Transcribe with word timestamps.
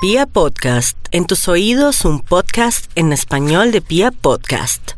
Pia 0.00 0.26
Podcast, 0.26 0.96
en 1.10 1.26
tus 1.26 1.48
oídos 1.48 2.04
un 2.04 2.20
podcast 2.20 2.88
en 2.94 3.12
español 3.12 3.72
de 3.72 3.80
Pia 3.80 4.12
Podcast. 4.12 4.92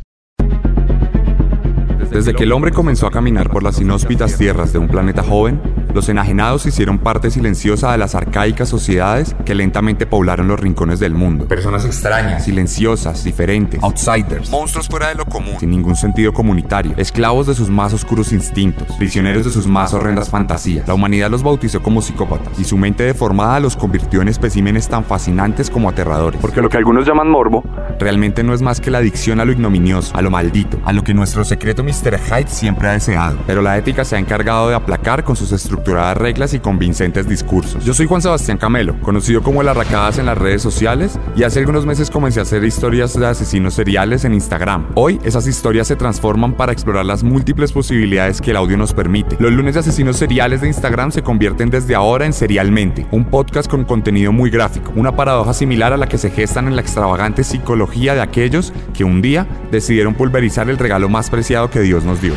Desde 2.11 2.35
que 2.35 2.43
el 2.43 2.53
hombre 2.53 2.71
comenzó 2.71 3.07
a 3.07 3.11
caminar 3.11 3.49
por 3.49 3.63
las 3.63 3.81
inhóspitas 3.81 4.37
tierras 4.37 4.75
de 4.75 4.79
un 4.79 4.89
planeta 4.89 5.23
joven, 5.23 5.80
los 5.95 6.09
enajenados 6.09 6.67
hicieron 6.67 6.99
parte 6.99 7.31
silenciosa 7.31 7.93
de 7.93 7.99
las 7.99 8.15
arcaicas 8.15 8.69
sociedades 8.69 9.35
que 9.45 9.55
lentamente 9.55 10.07
poblaron 10.07 10.49
los 10.49 10.61
rincones 10.61 11.01
del 11.01 11.15
mundo. 11.15 11.47
Personas 11.47 11.85
extrañas, 11.85 12.45
silenciosas, 12.45 13.25
diferentes, 13.25 13.83
outsiders, 13.83 14.51
monstruos 14.51 14.89
fuera 14.89 15.09
de 15.09 15.17
lo 15.17 15.27
común, 15.27 15.57
sin 15.59 15.71
ningún 15.71 15.97
sentido 15.97 16.33
comunitario, 16.33 16.93
esclavos 16.97 17.47
de 17.47 17.55
sus 17.55 17.71
más 17.71 17.93
oscuros 17.93 18.33
instintos, 18.33 18.89
prisioneros 18.97 19.45
de 19.45 19.51
sus 19.51 19.67
más 19.67 19.93
horrendas 19.95 20.31
fantasías. 20.31 20.87
La 20.87 20.95
humanidad 20.95 21.31
los 21.31 21.43
bautizó 21.43 21.83
como 21.83 22.03
psicópatas 22.03 22.59
y 22.59 22.65
su 22.65 22.77
mente 22.77 23.05
deformada 23.05 23.61
los 23.61 23.77
convirtió 23.77 24.23
en 24.23 24.29
especímenes 24.29 24.89
tan 24.89 25.05
fascinantes 25.05 25.71
como 25.71 25.89
aterradores. 25.89 26.41
Porque 26.41 26.63
lo 26.63 26.69
que 26.69 26.77
algunos 26.77 27.07
llaman 27.07 27.29
morbo 27.29 27.65
realmente 27.99 28.43
no 28.43 28.55
es 28.55 28.63
más 28.63 28.81
que 28.81 28.91
la 28.91 28.99
adicción 28.99 29.41
a 29.41 29.45
lo 29.45 29.53
ignominioso, 29.53 30.17
a 30.17 30.23
lo 30.23 30.31
maldito, 30.31 30.79
a 30.85 30.93
lo 30.93 31.03
que 31.03 31.15
nuestro 31.15 31.45
secreto 31.45 31.83
Mr. 31.85 32.19
Hyde 32.19 32.49
siempre 32.49 32.89
ha 32.89 32.93
deseado. 32.93 33.39
Pero 33.47 33.63
la 33.63 33.77
ética 33.77 34.05
se 34.05 34.17
ha 34.17 34.19
encargado 34.19 34.69
de 34.69 34.75
aplacar 34.75 35.25
con 35.25 35.37
sus 35.37 35.53
estructuradas 35.81 36.19
reglas 36.19 36.53
y 36.53 36.61
convincentes 36.61 37.27
discursos. 37.27 37.85
Yo 37.85 37.95
soy 37.95 38.07
Juan 38.07 38.21
Sebastián 38.21 38.59
Camelo, 38.59 39.01
conocido 39.01 39.43
como 39.43 39.63
el 39.63 39.69
Arracadas 39.69 40.19
en 40.19 40.27
las 40.27 40.37
redes 40.37 40.61
sociales, 40.61 41.19
y 41.37 41.43
hace 41.43 41.61
algunos 41.61 41.87
meses 41.87 42.11
comencé 42.11 42.39
a 42.39 42.43
hacer 42.43 42.63
historias 42.65 43.19
de 43.19 43.27
asesinos 43.27 43.75
seriales 43.75 44.27
en 44.27 44.35
Instagram. 44.35 44.89
Hoy 44.95 45.19
esas 45.25 45.47
historias 45.47 45.89
se 45.89 45.97
transforman 45.97 46.53
para 46.53 46.73
explorar 46.73 47.07
las 47.07 47.23
múltiples 47.23 47.73
posibilidades 47.73 48.43
que 48.43 48.51
el 48.51 48.59
audio 48.59 48.77
nos 48.77 48.93
permite. 48.93 49.37
Los 49.41 49.53
lunes 49.53 49.73
de 49.75 49.81
asesinos 49.81 50.19
seriales 50.19 50.61
de 50.61 50.69
Instagram 50.69 51.13
se 51.13 51.23
convierten 51.23 51.71
desde 51.71 51.95
ahora 51.95 52.27
en 52.27 52.35
Serialmente, 52.35 53.07
un 53.11 53.25
podcast 53.25 53.71
con 53.71 53.85
contenido 53.85 54.33
muy 54.33 54.51
gráfico, 54.51 54.93
una 54.97 55.17
paradoja 55.17 55.55
similar 55.55 55.95
a 55.95 55.97
la 55.97 56.09
que 56.09 56.19
se 56.19 56.31
gestan 56.31 56.67
en 56.67 56.77
la 56.77 56.83
extravagante 56.83 57.43
psicología 57.43 58.15
de 58.15 58.21
aquellos 58.21 58.75
que 58.93 59.05
un 59.05 59.23
día 59.23 59.47
decidieron 59.71 60.15
pulverizar 60.15 60.69
el 60.69 60.77
regalo 60.77 61.09
más 61.09 61.31
preciado 61.31 61.71
que 61.71 61.81
Dios 61.81 62.05
nos 62.05 62.21
dio. 62.21 62.35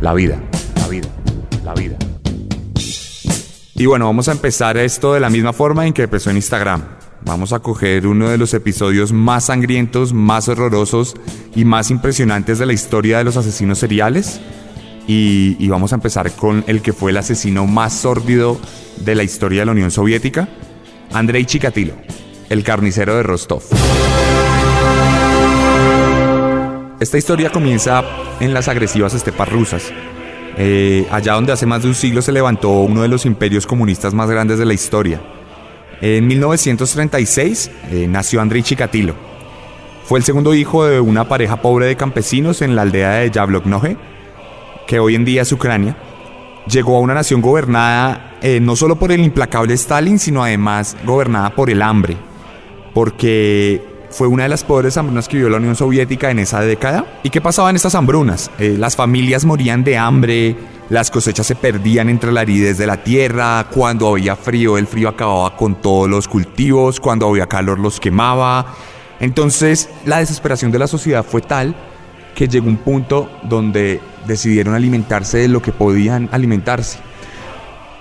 La 0.00 0.14
vida, 0.14 0.40
la 0.76 0.88
vida, 0.88 1.08
vida. 1.74 1.96
Y 3.74 3.86
bueno, 3.86 4.06
vamos 4.06 4.28
a 4.28 4.32
empezar 4.32 4.76
esto 4.76 5.14
de 5.14 5.20
la 5.20 5.30
misma 5.30 5.52
forma 5.52 5.86
en 5.86 5.92
que 5.92 6.02
empezó 6.02 6.30
en 6.30 6.36
Instagram. 6.36 6.82
Vamos 7.22 7.52
a 7.52 7.60
coger 7.60 8.06
uno 8.06 8.28
de 8.28 8.38
los 8.38 8.54
episodios 8.54 9.12
más 9.12 9.46
sangrientos, 9.46 10.12
más 10.12 10.48
horrorosos 10.48 11.14
y 11.54 11.64
más 11.64 11.90
impresionantes 11.90 12.58
de 12.58 12.66
la 12.66 12.72
historia 12.72 13.18
de 13.18 13.24
los 13.24 13.36
asesinos 13.36 13.78
seriales. 13.78 14.40
Y, 15.06 15.56
y 15.58 15.68
vamos 15.68 15.92
a 15.92 15.96
empezar 15.96 16.30
con 16.32 16.62
el 16.66 16.82
que 16.82 16.92
fue 16.92 17.10
el 17.10 17.16
asesino 17.16 17.66
más 17.66 17.94
sórdido 17.94 18.60
de 18.98 19.14
la 19.14 19.22
historia 19.22 19.60
de 19.60 19.66
la 19.66 19.72
Unión 19.72 19.90
Soviética, 19.90 20.48
Andrei 21.12 21.44
Chikatilo, 21.44 21.94
el 22.48 22.62
carnicero 22.62 23.16
de 23.16 23.22
Rostov. 23.22 23.62
Esta 27.00 27.16
historia 27.16 27.50
comienza 27.50 28.04
en 28.40 28.52
las 28.52 28.68
agresivas 28.68 29.14
estepas 29.14 29.48
rusas, 29.48 29.90
eh, 30.62 31.06
allá 31.10 31.32
donde 31.32 31.52
hace 31.52 31.64
más 31.64 31.80
de 31.80 31.88
un 31.88 31.94
siglo 31.94 32.20
se 32.20 32.32
levantó 32.32 32.68
uno 32.68 33.00
de 33.00 33.08
los 33.08 33.24
imperios 33.24 33.66
comunistas 33.66 34.12
más 34.12 34.28
grandes 34.28 34.58
de 34.58 34.66
la 34.66 34.74
historia. 34.74 35.18
En 36.02 36.26
1936 36.26 37.70
eh, 37.90 38.06
nació 38.06 38.42
Andrei 38.42 38.62
Chikatilo. 38.62 39.14
Fue 40.04 40.18
el 40.18 40.24
segundo 40.26 40.52
hijo 40.52 40.84
de 40.84 41.00
una 41.00 41.26
pareja 41.26 41.62
pobre 41.62 41.86
de 41.86 41.96
campesinos 41.96 42.60
en 42.60 42.76
la 42.76 42.82
aldea 42.82 43.12
de 43.12 43.30
Yabloknoje, 43.30 43.96
que 44.86 45.00
hoy 45.00 45.14
en 45.14 45.24
día 45.24 45.42
es 45.42 45.52
Ucrania. 45.52 45.96
Llegó 46.66 46.98
a 46.98 47.00
una 47.00 47.14
nación 47.14 47.40
gobernada 47.40 48.36
eh, 48.42 48.60
no 48.60 48.76
solo 48.76 48.96
por 48.96 49.12
el 49.12 49.24
implacable 49.24 49.72
Stalin, 49.72 50.18
sino 50.18 50.44
además 50.44 50.94
gobernada 51.06 51.54
por 51.54 51.70
el 51.70 51.80
hambre, 51.80 52.18
porque 52.92 53.82
fue 54.10 54.26
una 54.26 54.42
de 54.42 54.48
las 54.48 54.64
pobres 54.64 54.96
hambrunas 54.96 55.28
que 55.28 55.36
vivió 55.36 55.48
la 55.50 55.58
Unión 55.58 55.76
Soviética 55.76 56.30
en 56.30 56.40
esa 56.40 56.60
década. 56.60 57.20
¿Y 57.22 57.30
qué 57.30 57.40
pasaba 57.40 57.70
en 57.70 57.76
estas 57.76 57.94
hambrunas? 57.94 58.50
Eh, 58.58 58.76
las 58.78 58.96
familias 58.96 59.44
morían 59.44 59.84
de 59.84 59.96
hambre, 59.96 60.56
las 60.90 61.10
cosechas 61.10 61.46
se 61.46 61.54
perdían 61.54 62.08
entre 62.08 62.32
la 62.32 62.40
aridez 62.40 62.76
de 62.76 62.86
la 62.86 63.02
tierra, 63.02 63.68
cuando 63.72 64.08
había 64.08 64.34
frío 64.34 64.76
el 64.76 64.88
frío 64.88 65.08
acababa 65.08 65.56
con 65.56 65.76
todos 65.76 66.10
los 66.10 66.26
cultivos, 66.26 66.98
cuando 66.98 67.28
había 67.28 67.46
calor 67.46 67.78
los 67.78 68.00
quemaba. 68.00 68.74
Entonces 69.20 69.88
la 70.04 70.18
desesperación 70.18 70.72
de 70.72 70.80
la 70.80 70.88
sociedad 70.88 71.24
fue 71.24 71.42
tal 71.42 71.76
que 72.34 72.48
llegó 72.48 72.68
un 72.68 72.78
punto 72.78 73.30
donde 73.42 74.00
decidieron 74.26 74.74
alimentarse 74.74 75.38
de 75.38 75.48
lo 75.48 75.62
que 75.62 75.72
podían 75.72 76.28
alimentarse. 76.32 76.98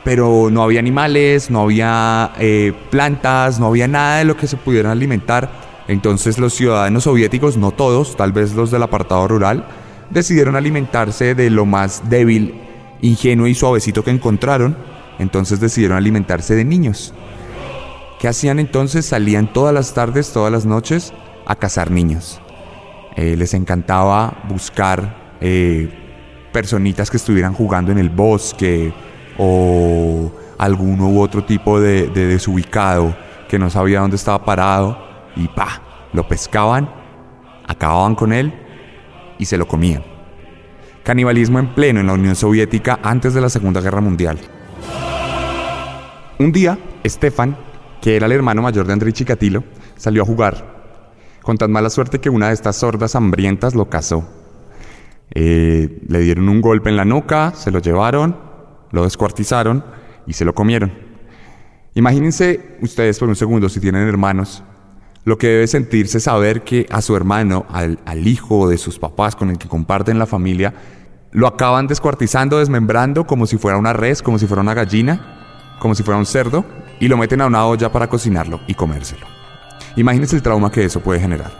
Pero 0.03 0.49
no 0.49 0.63
había 0.63 0.79
animales, 0.79 1.51
no 1.51 1.61
había 1.61 2.31
eh, 2.39 2.73
plantas, 2.89 3.59
no 3.59 3.67
había 3.67 3.87
nada 3.87 4.17
de 4.19 4.25
lo 4.25 4.35
que 4.37 4.47
se 4.47 4.57
pudieran 4.57 4.91
alimentar. 4.91 5.68
Entonces 5.89 6.37
los 6.37 6.53
ciudadanos 6.53 7.05
soviéticos, 7.05 7.57
no 7.57 7.71
todos, 7.71 8.15
tal 8.15 8.31
vez 8.31 8.53
los 8.53 8.69
del 8.69 8.83
apartado 8.83 9.27
rural, 9.27 9.65
decidieron 10.11 10.55
alimentarse 10.55 11.33
de 11.33 11.49
lo 11.49 11.65
más 11.65 12.07
débil, 12.11 12.61
ingenuo 13.01 13.47
y 13.47 13.55
suavecito 13.55 14.03
que 14.03 14.11
encontraron. 14.11 14.77
Entonces 15.17 15.59
decidieron 15.59 15.97
alimentarse 15.97 16.53
de 16.53 16.63
niños. 16.63 17.15
¿Qué 18.19 18.27
hacían 18.27 18.59
entonces? 18.59 19.07
Salían 19.07 19.51
todas 19.51 19.73
las 19.73 19.95
tardes, 19.95 20.31
todas 20.31 20.51
las 20.51 20.63
noches 20.63 21.11
a 21.47 21.55
cazar 21.55 21.89
niños. 21.89 22.39
Eh, 23.15 23.35
les 23.35 23.55
encantaba 23.55 24.43
buscar 24.47 25.37
eh, 25.41 25.89
personitas 26.53 27.09
que 27.09 27.17
estuvieran 27.17 27.55
jugando 27.55 27.91
en 27.91 27.97
el 27.97 28.11
bosque 28.11 28.93
o 29.39 30.31
alguno 30.59 31.09
u 31.09 31.19
otro 31.19 31.43
tipo 31.45 31.81
de, 31.81 32.09
de 32.09 32.27
desubicado 32.27 33.15
que 33.49 33.57
no 33.57 33.71
sabía 33.71 34.01
dónde 34.01 34.17
estaba 34.17 34.45
parado 34.45 35.08
y 35.35 35.47
pa, 35.47 35.81
lo 36.13 36.27
pescaban, 36.27 36.89
acababan 37.67 38.15
con 38.15 38.33
él 38.33 38.53
y 39.37 39.45
se 39.45 39.57
lo 39.57 39.67
comían. 39.67 40.03
Canibalismo 41.03 41.59
en 41.59 41.73
pleno 41.73 41.99
en 41.99 42.07
la 42.07 42.13
Unión 42.13 42.35
Soviética 42.35 42.99
antes 43.03 43.33
de 43.33 43.41
la 43.41 43.49
Segunda 43.49 43.81
Guerra 43.81 44.01
Mundial. 44.01 44.37
Un 46.39 46.51
día, 46.51 46.77
Stefan, 47.05 47.57
que 48.01 48.15
era 48.15 48.25
el 48.25 48.31
hermano 48.31 48.61
mayor 48.61 48.85
de 48.87 48.93
Andrei 48.93 49.13
Chikatilo, 49.13 49.63
salió 49.95 50.23
a 50.23 50.25
jugar, 50.25 50.79
con 51.41 51.57
tan 51.57 51.71
mala 51.71 51.89
suerte 51.89 52.19
que 52.19 52.29
una 52.29 52.47
de 52.47 52.53
estas 52.53 52.77
sordas 52.77 53.15
hambrientas 53.15 53.75
lo 53.75 53.89
cazó. 53.89 54.27
Eh, 55.31 56.01
le 56.07 56.19
dieron 56.19 56.49
un 56.49 56.61
golpe 56.61 56.89
en 56.89 56.97
la 56.97 57.05
nuca, 57.05 57.53
se 57.53 57.71
lo 57.71 57.79
llevaron, 57.79 58.37
lo 58.91 59.03
descuartizaron 59.03 59.83
y 60.25 60.33
se 60.33 60.45
lo 60.45 60.53
comieron. 60.53 60.91
Imagínense 61.93 62.77
ustedes 62.81 63.19
por 63.19 63.29
un 63.29 63.35
segundo 63.35 63.67
si 63.67 63.79
tienen 63.79 64.07
hermanos 64.07 64.63
lo 65.25 65.37
que 65.37 65.47
debe 65.47 65.67
sentirse 65.67 66.19
saber 66.19 66.63
que 66.63 66.85
a 66.89 67.01
su 67.01 67.15
hermano, 67.15 67.65
al, 67.69 68.27
hijo 68.27 68.69
de 68.69 68.77
sus 68.77 68.99
papás 68.99 69.35
con 69.35 69.49
el 69.49 69.57
que 69.57 69.67
comparten 69.67 70.19
la 70.19 70.25
familia, 70.25 70.73
lo 71.31 71.47
acaban 71.47 71.87
descuartizando, 71.87 72.59
desmembrando 72.59 73.25
como 73.25 73.45
si 73.45 73.57
fuera 73.57 73.77
una 73.77 73.93
res, 73.93 74.21
como 74.21 74.39
si 74.39 74.47
fuera 74.47 74.61
una 74.61 74.73
gallina, 74.73 75.75
como 75.79 75.93
si 75.93 76.03
fuera 76.03 76.17
un 76.17 76.25
cerdo, 76.25 76.65
y 76.99 77.07
lo 77.07 77.17
meten 77.17 77.41
a 77.41 77.47
una 77.47 77.65
olla 77.65 77.91
para 77.91 78.07
cocinarlo 78.07 78.61
y 78.67 78.73
comérselo. 78.73 79.25
Imagínense 79.95 80.35
el 80.35 80.41
trauma 80.41 80.71
que 80.71 80.85
eso 80.85 81.01
puede 81.01 81.19
generar. 81.19 81.51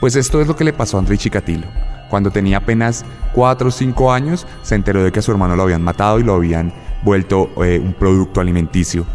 Pues 0.00 0.16
esto 0.16 0.40
es 0.40 0.48
lo 0.48 0.56
que 0.56 0.64
le 0.64 0.72
pasó 0.72 0.96
a 0.96 1.00
Andrei 1.00 1.18
Chikatilo. 1.18 1.66
Cuando 2.10 2.30
tenía 2.30 2.58
apenas 2.58 3.04
4 3.34 3.68
o 3.68 3.70
5 3.70 4.12
años, 4.12 4.46
se 4.62 4.74
enteró 4.74 5.02
de 5.02 5.12
que 5.12 5.20
a 5.20 5.22
su 5.22 5.30
hermano 5.30 5.56
lo 5.56 5.62
habían 5.62 5.82
matado 5.82 6.18
y 6.18 6.24
lo 6.24 6.34
habían 6.34 6.72
vuelto 7.04 7.50
eh, 7.64 7.80
un 7.82 7.94
producto 7.94 8.40
alimenticio. 8.40 9.06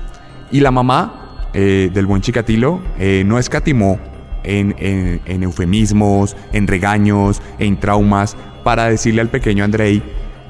Y 0.52 0.62
la 0.62 0.72
mamá 0.72 1.26
eh, 1.53 1.90
del 1.94 2.06
buen 2.06 2.22
Chikatilo 2.22 2.81
eh, 3.00 3.24
no 3.25 3.40
escatimó 3.40 4.00
en, 4.44 4.75
en, 4.78 5.22
en, 5.25 5.44
eufemismos, 5.44 6.35
en 6.53 6.68
regaños, 6.68 7.41
en 7.59 7.80
traumas, 7.80 8.38
para 8.63 8.85
decirle 8.85 9.22
al 9.22 9.30
pequeño 9.30 9.63
Andrei 9.63 10.02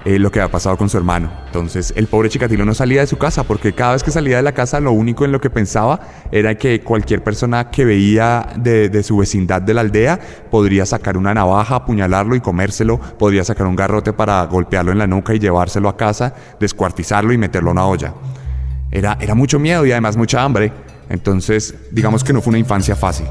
eh, 0.06 0.20
lo 0.20 0.32
que 0.32 0.40
había 0.40 0.50
pasado 0.50 0.78
con 0.78 0.90
su 0.90 0.96
hermano. 0.96 1.30
Entonces 1.48 1.92
el 1.98 2.08
pobre 2.08 2.30
Chikatilo 2.30 2.64
no 2.64 2.74
salía 2.74 3.02
de 3.02 3.08
su 3.08 3.18
casa, 3.18 3.44
porque 3.44 3.74
cada 3.74 3.92
vez 3.92 4.04
que 4.04 4.12
salía 4.12 4.38
de 4.38 4.42
la 4.42 4.54
casa 4.54 4.80
lo 4.80 4.94
único 4.94 5.26
en 5.26 5.34
lo 5.34 5.42
que 5.42 5.50
pensaba 5.50 6.00
era 6.32 6.56
que 6.56 6.80
cualquier 6.80 7.24
persona 7.24 7.70
que 7.70 7.84
veía 7.84 8.48
de, 8.56 8.88
de 8.88 9.04
su 9.04 9.18
vecindad 9.18 9.62
de 9.62 9.74
la 9.74 9.82
aldea 9.82 10.18
podría 10.50 10.86
sacar 10.86 11.18
una 11.18 11.34
navaja, 11.34 11.76
apuñalarlo 11.76 12.36
y 12.36 12.40
comérselo, 12.40 12.98
podría 12.98 13.44
sacar 13.44 13.68
un 13.68 13.76
garrote 13.76 14.14
para 14.14 14.46
golpearlo 14.46 14.94
en 14.94 15.00
la 15.00 15.08
nuca 15.08 15.34
y 15.34 15.40
llevárselo 15.40 15.90
a 15.90 15.98
casa, 15.98 16.34
descuartizarlo 16.58 17.34
y 17.34 17.38
meterlo 17.38 17.72
a 17.72 17.74
una 17.74 17.86
olla. 17.86 18.14
Era, 18.92 19.18
era 19.20 19.36
mucho 19.36 19.60
miedo 19.60 19.86
y 19.86 19.92
además 19.92 20.16
mucha 20.16 20.42
hambre. 20.42 20.72
Entonces, 21.10 21.76
digamos 21.92 22.24
que 22.24 22.34
no 22.34 22.42
fue 22.42 22.52
una 22.52 22.60
infancia 22.60 22.96
fácil. 22.96 23.28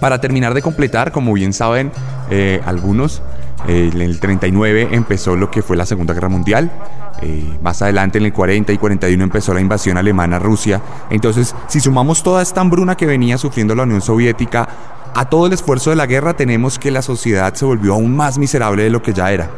Para 0.00 0.20
terminar 0.20 0.54
de 0.54 0.62
completar, 0.62 1.12
como 1.12 1.32
bien 1.32 1.52
saben 1.52 1.90
eh, 2.30 2.60
algunos, 2.64 3.22
eh, 3.66 3.90
en 3.92 4.00
el 4.00 4.20
39 4.20 4.90
empezó 4.92 5.34
lo 5.34 5.50
que 5.50 5.62
fue 5.62 5.76
la 5.76 5.86
Segunda 5.86 6.14
Guerra 6.14 6.28
Mundial. 6.28 6.70
Eh, 7.20 7.58
más 7.62 7.82
adelante, 7.82 8.18
en 8.18 8.26
el 8.26 8.32
40 8.32 8.72
y 8.72 8.78
41, 8.78 9.24
empezó 9.24 9.52
la 9.52 9.60
invasión 9.60 9.96
alemana 9.96 10.36
a 10.36 10.38
Rusia. 10.38 10.80
Entonces, 11.10 11.54
si 11.66 11.80
sumamos 11.80 12.22
toda 12.22 12.42
esta 12.42 12.60
hambruna 12.60 12.96
que 12.96 13.06
venía 13.06 13.38
sufriendo 13.38 13.74
la 13.74 13.82
Unión 13.82 14.00
Soviética 14.00 14.68
a 15.14 15.28
todo 15.28 15.46
el 15.46 15.52
esfuerzo 15.52 15.90
de 15.90 15.96
la 15.96 16.06
guerra, 16.06 16.34
tenemos 16.34 16.78
que 16.78 16.92
la 16.92 17.02
sociedad 17.02 17.52
se 17.54 17.64
volvió 17.64 17.94
aún 17.94 18.14
más 18.14 18.38
miserable 18.38 18.84
de 18.84 18.90
lo 18.90 19.02
que 19.02 19.12
ya 19.12 19.32
era. 19.32 19.50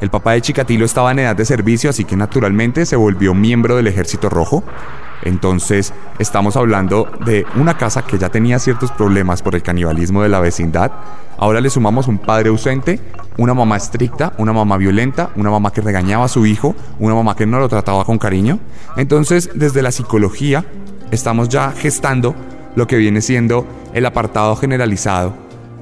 El 0.00 0.08
papá 0.08 0.32
de 0.32 0.40
Chikatilo 0.40 0.84
estaba 0.84 1.10
en 1.10 1.18
edad 1.18 1.36
de 1.36 1.44
servicio, 1.44 1.90
así 1.90 2.04
que 2.04 2.16
naturalmente 2.16 2.86
se 2.86 2.96
volvió 2.96 3.34
miembro 3.34 3.76
del 3.76 3.88
Ejército 3.88 4.30
Rojo. 4.30 4.62
Entonces, 5.22 5.92
estamos 6.18 6.56
hablando 6.56 7.10
de 7.24 7.46
una 7.56 7.76
casa 7.76 8.02
que 8.02 8.18
ya 8.18 8.30
tenía 8.30 8.58
ciertos 8.58 8.90
problemas 8.92 9.42
por 9.42 9.54
el 9.54 9.62
canibalismo 9.62 10.22
de 10.22 10.28
la 10.28 10.40
vecindad. 10.40 10.92
Ahora 11.36 11.60
le 11.60 11.70
sumamos 11.70 12.08
un 12.08 12.18
padre 12.18 12.48
ausente, 12.48 13.00
una 13.36 13.54
mamá 13.54 13.76
estricta, 13.76 14.32
una 14.38 14.52
mamá 14.52 14.76
violenta, 14.76 15.30
una 15.36 15.50
mamá 15.50 15.72
que 15.72 15.80
regañaba 15.80 16.24
a 16.24 16.28
su 16.28 16.46
hijo, 16.46 16.74
una 16.98 17.14
mamá 17.14 17.36
que 17.36 17.46
no 17.46 17.58
lo 17.58 17.68
trataba 17.68 18.04
con 18.04 18.18
cariño. 18.18 18.58
Entonces, 18.96 19.50
desde 19.54 19.82
la 19.82 19.92
psicología, 19.92 20.64
estamos 21.10 21.48
ya 21.48 21.72
gestando 21.72 22.34
lo 22.76 22.86
que 22.86 22.96
viene 22.96 23.20
siendo 23.20 23.66
el 23.94 24.06
apartado 24.06 24.56
generalizado 24.56 25.34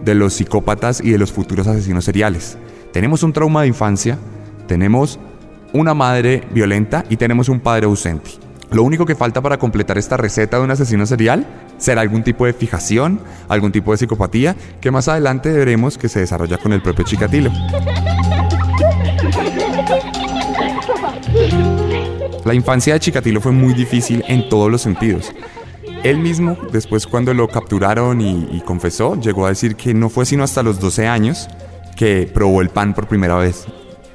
de 0.04 0.14
los 0.14 0.34
psicópatas 0.34 1.00
y 1.00 1.10
de 1.10 1.18
los 1.18 1.32
futuros 1.32 1.66
asesinos 1.66 2.04
seriales. 2.04 2.56
Tenemos 2.92 3.22
un 3.22 3.32
trauma 3.32 3.62
de 3.62 3.68
infancia, 3.68 4.18
tenemos 4.66 5.18
una 5.72 5.94
madre 5.94 6.44
violenta 6.50 7.04
y 7.08 7.16
tenemos 7.16 7.48
un 7.48 7.60
padre 7.60 7.86
ausente. 7.86 8.47
Lo 8.70 8.82
único 8.82 9.06
que 9.06 9.14
falta 9.14 9.40
para 9.40 9.58
completar 9.58 9.96
esta 9.96 10.16
receta 10.16 10.58
de 10.58 10.64
un 10.64 10.70
asesino 10.70 11.06
serial 11.06 11.46
será 11.78 12.02
algún 12.02 12.22
tipo 12.22 12.44
de 12.44 12.52
fijación, 12.52 13.20
algún 13.48 13.72
tipo 13.72 13.92
de 13.92 13.98
psicopatía, 13.98 14.56
que 14.80 14.90
más 14.90 15.08
adelante 15.08 15.50
veremos 15.50 15.96
que 15.96 16.08
se 16.08 16.20
desarrolla 16.20 16.58
con 16.58 16.72
el 16.72 16.82
propio 16.82 17.04
Chikatilo. 17.04 17.50
La 22.44 22.54
infancia 22.54 22.94
de 22.94 23.00
Chikatilo 23.00 23.40
fue 23.40 23.52
muy 23.52 23.72
difícil 23.72 24.22
en 24.28 24.48
todos 24.48 24.70
los 24.70 24.82
sentidos. 24.82 25.32
Él 26.04 26.18
mismo, 26.18 26.56
después 26.70 27.06
cuando 27.06 27.32
lo 27.34 27.48
capturaron 27.48 28.20
y, 28.20 28.48
y, 28.52 28.60
confesó, 28.60 29.20
llegó 29.20 29.46
a 29.46 29.48
decir 29.48 29.76
que 29.76 29.94
no 29.94 30.10
fue 30.10 30.26
sino 30.26 30.44
hasta 30.44 30.62
los 30.62 30.78
12 30.78 31.08
años 31.08 31.48
que 31.96 32.30
probó 32.32 32.60
el 32.60 32.68
pan 32.68 32.94
por 32.94 33.08
primera 33.08 33.36
vez. 33.36 33.66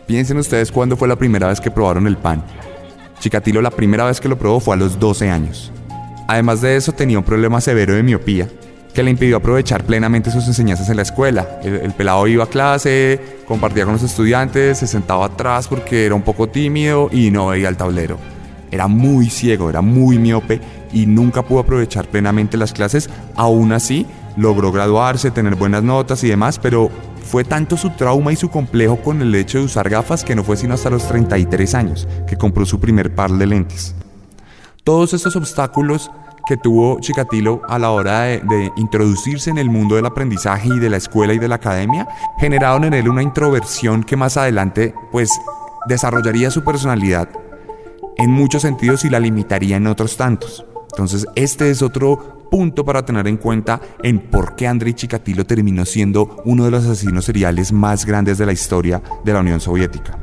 Piensen 0.05 0.37
ustedes 0.37 0.71
cuándo 0.71 0.95
fue 0.95 1.07
la 1.07 1.17
primera 1.17 1.47
vez 1.47 1.59
que 1.59 1.71
probaron 1.71 2.07
el 2.07 2.17
pan. 2.17 2.43
Chikatilo 3.23 3.61
la 3.61 3.71
primera 3.71 4.03
vez 4.03 4.19
que 4.19 4.27
lo 4.27 4.37
probó 4.37 4.59
fue 4.59 4.75
a 4.75 4.77
los 4.77 4.99
12 4.99 5.29
años. 5.29 5.71
Además 6.27 6.59
de 6.59 6.75
eso 6.75 6.91
tenía 6.91 7.17
un 7.17 7.23
problema 7.23 7.61
severo 7.61 7.93
de 7.93 8.03
miopía 8.03 8.49
que 8.93 9.01
le 9.01 9.11
impidió 9.11 9.37
aprovechar 9.37 9.85
plenamente 9.85 10.29
sus 10.29 10.45
enseñanzas 10.45 10.89
en 10.89 10.97
la 10.97 11.03
escuela. 11.03 11.47
El, 11.63 11.75
el, 11.75 11.93
pelado 11.93 12.27
iba 12.27 12.43
a 12.43 12.47
clase, 12.47 13.21
compartía 13.47 13.85
con 13.85 13.93
los 13.93 14.03
estudiantes, 14.03 14.77
se 14.77 14.87
sentaba 14.87 15.27
atrás 15.27 15.69
porque 15.69 16.05
era 16.05 16.15
un 16.15 16.21
poco 16.21 16.49
tímido 16.49 17.07
y 17.13 17.31
no 17.31 17.47
veía 17.47 17.69
el 17.69 17.77
tablero. 17.77 18.17
Era 18.71 18.89
muy 18.89 19.29
ciego, 19.29 19.69
era 19.69 19.79
muy 19.79 20.17
miope 20.19 20.59
y 20.91 21.05
nunca 21.05 21.43
pudo 21.43 21.61
aprovechar 21.61 22.07
plenamente 22.07 22.57
las 22.57 22.73
clases. 22.73 23.09
Aún 23.35 23.71
así, 23.71 24.05
logró 24.37 24.71
graduarse, 24.71 25.31
tener 25.31 25.55
buenas 25.55 25.83
notas 25.83 26.23
y 26.23 26.29
demás, 26.29 26.59
pero 26.59 26.89
fue 27.23 27.43
tanto 27.43 27.77
su 27.77 27.89
trauma 27.91 28.33
y 28.33 28.35
su 28.35 28.49
complejo 28.49 28.97
con 28.97 29.21
el 29.21 29.33
hecho 29.35 29.59
de 29.59 29.65
usar 29.65 29.89
gafas 29.89 30.23
que 30.23 30.35
no 30.35 30.43
fue 30.43 30.57
sino 30.57 30.73
hasta 30.73 30.89
los 30.89 31.07
33 31.07 31.73
años 31.75 32.07
que 32.27 32.37
compró 32.37 32.65
su 32.65 32.79
primer 32.79 33.13
par 33.13 33.31
de 33.31 33.47
lentes. 33.47 33.95
Todos 34.83 35.13
estos 35.13 35.35
obstáculos 35.35 36.11
que 36.45 36.57
tuvo 36.57 36.99
Chikatilo 36.99 37.61
a 37.69 37.79
la 37.79 37.91
hora 37.91 38.21
de, 38.21 38.39
de, 38.39 38.71
introducirse 38.75 39.49
en 39.49 39.57
el 39.57 39.69
mundo 39.69 39.95
del 39.95 40.05
aprendizaje 40.05 40.67
y 40.67 40.79
de 40.79 40.89
la 40.89 40.97
escuela 40.97 41.33
y 41.33 41.39
de 41.39 41.47
la 41.47 41.55
academia 41.55 42.07
generaron 42.37 42.83
en 42.83 42.93
él 42.93 43.07
una 43.07 43.23
introversión 43.23 44.03
que 44.03 44.17
más 44.17 44.35
adelante 44.35 44.93
pues 45.11 45.29
desarrollaría 45.87 46.51
su 46.51 46.63
personalidad 46.63 47.29
en 48.17 48.29
muchos 48.31 48.61
sentidos 48.61 49.05
y 49.05 49.09
la 49.09 49.19
limitaría 49.19 49.77
en 49.77 49.87
otros 49.87 50.17
tantos. 50.17 50.65
Entonces 50.93 51.25
este 51.35 51.71
es 51.71 51.81
otro 51.81 52.47
punto 52.51 52.85
para 52.85 53.03
tener 53.03 53.27
en 53.27 53.37
cuenta 53.37 53.81
en 54.03 54.19
por 54.19 54.55
qué 54.55 54.67
Andrei 54.67 54.93
Chikatilo 54.93 55.43
terminó 55.43 55.85
siendo 55.85 56.37
uno 56.45 56.65
de 56.65 56.71
los 56.71 56.85
asesinos 56.85 57.25
seriales 57.25 57.71
más 57.71 58.05
grandes 58.05 58.37
de 58.37 58.45
la 58.45 58.53
historia 58.53 59.01
de 59.25 59.33
la 59.33 59.39
Unión 59.39 59.59
Soviética. 59.59 60.19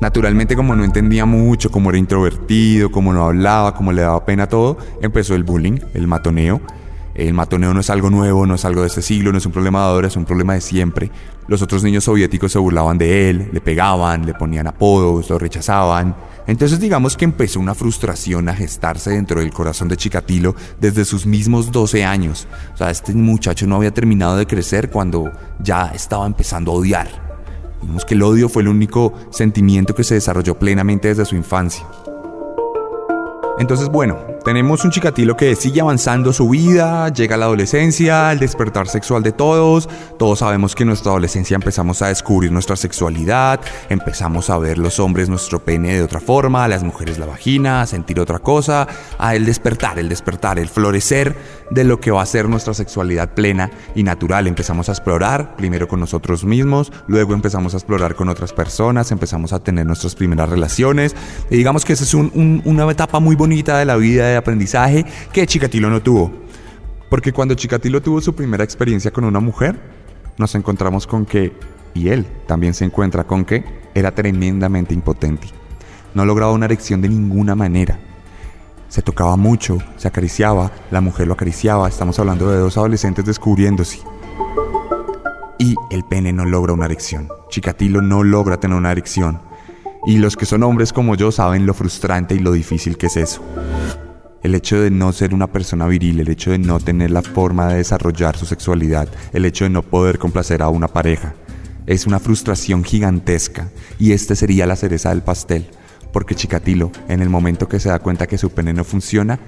Naturalmente, 0.00 0.56
como 0.56 0.74
no 0.74 0.82
entendía 0.82 1.26
mucho, 1.26 1.70
como 1.70 1.90
era 1.90 1.98
introvertido, 1.98 2.90
como 2.90 3.12
no 3.12 3.26
hablaba, 3.26 3.74
como 3.74 3.92
le 3.92 4.00
daba 4.00 4.24
pena 4.24 4.48
todo, 4.48 4.78
empezó 5.02 5.34
el 5.34 5.44
bullying, 5.44 5.78
el 5.92 6.06
matoneo. 6.06 6.62
El 7.14 7.34
matoneo 7.34 7.74
no 7.74 7.80
es 7.80 7.90
algo 7.90 8.08
nuevo, 8.08 8.46
no 8.46 8.54
es 8.54 8.64
algo 8.64 8.80
de 8.80 8.86
este 8.86 9.02
siglo, 9.02 9.30
no 9.30 9.38
es 9.38 9.44
un 9.44 9.52
problema 9.52 9.80
de 9.80 9.84
ahora, 9.84 10.08
es 10.08 10.16
un 10.16 10.24
problema 10.24 10.54
de 10.54 10.62
siempre. 10.62 11.10
Los 11.46 11.60
otros 11.60 11.84
niños 11.84 12.04
soviéticos 12.04 12.50
se 12.50 12.58
burlaban 12.58 12.96
de 12.96 13.28
él, 13.28 13.50
le 13.52 13.60
pegaban, 13.60 14.24
le 14.24 14.32
ponían 14.32 14.66
apodos, 14.66 15.28
lo 15.28 15.38
rechazaban. 15.38 16.16
Entonces 16.46 16.80
digamos 16.80 17.16
que 17.16 17.24
empezó 17.24 17.60
una 17.60 17.74
frustración 17.74 18.48
a 18.48 18.54
gestarse 18.54 19.10
dentro 19.10 19.40
del 19.40 19.52
corazón 19.52 19.88
de 19.88 19.96
Chikatilo 19.96 20.56
desde 20.80 21.04
sus 21.04 21.24
mismos 21.24 21.70
12 21.70 22.04
años. 22.04 22.48
O 22.74 22.76
sea, 22.76 22.90
este 22.90 23.12
muchacho 23.14 23.66
no 23.66 23.76
había 23.76 23.94
terminado 23.94 24.36
de 24.36 24.46
crecer 24.46 24.90
cuando 24.90 25.30
ya 25.60 25.92
estaba 25.94 26.26
empezando 26.26 26.72
a 26.72 26.74
odiar. 26.74 27.08
Digamos 27.80 28.04
que 28.04 28.14
el 28.14 28.22
odio 28.22 28.48
fue 28.48 28.62
el 28.62 28.68
único 28.68 29.12
sentimiento 29.30 29.94
que 29.94 30.04
se 30.04 30.14
desarrolló 30.14 30.58
plenamente 30.58 31.08
desde 31.08 31.24
su 31.24 31.36
infancia. 31.36 31.86
Entonces, 33.58 33.88
bueno, 33.88 34.18
tenemos 34.42 34.84
un 34.84 34.90
chicatilo 34.90 35.36
que 35.36 35.54
sigue 35.54 35.80
avanzando 35.80 36.32
su 36.32 36.48
vida, 36.48 37.08
llega 37.10 37.36
a 37.36 37.38
la 37.38 37.46
adolescencia, 37.46 38.32
el 38.32 38.38
despertar 38.38 38.88
sexual 38.88 39.22
de 39.22 39.32
todos. 39.32 39.88
Todos 40.18 40.40
sabemos 40.40 40.74
que 40.74 40.82
en 40.82 40.88
nuestra 40.88 41.12
adolescencia 41.12 41.54
empezamos 41.54 42.02
a 42.02 42.08
descubrir 42.08 42.50
nuestra 42.50 42.76
sexualidad, 42.76 43.60
empezamos 43.88 44.50
a 44.50 44.58
ver 44.58 44.78
los 44.78 44.98
hombres 45.00 45.28
nuestro 45.28 45.64
pene 45.64 45.94
de 45.94 46.02
otra 46.02 46.20
forma, 46.20 46.66
las 46.68 46.82
mujeres 46.82 47.18
la 47.18 47.26
vagina, 47.26 47.82
a 47.82 47.86
sentir 47.86 48.18
otra 48.20 48.38
cosa, 48.38 48.88
a 49.18 49.34
el 49.34 49.44
despertar, 49.44 49.98
el 49.98 50.08
despertar, 50.08 50.58
el 50.58 50.68
florecer 50.68 51.36
de 51.70 51.84
lo 51.84 52.00
que 52.00 52.10
va 52.10 52.22
a 52.22 52.26
ser 52.26 52.48
nuestra 52.48 52.74
sexualidad 52.74 53.34
plena 53.34 53.70
y 53.94 54.02
natural. 54.02 54.46
Empezamos 54.46 54.88
a 54.88 54.92
explorar, 54.92 55.56
primero 55.56 55.88
con 55.88 56.00
nosotros 56.00 56.44
mismos, 56.44 56.92
luego 57.06 57.34
empezamos 57.34 57.74
a 57.74 57.76
explorar 57.76 58.14
con 58.14 58.28
otras 58.28 58.52
personas, 58.52 59.12
empezamos 59.12 59.52
a 59.52 59.60
tener 59.60 59.86
nuestras 59.86 60.14
primeras 60.14 60.48
relaciones. 60.48 61.14
Y 61.50 61.56
digamos 61.56 61.84
que 61.84 61.92
esa 61.92 62.04
es 62.04 62.14
un, 62.14 62.30
un, 62.34 62.62
una 62.64 62.90
etapa 62.90 63.20
muy 63.20 63.36
bonita 63.36 63.78
de 63.78 63.84
la 63.84 63.96
vida 63.96 64.31
de 64.32 64.38
aprendizaje 64.38 65.04
que 65.32 65.46
Chikatilo 65.46 65.88
no 65.88 66.02
tuvo. 66.02 66.30
Porque 67.08 67.32
cuando 67.32 67.54
Chikatilo 67.54 68.00
tuvo 68.00 68.20
su 68.20 68.34
primera 68.34 68.64
experiencia 68.64 69.10
con 69.10 69.24
una 69.24 69.38
mujer, 69.38 69.78
nos 70.38 70.54
encontramos 70.54 71.06
con 71.06 71.26
que, 71.26 71.52
y 71.94 72.08
él 72.08 72.26
también 72.46 72.74
se 72.74 72.84
encuentra 72.84 73.24
con 73.24 73.44
que, 73.44 73.64
era 73.94 74.14
tremendamente 74.14 74.94
impotente. 74.94 75.48
No 76.14 76.24
lograba 76.24 76.52
una 76.52 76.66
erección 76.66 77.02
de 77.02 77.08
ninguna 77.08 77.54
manera. 77.54 77.98
Se 78.88 79.02
tocaba 79.02 79.36
mucho, 79.36 79.78
se 79.96 80.08
acariciaba, 80.08 80.70
la 80.90 81.00
mujer 81.00 81.26
lo 81.26 81.34
acariciaba, 81.34 81.88
estamos 81.88 82.18
hablando 82.18 82.50
de 82.50 82.58
dos 82.58 82.76
adolescentes 82.76 83.24
descubriéndose. 83.24 84.00
Y 85.58 85.74
el 85.90 86.04
pene 86.04 86.32
no 86.32 86.44
logra 86.44 86.72
una 86.72 86.86
erección. 86.86 87.28
Chikatilo 87.48 88.02
no 88.02 88.24
logra 88.24 88.58
tener 88.58 88.76
una 88.76 88.90
erección. 88.90 89.40
Y 90.04 90.18
los 90.18 90.36
que 90.36 90.46
son 90.46 90.62
hombres 90.62 90.92
como 90.92 91.14
yo 91.14 91.30
saben 91.30 91.64
lo 91.64 91.74
frustrante 91.74 92.34
y 92.34 92.40
lo 92.40 92.52
difícil 92.52 92.96
que 92.96 93.06
es 93.06 93.16
eso. 93.16 93.42
El 94.42 94.56
hecho 94.56 94.80
de 94.80 94.90
no 94.90 95.12
ser 95.12 95.34
una 95.34 95.46
persona 95.46 95.86
viril, 95.86 96.18
el 96.18 96.28
hecho 96.28 96.50
de 96.50 96.58
no 96.58 96.80
tener 96.80 97.12
la 97.12 97.22
forma 97.22 97.68
de 97.68 97.76
desarrollar 97.76 98.36
su 98.36 98.44
sexualidad, 98.44 99.08
el 99.32 99.44
hecho 99.44 99.64
de 99.64 99.70
no 99.70 99.82
poder 99.82 100.18
complacer 100.18 100.62
a 100.62 100.68
una 100.68 100.88
pareja, 100.88 101.34
es 101.86 102.06
una 102.06 102.18
frustración 102.18 102.82
gigantesca. 102.82 103.70
Y 104.00 104.12
este 104.12 104.34
sería 104.34 104.66
la 104.66 104.74
cereza 104.74 105.10
del 105.10 105.22
pastel, 105.22 105.68
porque 106.12 106.34
Chikatilo, 106.34 106.90
en 107.08 107.22
el 107.22 107.28
momento 107.28 107.68
que 107.68 107.78
se 107.78 107.90
da 107.90 108.00
cuenta 108.00 108.26
que 108.26 108.36
su 108.36 108.50
pene 108.50 108.72
no 108.72 108.82
funciona, 108.82 109.38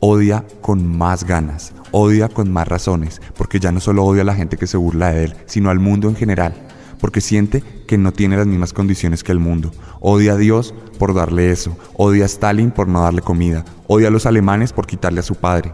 odia 0.00 0.46
con 0.62 0.86
más 0.96 1.24
ganas, 1.24 1.74
odia 1.90 2.28
con 2.28 2.50
más 2.50 2.66
razones, 2.68 3.20
porque 3.36 3.60
ya 3.60 3.70
no 3.70 3.80
solo 3.80 4.04
odia 4.04 4.22
a 4.22 4.26
la 4.26 4.34
gente 4.34 4.56
que 4.56 4.66
se 4.66 4.78
burla 4.78 5.12
de 5.12 5.24
él, 5.24 5.34
sino 5.44 5.68
al 5.68 5.78
mundo 5.78 6.08
en 6.08 6.16
general 6.16 6.67
porque 7.00 7.20
siente 7.20 7.62
que 7.86 7.98
no 7.98 8.12
tiene 8.12 8.36
las 8.36 8.46
mismas 8.46 8.72
condiciones 8.72 9.24
que 9.24 9.32
el 9.32 9.38
mundo. 9.38 9.70
Odia 10.00 10.32
a 10.32 10.36
Dios 10.36 10.74
por 10.98 11.14
darle 11.14 11.50
eso, 11.50 11.76
odia 11.94 12.24
a 12.24 12.26
Stalin 12.26 12.70
por 12.70 12.88
no 12.88 13.02
darle 13.02 13.22
comida, 13.22 13.64
odia 13.86 14.08
a 14.08 14.10
los 14.10 14.26
alemanes 14.26 14.72
por 14.72 14.86
quitarle 14.86 15.20
a 15.20 15.24
su 15.24 15.34
padre, 15.34 15.72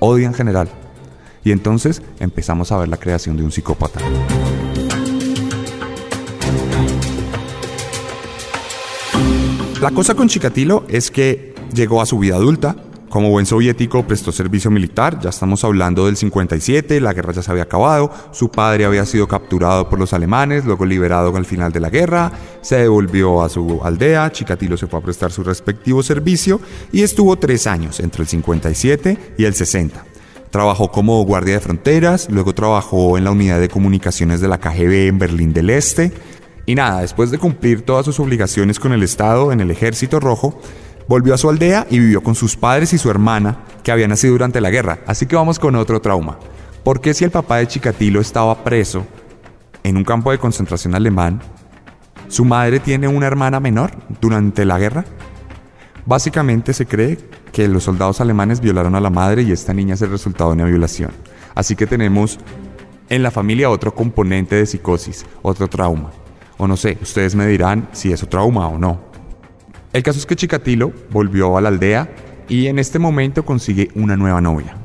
odia 0.00 0.26
en 0.26 0.34
general. 0.34 0.68
Y 1.44 1.52
entonces 1.52 2.02
empezamos 2.20 2.72
a 2.72 2.78
ver 2.78 2.88
la 2.88 2.96
creación 2.96 3.36
de 3.36 3.44
un 3.44 3.52
psicópata. 3.52 4.00
La 9.80 9.90
cosa 9.90 10.14
con 10.14 10.28
Chikatilo 10.28 10.84
es 10.88 11.10
que 11.10 11.54
llegó 11.74 12.00
a 12.00 12.06
su 12.06 12.18
vida 12.18 12.36
adulta, 12.36 12.74
como 13.14 13.30
buen 13.30 13.46
soviético 13.46 14.04
prestó 14.04 14.32
servicio 14.32 14.72
militar, 14.72 15.20
ya 15.20 15.30
estamos 15.30 15.62
hablando 15.62 16.06
del 16.06 16.16
57, 16.16 17.00
la 17.00 17.12
guerra 17.12 17.32
ya 17.32 17.42
se 17.42 17.50
había 17.52 17.62
acabado, 17.62 18.10
su 18.32 18.50
padre 18.50 18.86
había 18.86 19.06
sido 19.06 19.28
capturado 19.28 19.88
por 19.88 20.00
los 20.00 20.12
alemanes, 20.12 20.64
luego 20.64 20.84
liberado 20.84 21.36
al 21.36 21.44
final 21.44 21.70
de 21.70 21.78
la 21.78 21.90
guerra, 21.90 22.32
se 22.60 22.74
devolvió 22.74 23.44
a 23.44 23.48
su 23.48 23.78
aldea, 23.84 24.32
Chikatilo 24.32 24.76
se 24.76 24.88
fue 24.88 24.98
a 24.98 25.02
prestar 25.04 25.30
su 25.30 25.44
respectivo 25.44 26.02
servicio 26.02 26.60
y 26.90 27.02
estuvo 27.02 27.36
tres 27.36 27.68
años 27.68 28.00
entre 28.00 28.22
el 28.22 28.26
57 28.26 29.34
y 29.38 29.44
el 29.44 29.54
60. 29.54 30.04
Trabajó 30.50 30.90
como 30.90 31.24
guardia 31.24 31.54
de 31.54 31.60
fronteras, 31.60 32.28
luego 32.28 32.52
trabajó 32.52 33.16
en 33.16 33.22
la 33.22 33.30
unidad 33.30 33.60
de 33.60 33.68
comunicaciones 33.68 34.40
de 34.40 34.48
la 34.48 34.58
KGB 34.58 35.06
en 35.06 35.20
Berlín 35.20 35.52
del 35.52 35.70
Este. 35.70 36.12
Y 36.66 36.74
nada, 36.74 37.02
después 37.02 37.30
de 37.30 37.38
cumplir 37.38 37.82
todas 37.82 38.06
sus 38.06 38.18
obligaciones 38.18 38.80
con 38.80 38.92
el 38.92 39.04
Estado 39.04 39.52
en 39.52 39.60
el 39.60 39.70
Ejército 39.70 40.18
Rojo, 40.18 40.58
Volvió 41.06 41.34
a 41.34 41.38
su 41.38 41.50
aldea 41.50 41.86
y 41.90 41.98
vivió 41.98 42.22
con 42.22 42.34
sus 42.34 42.56
padres 42.56 42.92
y 42.92 42.98
su 42.98 43.10
hermana, 43.10 43.58
que 43.82 43.92
había 43.92 44.08
nacido 44.08 44.32
durante 44.32 44.60
la 44.60 44.70
guerra. 44.70 45.00
Así 45.06 45.26
que 45.26 45.36
vamos 45.36 45.58
con 45.58 45.74
otro 45.76 46.00
trauma. 46.00 46.38
¿Por 46.82 47.00
qué 47.00 47.14
si 47.14 47.24
el 47.24 47.30
papá 47.30 47.58
de 47.58 47.66
Chikatilo 47.66 48.20
estaba 48.20 48.64
preso 48.64 49.06
en 49.82 49.96
un 49.96 50.04
campo 50.04 50.30
de 50.30 50.38
concentración 50.38 50.94
alemán, 50.94 51.40
su 52.28 52.44
madre 52.44 52.80
tiene 52.80 53.08
una 53.08 53.26
hermana 53.26 53.60
menor 53.60 53.90
durante 54.20 54.64
la 54.64 54.78
guerra? 54.78 55.04
Básicamente 56.06 56.72
se 56.72 56.86
cree 56.86 57.18
que 57.52 57.68
los 57.68 57.84
soldados 57.84 58.20
alemanes 58.20 58.60
violaron 58.60 58.94
a 58.94 59.00
la 59.00 59.10
madre 59.10 59.42
y 59.42 59.52
esta 59.52 59.72
niña 59.72 59.94
es 59.94 60.02
el 60.02 60.10
resultado 60.10 60.50
de 60.50 60.56
una 60.56 60.64
violación. 60.64 61.12
Así 61.54 61.76
que 61.76 61.86
tenemos 61.86 62.38
en 63.08 63.22
la 63.22 63.30
familia 63.30 63.70
otro 63.70 63.94
componente 63.94 64.56
de 64.56 64.66
psicosis, 64.66 65.24
otro 65.42 65.68
trauma. 65.68 66.10
O 66.56 66.66
no 66.66 66.76
sé, 66.76 66.98
ustedes 67.00 67.34
me 67.34 67.46
dirán 67.46 67.88
si 67.92 68.12
es 68.12 68.22
un 68.22 68.28
trauma 68.28 68.68
o 68.68 68.78
no. 68.78 69.13
El 69.94 70.02
caso 70.02 70.18
es 70.18 70.26
que 70.26 70.34
Chikatilo 70.34 70.92
volvió 71.12 71.56
a 71.56 71.60
la 71.60 71.68
aldea 71.68 72.10
y 72.48 72.66
en 72.66 72.80
este 72.80 72.98
momento 72.98 73.44
consigue 73.44 73.90
una 73.94 74.16
nueva 74.16 74.40
novia. 74.40 74.76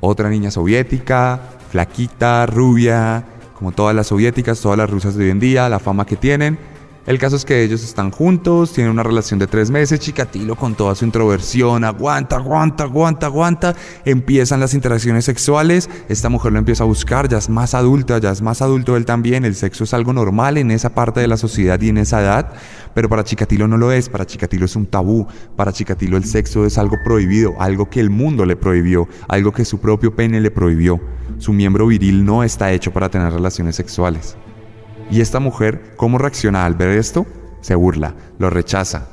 Otra 0.00 0.28
niña 0.28 0.50
soviética, 0.50 1.40
flaquita, 1.70 2.44
rubia, 2.44 3.24
como 3.54 3.72
todas 3.72 3.96
las 3.96 4.08
soviéticas, 4.08 4.60
todas 4.60 4.76
las 4.76 4.90
rusas 4.90 5.14
de 5.14 5.24
hoy 5.24 5.30
en 5.30 5.40
día, 5.40 5.70
la 5.70 5.78
fama 5.78 6.04
que 6.04 6.16
tienen 6.16 6.58
el 7.04 7.18
caso 7.18 7.34
es 7.34 7.44
que 7.44 7.64
ellos 7.64 7.82
están 7.82 8.12
juntos, 8.12 8.72
tienen 8.72 8.92
una 8.92 9.02
relación 9.02 9.40
de 9.40 9.48
tres 9.48 9.70
meses, 9.70 9.98
Chikatilo 9.98 10.54
con 10.54 10.76
toda 10.76 10.94
su 10.94 11.04
introversión, 11.04 11.82
aguanta, 11.82 12.36
aguanta, 12.36 12.84
aguanta, 12.84 13.26
aguanta, 13.26 13.74
empiezan 14.04 14.60
las 14.60 14.72
interacciones 14.72 15.24
sexuales, 15.24 15.90
esta 16.08 16.28
mujer 16.28 16.52
lo 16.52 16.60
empieza 16.60 16.84
a 16.84 16.86
buscar, 16.86 17.28
ya 17.28 17.38
es 17.38 17.48
más 17.48 17.74
adulta, 17.74 18.18
ya 18.18 18.30
es 18.30 18.40
más 18.40 18.62
adulto 18.62 18.96
él 18.96 19.04
también, 19.04 19.44
el 19.44 19.56
sexo 19.56 19.82
es 19.82 19.94
algo 19.94 20.12
normal 20.12 20.58
en 20.58 20.70
esa 20.70 20.94
parte 20.94 21.18
de 21.18 21.26
la 21.26 21.36
sociedad 21.36 21.80
y 21.80 21.88
en 21.88 21.98
esa 21.98 22.20
edad, 22.20 22.52
pero 22.94 23.08
para 23.08 23.24
Chikatilo 23.24 23.66
no 23.66 23.78
lo 23.78 23.90
es, 23.90 24.08
para 24.08 24.24
Chikatilo 24.24 24.66
es 24.66 24.76
un 24.76 24.86
tabú, 24.86 25.26
para 25.56 25.72
Chikatilo 25.72 26.16
el 26.16 26.24
sexo 26.24 26.64
es 26.66 26.78
algo 26.78 26.96
prohibido, 27.04 27.54
algo 27.58 27.90
que 27.90 27.98
el 27.98 28.10
mundo 28.10 28.46
le 28.46 28.54
prohibió, 28.54 29.08
algo 29.26 29.50
que 29.50 29.64
su 29.64 29.80
propio 29.80 30.14
pene 30.14 30.40
le 30.40 30.52
prohibió, 30.52 31.00
su 31.38 31.52
miembro 31.52 31.88
viril 31.88 32.24
no 32.24 32.44
está 32.44 32.70
hecho 32.70 32.92
para 32.92 33.08
tener 33.08 33.32
relaciones 33.32 33.74
sexuales. 33.74 34.36
Y 35.12 35.20
esta 35.20 35.40
mujer, 35.40 35.92
¿cómo 35.96 36.16
reacciona 36.16 36.64
al 36.64 36.74
ver 36.74 36.96
esto? 36.96 37.26
Se 37.60 37.74
burla, 37.74 38.14
lo 38.38 38.48
rechaza. 38.48 39.08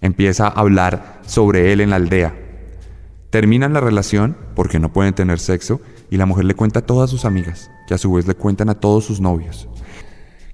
Empieza 0.00 0.46
a 0.46 0.50
hablar 0.50 1.20
sobre 1.26 1.72
él 1.72 1.80
en 1.80 1.90
la 1.90 1.96
aldea. 1.96 2.32
Terminan 3.30 3.72
la 3.72 3.80
relación 3.80 4.36
porque 4.54 4.78
no 4.78 4.92
pueden 4.92 5.14
tener 5.14 5.40
sexo 5.40 5.80
y 6.10 6.16
la 6.16 6.26
mujer 6.26 6.44
le 6.44 6.54
cuenta 6.54 6.78
a 6.78 6.86
todas 6.86 7.10
sus 7.10 7.24
amigas, 7.24 7.72
que 7.88 7.94
a 7.94 7.98
su 7.98 8.12
vez 8.12 8.28
le 8.28 8.36
cuentan 8.36 8.68
a 8.68 8.76
todos 8.76 9.04
sus 9.04 9.20
novios. 9.20 9.68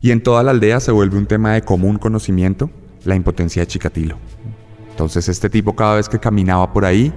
Y 0.01 0.11
en 0.11 0.23
toda 0.23 0.43
la 0.43 0.53
aldea 0.53 0.81
se 0.81 0.91
vuelve 0.91 1.19
un 1.19 1.27
tema 1.27 1.53
de 1.53 1.61
común 1.61 1.99
conocimiento, 1.99 2.71
la 3.05 3.15
impotencia 3.15 3.61
de 3.61 3.67
Chikatilo. 3.67 4.17
Entonces 4.89 5.29
este 5.29 5.51
tipo 5.51 5.77
cada 5.77 5.97
vez 5.97 6.09
que 6.09 6.19
caminaba 6.19 6.73
por 6.73 6.87
ahí, 6.87 7.13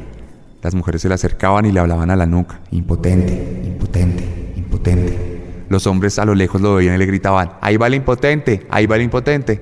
las 0.61 0.75
mujeres 0.75 1.03
se 1.03 1.07
le 1.07 1.13
acercaban 1.13 1.65
y 1.65 1.71
le 1.71 1.79
hablaban 1.79 2.11
a 2.11 2.17
la 2.17 2.25
nuca. 2.25 2.59
Impotente, 2.71 3.63
impotente, 3.65 4.53
impotente. 4.57 5.34
Los 5.69 5.87
hombres 5.87 6.19
a 6.19 6.25
lo 6.25 6.35
lejos 6.35 6.61
lo 6.61 6.75
veían 6.75 6.95
y 6.95 6.97
le 6.97 7.05
gritaban, 7.05 7.53
ahí 7.61 7.77
va 7.77 7.87
el 7.87 7.95
impotente, 7.95 8.65
ahí 8.69 8.85
va 8.85 8.95
el 8.95 9.03
impotente. 9.03 9.61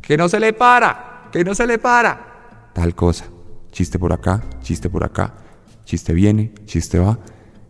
Que 0.00 0.16
no 0.16 0.28
se 0.28 0.40
le 0.40 0.52
para, 0.52 1.28
que 1.32 1.44
no 1.44 1.54
se 1.54 1.66
le 1.66 1.78
para. 1.78 2.70
Tal 2.72 2.94
cosa. 2.94 3.26
Chiste 3.70 3.98
por 3.98 4.12
acá, 4.12 4.42
chiste 4.62 4.88
por 4.88 5.04
acá, 5.04 5.34
chiste 5.84 6.12
viene, 6.12 6.52
chiste 6.64 6.98
va. 6.98 7.18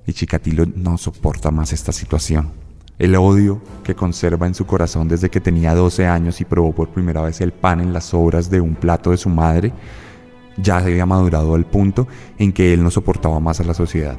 Y 0.06 0.12
Chikatilo 0.12 0.64
no 0.74 0.96
soporta 0.96 1.50
más 1.50 1.72
esta 1.72 1.92
situación. 1.92 2.52
El 2.98 3.14
odio 3.14 3.60
que 3.84 3.94
conserva 3.94 4.46
en 4.46 4.54
su 4.54 4.66
corazón 4.66 5.06
desde 5.06 5.28
que 5.28 5.40
tenía 5.40 5.74
12 5.74 6.06
años 6.06 6.40
y 6.40 6.44
probó 6.44 6.72
por 6.72 6.88
primera 6.88 7.20
vez 7.22 7.40
el 7.40 7.52
pan 7.52 7.80
en 7.80 7.92
las 7.92 8.06
sobras 8.06 8.50
de 8.50 8.60
un 8.60 8.74
plato 8.74 9.10
de 9.10 9.18
su 9.18 9.28
madre, 9.28 9.72
ya 10.56 10.80
se 10.80 10.86
había 10.86 11.06
madurado 11.06 11.54
al 11.54 11.64
punto 11.64 12.08
en 12.38 12.52
que 12.52 12.72
él 12.72 12.82
no 12.82 12.90
soportaba 12.90 13.38
más 13.38 13.60
a 13.60 13.64
la 13.64 13.74
sociedad. 13.74 14.16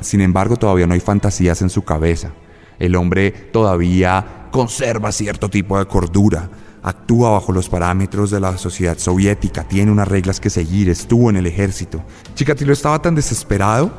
Sin 0.00 0.20
embargo, 0.20 0.56
todavía 0.56 0.86
no 0.86 0.94
hay 0.94 1.00
fantasías 1.00 1.62
en 1.62 1.70
su 1.70 1.82
cabeza. 1.82 2.32
El 2.80 2.96
hombre 2.96 3.30
todavía 3.30 4.48
conserva 4.50 5.12
cierto 5.12 5.48
tipo 5.48 5.78
de 5.78 5.86
cordura, 5.86 6.50
actúa 6.82 7.30
bajo 7.30 7.52
los 7.52 7.68
parámetros 7.68 8.30
de 8.30 8.40
la 8.40 8.56
sociedad 8.56 8.98
soviética, 8.98 9.68
tiene 9.68 9.92
unas 9.92 10.08
reglas 10.08 10.40
que 10.40 10.50
seguir, 10.50 10.88
estuvo 10.88 11.30
en 11.30 11.36
el 11.36 11.46
ejército. 11.46 12.02
Chikatilo 12.34 12.72
estaba 12.72 13.00
tan 13.00 13.14
desesperado 13.14 13.92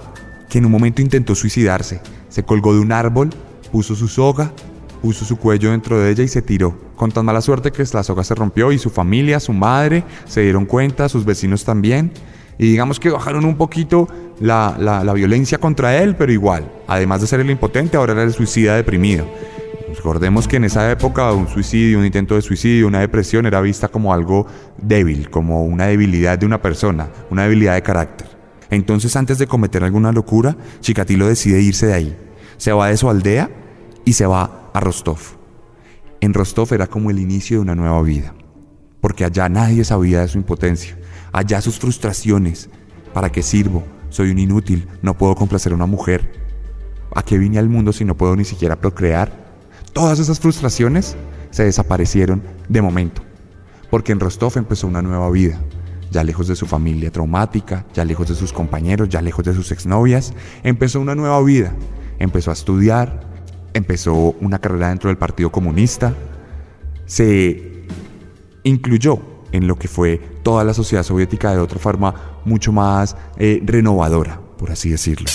que 0.49 0.57
en 0.57 0.65
un 0.65 0.71
momento 0.71 1.01
intentó 1.01 1.35
suicidarse. 1.35 2.01
Se 2.27 2.43
colgó 2.43 2.73
de 2.73 2.79
un 2.79 2.91
árbol, 2.91 3.29
puso 3.71 3.95
su 3.95 4.07
soga, 4.07 4.51
puso 5.01 5.25
su 5.25 5.37
cuello 5.37 5.71
dentro 5.71 5.99
de 5.99 6.11
ella 6.11 6.23
y 6.23 6.27
se 6.27 6.41
tiró. 6.41 6.91
Con 6.95 7.11
tan 7.11 7.25
mala 7.25 7.41
suerte 7.41 7.71
que 7.71 7.83
la 7.93 8.03
soga 8.03 8.23
se 8.23 8.35
rompió 8.35 8.71
y 8.71 8.79
su 8.79 8.89
familia, 8.89 9.39
su 9.39 9.53
madre, 9.53 10.03
se 10.27 10.41
dieron 10.41 10.65
cuenta, 10.65 11.07
sus 11.07 11.23
vecinos 11.23 11.63
también. 11.63 12.11
Y 12.61 12.69
digamos 12.69 12.99
que 12.99 13.09
bajaron 13.09 13.43
un 13.45 13.57
poquito 13.57 14.07
la, 14.39 15.11
violencia 15.15 15.57
contra 15.57 15.97
él, 15.97 16.15
pero 16.15 16.31
igual, 16.31 16.71
además 16.85 17.19
de 17.21 17.25
ser 17.25 17.39
el 17.39 17.49
impotente, 17.49 17.97
ahora 17.97 18.13
era 18.13 18.21
el 18.21 18.33
suicida 18.33 18.75
deprimido. 18.75 19.25
Recordemos 19.95 20.47
que 20.47 20.57
en 20.57 20.65
esa 20.65 20.91
época 20.91 21.31
un 21.31 21.47
suicidio, 21.47 21.97
un 21.97 22.05
intento 22.05 22.35
de 22.35 22.43
suicidio, 22.43 22.85
una 22.85 22.99
depresión 22.99 23.47
era 23.47 23.61
vista 23.61 23.87
como 23.87 24.13
algo 24.13 24.45
débil, 24.77 25.31
como 25.31 25.65
una 25.65 25.87
debilidad 25.87 26.37
de 26.37 26.45
una 26.45 26.61
persona, 26.61 27.09
una 27.31 27.45
debilidad 27.45 27.73
de 27.73 27.81
carácter. 27.81 28.27
Entonces 28.69 29.15
antes 29.15 29.39
de 29.39 29.47
cometer 29.47 29.83
alguna 29.83 30.11
locura, 30.11 30.55
Chikatilo 30.81 31.27
decide 31.27 31.61
irse 31.61 31.87
de 31.87 31.93
ahí. 31.95 32.17
Se 32.57 32.71
va 32.71 32.89
de 32.89 32.97
su 32.97 33.09
aldea 33.09 33.49
y 34.05 34.13
se 34.13 34.27
va 34.27 34.69
a 34.71 34.79
Rostov. 34.79 35.17
En 36.19 36.35
Rostov 36.35 36.71
era 36.75 36.85
como 36.85 37.09
el 37.09 37.17
inicio 37.17 37.57
de 37.57 37.61
una 37.61 37.73
nueva 37.73 38.03
vida, 38.03 38.35
porque 38.99 39.25
allá 39.25 39.49
nadie 39.49 39.83
sabía 39.83 40.21
de 40.21 40.27
su 40.27 40.37
impotencia, 40.37 40.95
allá 41.31 41.61
sus 41.61 41.79
frustraciones, 41.79 42.69
¿para 43.13 43.31
qué 43.31 43.43
sirvo? 43.43 43.83
soy 44.11 44.29
un 44.29 44.39
inútil, 44.39 44.87
no 45.01 45.17
puedo 45.17 45.35
complacer 45.35 45.71
a 45.71 45.75
una 45.75 45.85
mujer. 45.87 46.29
¿A 47.15 47.23
qué 47.23 47.37
vine 47.37 47.57
al 47.57 47.69
mundo 47.69 47.91
si 47.91 48.05
no 48.05 48.15
puedo 48.15 48.35
ni 48.35 48.45
siquiera 48.45 48.75
procrear? 48.75 49.31
Todas 49.93 50.19
esas 50.19 50.39
frustraciones 50.39 51.15
se 51.49 51.63
desaparecieron 51.63 52.43
de 52.69 52.81
momento, 52.81 53.21
porque 53.89 54.11
en 54.11 54.19
Rostov 54.19 54.57
empezó 54.57 54.87
una 54.87 55.01
nueva 55.01 55.29
vida, 55.31 55.59
ya 56.11 56.23
lejos 56.23 56.47
de 56.47 56.55
su 56.55 56.65
familia 56.65 57.11
traumática, 57.11 57.85
ya 57.93 58.05
lejos 58.05 58.27
de 58.29 58.35
sus 58.35 58.53
compañeros, 58.53 59.09
ya 59.09 59.21
lejos 59.21 59.43
de 59.43 59.53
sus 59.53 59.71
exnovias, 59.71 60.33
empezó 60.63 61.01
una 61.01 61.15
nueva 61.15 61.41
vida, 61.41 61.73
empezó 62.19 62.51
a 62.51 62.53
estudiar, 62.53 63.21
empezó 63.73 64.35
una 64.39 64.59
carrera 64.59 64.89
dentro 64.89 65.09
del 65.09 65.17
Partido 65.17 65.51
Comunista, 65.51 66.13
se 67.05 67.85
incluyó 68.63 69.19
en 69.51 69.67
lo 69.67 69.77
que 69.77 69.87
fue 69.87 70.17
toda 70.43 70.63
la 70.63 70.73
sociedad 70.73 71.03
soviética 71.03 71.51
de 71.51 71.59
otra 71.59 71.79
forma 71.79 72.13
mucho 72.45 72.71
más 72.71 73.15
eh, 73.37 73.61
renovadora, 73.63 74.39
por 74.57 74.71
así 74.71 74.89
decirlo. 74.89 75.27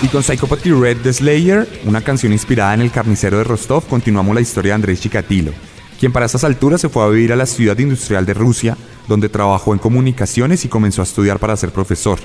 Y 0.00 0.06
con 0.06 0.22
Psychopathy 0.22 0.70
Red 0.70 0.98
The 1.02 1.12
Slayer, 1.12 1.68
una 1.84 2.00
canción 2.00 2.32
inspirada 2.32 2.72
en 2.72 2.82
el 2.82 2.92
carnicero 2.92 3.38
de 3.38 3.44
Rostov, 3.44 3.84
continuamos 3.86 4.32
la 4.34 4.40
historia 4.40 4.70
de 4.70 4.76
Andrés 4.76 5.00
Chikatilo, 5.00 5.52
quien 5.98 6.12
para 6.12 6.26
esas 6.26 6.44
alturas 6.44 6.80
se 6.80 6.88
fue 6.88 7.02
a 7.02 7.08
vivir 7.08 7.32
a 7.32 7.36
la 7.36 7.46
ciudad 7.46 7.76
industrial 7.78 8.24
de 8.24 8.32
Rusia, 8.32 8.76
donde 9.08 9.28
trabajó 9.28 9.72
en 9.72 9.80
comunicaciones 9.80 10.64
y 10.64 10.68
comenzó 10.68 11.02
a 11.02 11.04
estudiar 11.04 11.40
para 11.40 11.56
ser 11.56 11.72
profesor. 11.72 12.20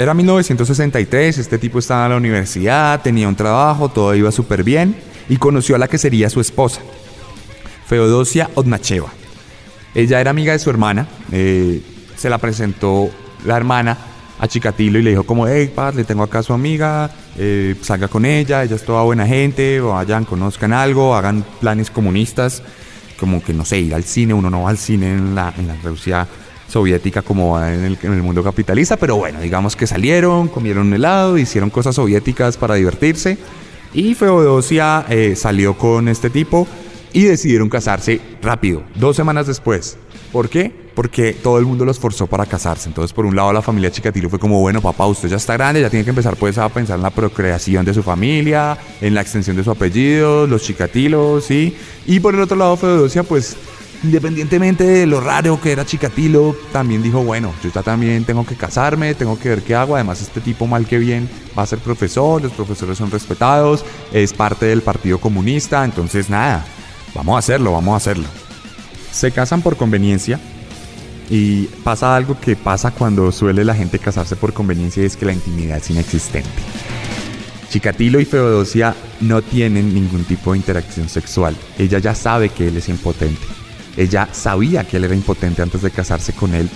Era 0.00 0.14
1963, 0.14 1.36
este 1.36 1.58
tipo 1.58 1.78
estaba 1.78 2.06
en 2.06 2.12
la 2.12 2.16
universidad, 2.16 3.02
tenía 3.02 3.28
un 3.28 3.36
trabajo, 3.36 3.90
todo 3.90 4.14
iba 4.14 4.32
súper 4.32 4.64
bien 4.64 4.96
y 5.28 5.36
conoció 5.36 5.76
a 5.76 5.78
la 5.78 5.88
que 5.88 5.98
sería 5.98 6.30
su 6.30 6.40
esposa, 6.40 6.80
Feodosia 7.86 8.48
Odnacheva. 8.54 9.10
Ella 9.94 10.22
era 10.22 10.30
amiga 10.30 10.54
de 10.54 10.58
su 10.58 10.70
hermana, 10.70 11.06
eh, 11.32 11.82
se 12.16 12.30
la 12.30 12.38
presentó 12.38 13.10
la 13.44 13.58
hermana 13.58 13.98
a 14.38 14.48
Chikatilo 14.48 14.98
y 14.98 15.02
le 15.02 15.10
dijo 15.10 15.24
como, 15.24 15.46
hey, 15.46 15.70
paz, 15.74 15.94
le 15.94 16.04
tengo 16.04 16.22
acá 16.22 16.38
a 16.38 16.44
su 16.44 16.54
amiga, 16.54 17.10
eh, 17.36 17.76
salga 17.82 18.08
con 18.08 18.24
ella, 18.24 18.64
ella 18.64 18.76
es 18.76 18.84
toda 18.86 19.02
buena 19.02 19.26
gente, 19.26 19.80
vayan, 19.82 20.24
conozcan 20.24 20.72
algo, 20.72 21.14
hagan 21.14 21.44
planes 21.60 21.90
comunistas, 21.90 22.62
como 23.18 23.44
que 23.44 23.52
no 23.52 23.66
sé, 23.66 23.80
ir 23.80 23.94
al 23.94 24.04
cine, 24.04 24.32
uno 24.32 24.48
no 24.48 24.62
va 24.62 24.70
al 24.70 24.78
cine 24.78 25.12
en 25.12 25.34
la, 25.34 25.52
en 25.58 25.68
la 25.68 25.76
Rusia 25.84 26.26
soviética 26.70 27.22
como 27.22 27.60
en 27.60 27.84
el, 27.84 27.98
en 28.02 28.12
el 28.12 28.22
mundo 28.22 28.42
capitalista, 28.42 28.96
pero 28.96 29.16
bueno, 29.16 29.40
digamos 29.40 29.76
que 29.76 29.86
salieron, 29.86 30.48
comieron 30.48 30.86
un 30.86 30.94
helado, 30.94 31.36
hicieron 31.36 31.68
cosas 31.68 31.96
soviéticas 31.96 32.56
para 32.56 32.76
divertirse 32.76 33.38
y 33.92 34.14
Feodosia 34.14 35.04
eh, 35.08 35.34
salió 35.36 35.76
con 35.76 36.08
este 36.08 36.30
tipo 36.30 36.66
y 37.12 37.24
decidieron 37.24 37.68
casarse 37.68 38.20
rápido, 38.40 38.84
dos 38.94 39.16
semanas 39.16 39.46
después. 39.46 39.98
¿Por 40.32 40.48
qué? 40.48 40.72
Porque 40.94 41.32
todo 41.32 41.58
el 41.58 41.66
mundo 41.66 41.84
los 41.84 41.98
forzó 41.98 42.28
para 42.28 42.46
casarse. 42.46 42.88
Entonces, 42.88 43.12
por 43.12 43.26
un 43.26 43.34
lado, 43.34 43.52
la 43.52 43.62
familia 43.62 43.90
Chikatilo 43.90 44.30
fue 44.30 44.38
como, 44.38 44.60
bueno, 44.60 44.80
papá, 44.80 45.06
usted 45.06 45.28
ya 45.28 45.38
está 45.38 45.54
grande, 45.54 45.80
ya 45.80 45.90
tiene 45.90 46.04
que 46.04 46.10
empezar 46.10 46.36
pues 46.36 46.56
a 46.56 46.68
pensar 46.68 46.96
en 46.96 47.02
la 47.02 47.10
procreación 47.10 47.84
de 47.84 47.92
su 47.92 48.04
familia, 48.04 48.78
en 49.00 49.14
la 49.14 49.22
extensión 49.22 49.56
de 49.56 49.64
su 49.64 49.72
apellido, 49.72 50.46
los 50.46 50.62
Chikatilos, 50.62 51.44
¿sí? 51.44 51.76
Y 52.06 52.20
por 52.20 52.34
el 52.34 52.40
otro 52.42 52.56
lado, 52.56 52.76
Feodosia, 52.76 53.24
pues 53.24 53.56
independientemente 54.02 54.84
de 54.84 55.06
lo 55.06 55.20
raro 55.20 55.60
que 55.60 55.72
era 55.72 55.84
Chikatilo, 55.84 56.56
también 56.72 57.02
dijo, 57.02 57.22
bueno, 57.22 57.52
yo 57.62 57.70
ya 57.70 57.82
también 57.82 58.24
tengo 58.24 58.46
que 58.46 58.56
casarme, 58.56 59.14
tengo 59.14 59.38
que 59.38 59.50
ver 59.50 59.62
qué 59.62 59.74
hago, 59.74 59.94
además 59.94 60.22
este 60.22 60.40
tipo 60.40 60.66
mal 60.66 60.86
que 60.86 60.98
bien 60.98 61.28
va 61.58 61.64
a 61.64 61.66
ser 61.66 61.78
profesor, 61.80 62.40
los 62.42 62.52
profesores 62.52 62.98
son 62.98 63.10
respetados, 63.10 63.84
es 64.12 64.32
parte 64.32 64.66
del 64.66 64.82
Partido 64.82 65.18
Comunista, 65.18 65.84
entonces 65.84 66.30
nada, 66.30 66.64
vamos 67.14 67.36
a 67.36 67.38
hacerlo, 67.38 67.72
vamos 67.72 67.94
a 67.94 67.96
hacerlo. 67.96 68.26
Se 69.12 69.32
casan 69.32 69.60
por 69.60 69.76
conveniencia 69.76 70.38
Y 71.28 71.66
pasa 71.84 72.16
algo 72.16 72.40
que 72.40 72.56
pasa 72.56 72.90
cuando 72.90 73.30
suele 73.30 73.64
la 73.64 73.74
gente 73.74 74.00
casarse 74.00 74.34
por 74.34 74.52
conveniencia 74.52 75.02
y 75.02 75.06
es 75.06 75.16
que 75.16 75.26
la 75.26 75.32
intimidad 75.32 75.76
es 75.78 75.88
inexistente. 75.90 76.50
Chikatilo 77.70 78.18
y 78.18 78.24
Feodosia 78.24 78.96
no 79.20 79.40
tienen 79.40 79.94
ningún 79.94 80.24
tipo 80.24 80.50
de 80.52 80.58
interacción 80.58 81.08
sexual. 81.08 81.56
Ella 81.78 82.00
ya 82.00 82.16
sabe 82.16 82.48
que 82.48 82.66
él 82.66 82.76
es 82.76 82.88
impotente. 82.88 83.40
Ella 84.00 84.30
sabía 84.32 84.84
que 84.84 84.96
él 84.96 85.04
era 85.04 85.14
impotente 85.14 85.60
antes 85.60 85.82
de 85.82 85.90
casarse 85.90 86.32
con 86.32 86.54
él, 86.54 86.70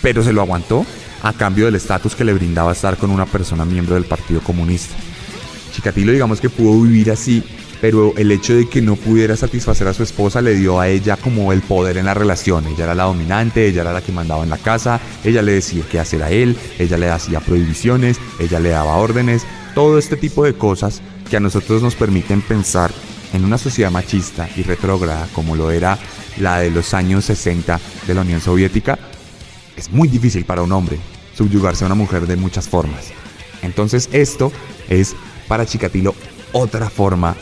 pero 0.00 0.22
se 0.22 0.32
lo 0.32 0.40
aguantó 0.40 0.86
a 1.24 1.32
cambio 1.32 1.64
del 1.64 1.74
estatus 1.74 2.14
que 2.14 2.22
le 2.22 2.32
brindaba 2.32 2.70
estar 2.70 2.96
con 2.96 3.10
una 3.10 3.26
persona 3.26 3.64
miembro 3.64 3.96
del 3.96 4.04
Partido 4.04 4.40
Comunista. 4.40 4.94
Chikatilo 5.72 6.12
digamos 6.12 6.40
que 6.40 6.48
pudo 6.48 6.80
vivir 6.82 7.10
así, 7.10 7.42
pero 7.80 8.14
el 8.16 8.30
hecho 8.30 8.54
de 8.54 8.68
que 8.68 8.80
no 8.80 8.94
pudiera 8.94 9.34
satisfacer 9.34 9.88
a 9.88 9.94
su 9.94 10.04
esposa 10.04 10.40
le 10.42 10.54
dio 10.54 10.78
a 10.78 10.86
ella 10.86 11.16
como 11.16 11.52
el 11.52 11.60
poder 11.60 11.96
en 11.96 12.04
la 12.04 12.14
relación. 12.14 12.64
Ella 12.68 12.84
era 12.84 12.94
la 12.94 13.04
dominante, 13.04 13.66
ella 13.66 13.80
era 13.80 13.92
la 13.92 14.02
que 14.02 14.12
mandaba 14.12 14.44
en 14.44 14.50
la 14.50 14.58
casa, 14.58 15.00
ella 15.24 15.42
le 15.42 15.54
decía 15.54 15.82
qué 15.90 15.98
hacer 15.98 16.22
a 16.22 16.30
él, 16.30 16.56
ella 16.78 16.96
le 16.96 17.10
hacía 17.10 17.40
prohibiciones, 17.40 18.20
ella 18.38 18.60
le 18.60 18.68
daba 18.68 18.94
órdenes, 18.94 19.44
todo 19.74 19.98
este 19.98 20.16
tipo 20.16 20.44
de 20.44 20.54
cosas 20.54 21.02
que 21.28 21.36
a 21.36 21.40
nosotros 21.40 21.82
nos 21.82 21.96
permiten 21.96 22.42
pensar 22.42 22.92
en 23.32 23.44
una 23.44 23.58
sociedad 23.58 23.90
machista 23.90 24.48
y 24.56 24.62
retrógrada 24.62 25.26
como 25.34 25.56
lo 25.56 25.72
era 25.72 25.98
la 26.38 26.60
de 26.60 26.70
los 26.70 26.94
años 26.94 27.24
60 27.26 27.80
de 28.06 28.14
la 28.14 28.22
Unión 28.22 28.40
Soviética, 28.40 28.98
es 29.76 29.90
muy 29.90 30.08
difícil 30.08 30.44
para 30.44 30.62
un 30.62 30.72
hombre 30.72 30.98
subyugarse 31.36 31.84
a 31.84 31.86
una 31.86 31.94
mujer 31.94 32.26
de 32.26 32.36
muchas 32.36 32.68
formas. 32.68 33.12
Entonces 33.62 34.08
esto 34.12 34.52
es 34.88 35.14
para 35.48 35.66
Chikatilo 35.66 36.14
otra 36.52 36.88
forma 36.88 37.34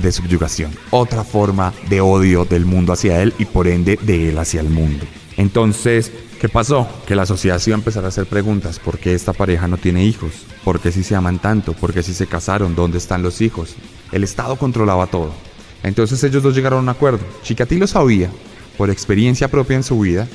de 0.00 0.12
subyugación, 0.12 0.70
otra 0.90 1.24
forma 1.24 1.72
de 1.88 2.00
odio 2.00 2.44
del 2.44 2.64
mundo 2.64 2.92
hacia 2.92 3.20
él 3.22 3.34
y 3.38 3.44
por 3.44 3.66
ende 3.66 3.98
de 4.00 4.28
él 4.28 4.38
hacia 4.38 4.60
el 4.60 4.70
mundo. 4.70 5.04
Entonces, 5.36 6.12
¿qué 6.40 6.48
pasó? 6.48 6.88
Que 7.06 7.16
la 7.16 7.26
sociedad 7.26 7.58
se 7.58 7.70
iba 7.70 7.76
a 7.76 7.80
empezar 7.80 8.04
a 8.04 8.08
hacer 8.08 8.26
preguntas. 8.26 8.78
¿Por 8.78 8.98
qué 8.98 9.14
esta 9.14 9.32
pareja 9.32 9.66
no 9.68 9.78
tiene 9.78 10.04
hijos? 10.04 10.30
¿Por 10.64 10.80
qué 10.80 10.92
si 10.92 11.02
se 11.02 11.16
aman 11.16 11.38
tanto? 11.38 11.72
¿Por 11.72 11.92
qué 11.92 12.02
si 12.02 12.14
se 12.14 12.26
casaron? 12.26 12.76
¿Dónde 12.76 12.98
están 12.98 13.22
los 13.22 13.40
hijos? 13.40 13.74
El 14.12 14.22
Estado 14.22 14.56
controlaba 14.56 15.06
todo. 15.06 15.32
Entonces 15.82 16.22
ellos 16.24 16.42
dos 16.42 16.54
llegaron 16.54 16.80
a 16.80 16.82
un 16.82 16.88
acuerdo. 16.88 17.20
Chikatilo 17.42 17.86
sabía, 17.86 18.30
por 18.76 18.90
experiencia 18.90 19.48
propia 19.48 19.76
en 19.76 19.82
su 19.82 19.98
vida, 20.00 20.28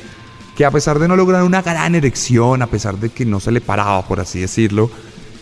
que 0.55 0.65
a 0.65 0.71
pesar 0.71 0.99
de 0.99 1.07
no 1.07 1.15
lograr 1.15 1.43
una 1.43 1.61
gran 1.61 1.95
erección, 1.95 2.61
a 2.61 2.67
pesar 2.67 2.97
de 2.97 3.09
que 3.09 3.25
no 3.25 3.39
se 3.39 3.51
le 3.51 3.61
paraba, 3.61 4.07
por 4.07 4.19
así 4.19 4.39
decirlo, 4.39 4.89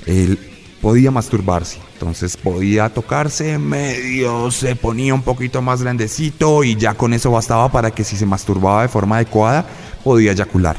él 0.05 0.39
podía 0.81 1.12
masturbarse. 1.12 1.79
Entonces 1.93 2.36
podía 2.36 2.89
tocarse 2.89 3.57
medio, 3.57 4.51
se 4.51 4.75
ponía 4.75 5.13
un 5.13 5.22
poquito 5.22 5.62
más 5.62 5.81
grandecito 5.81 6.63
y 6.63 6.75
ya 6.75 6.95
con 6.95 7.13
eso 7.13 7.31
bastaba 7.31 7.72
para 7.72 7.91
que 7.91 8.03
si 8.03 8.17
se 8.17 8.25
masturbaba 8.25 8.81
de 8.81 8.89
forma 8.89 9.15
adecuada, 9.15 9.65
podía 10.03 10.33
eyacular. 10.33 10.75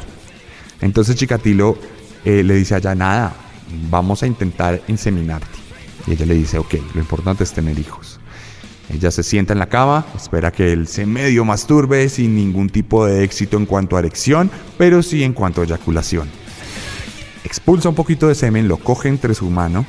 Entonces 0.80 1.16
Chikatilo 1.16 1.78
eh, 2.24 2.42
le 2.42 2.54
dice 2.54 2.74
allá, 2.74 2.94
nada, 2.94 3.34
vamos 3.88 4.22
a 4.22 4.26
intentar 4.26 4.82
inseminarte. 4.88 5.58
Y 6.06 6.12
ella 6.12 6.26
le 6.26 6.34
dice, 6.34 6.58
ok, 6.58 6.74
lo 6.94 7.00
importante 7.00 7.44
es 7.44 7.52
tener 7.52 7.78
hijos. 7.78 8.13
Ella 8.90 9.10
se 9.10 9.22
sienta 9.22 9.52
en 9.52 9.58
la 9.58 9.68
cama, 9.68 10.06
espera 10.14 10.52
que 10.52 10.72
él 10.72 10.86
se 10.88 11.06
medio 11.06 11.44
masturbe 11.44 12.08
sin 12.08 12.34
ningún 12.34 12.68
tipo 12.68 13.06
de 13.06 13.24
éxito 13.24 13.56
en 13.56 13.66
cuanto 13.66 13.96
a 13.96 14.00
erección, 14.00 14.50
pero 14.76 15.02
sí 15.02 15.24
en 15.24 15.32
cuanto 15.32 15.60
a 15.60 15.64
eyaculación. 15.64 16.28
Expulsa 17.44 17.88
un 17.88 17.94
poquito 17.94 18.28
de 18.28 18.34
semen, 18.34 18.68
lo 18.68 18.76
coge 18.76 19.08
entre 19.08 19.34
su 19.34 19.48
mano, 19.50 19.86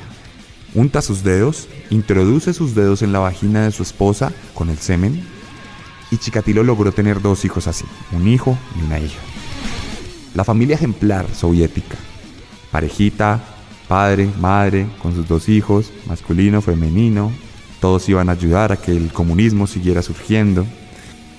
unta 0.74 1.02
sus 1.02 1.22
dedos, 1.22 1.68
introduce 1.90 2.52
sus 2.52 2.74
dedos 2.74 3.02
en 3.02 3.12
la 3.12 3.18
vagina 3.18 3.64
de 3.64 3.72
su 3.72 3.82
esposa 3.82 4.32
con 4.54 4.70
el 4.70 4.78
semen 4.78 5.22
y 6.10 6.18
Chikatilo 6.18 6.62
logró 6.62 6.92
tener 6.92 7.20
dos 7.20 7.44
hijos 7.44 7.66
así, 7.66 7.84
un 8.12 8.28
hijo 8.28 8.56
y 8.78 8.84
una 8.84 8.98
hija. 8.98 9.18
La 10.34 10.44
familia 10.44 10.76
ejemplar 10.76 11.26
soviética, 11.34 11.96
parejita, 12.70 13.42
padre, 13.88 14.28
madre, 14.40 14.86
con 15.00 15.14
sus 15.14 15.26
dos 15.26 15.48
hijos, 15.48 15.92
masculino, 16.06 16.60
femenino, 16.60 17.32
todos 17.80 18.08
iban 18.08 18.28
a 18.28 18.32
ayudar 18.32 18.72
a 18.72 18.76
que 18.76 18.92
el 18.92 19.12
comunismo 19.12 19.66
siguiera 19.66 20.02
surgiendo. 20.02 20.66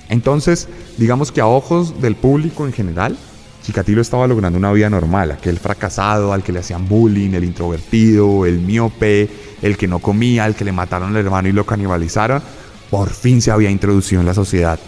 Entonces, 0.09 0.67
digamos 0.97 1.31
que 1.31 1.41
a 1.41 1.47
ojos 1.47 2.01
del 2.01 2.15
público 2.15 2.65
en 2.65 2.73
general, 2.73 3.17
Chikatilo 3.63 4.01
estaba 4.01 4.27
logrando 4.27 4.57
una 4.57 4.71
vida 4.71 4.89
normal, 4.89 5.31
aquel 5.31 5.59
fracasado 5.59 6.31
al 6.31 6.43
que 6.43 6.53
le 6.53 6.59
hacían 6.59 6.87
bullying, 6.87 7.31
el 7.31 7.43
introvertido, 7.43 8.45
el 8.45 8.59
miope, 8.59 9.29
el 9.61 9.75
que 9.75 9.87
no 9.87 9.99
comía, 9.99 10.45
el 10.45 10.55
que 10.55 10.63
le 10.63 10.71
mataron 10.71 11.09
al 11.09 11.17
hermano 11.17 11.49
y 11.49 11.51
lo 11.51 11.65
canibalizaron, 11.65 12.41
por 12.89 13.09
fin 13.09 13.41
se 13.41 13.51
había 13.51 13.69
introducido 13.69 14.21
en 14.21 14.27
la 14.27 14.33
sociedad. 14.33 14.79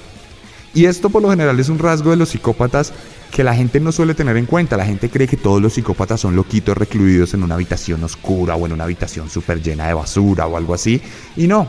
Y 0.74 0.86
esto 0.86 1.10
por 1.10 1.22
lo 1.22 1.30
general 1.30 1.60
es 1.60 1.68
un 1.68 1.80
rasgo 1.80 2.12
de 2.12 2.16
los 2.16 2.30
psicópatas 2.30 2.94
que 3.32 3.44
la 3.44 3.56
gente 3.56 3.80
no 3.80 3.92
suele 3.92 4.14
tener 4.14 4.38
en 4.38 4.46
cuenta. 4.46 4.78
La 4.78 4.86
gente 4.86 5.10
cree 5.10 5.28
que 5.28 5.38
todos 5.38 5.62
los 5.62 5.74
psicópatas 5.74 6.20
son 6.20 6.36
loquitos 6.36 6.78
recluidos 6.78 7.34
en 7.34 7.44
una 7.44 7.56
habitación 7.56 8.04
oscura 8.04 8.56
o 8.56 8.66
en 8.66 8.74
una 8.74 8.84
habitación 8.84 9.30
súper 9.30 9.62
llena 9.62 9.88
de 9.88 9.94
basura 9.94 10.48
o 10.48 10.58
algo 10.58 10.74
así. 10.74 11.02
Y 11.36 11.48
no, 11.48 11.68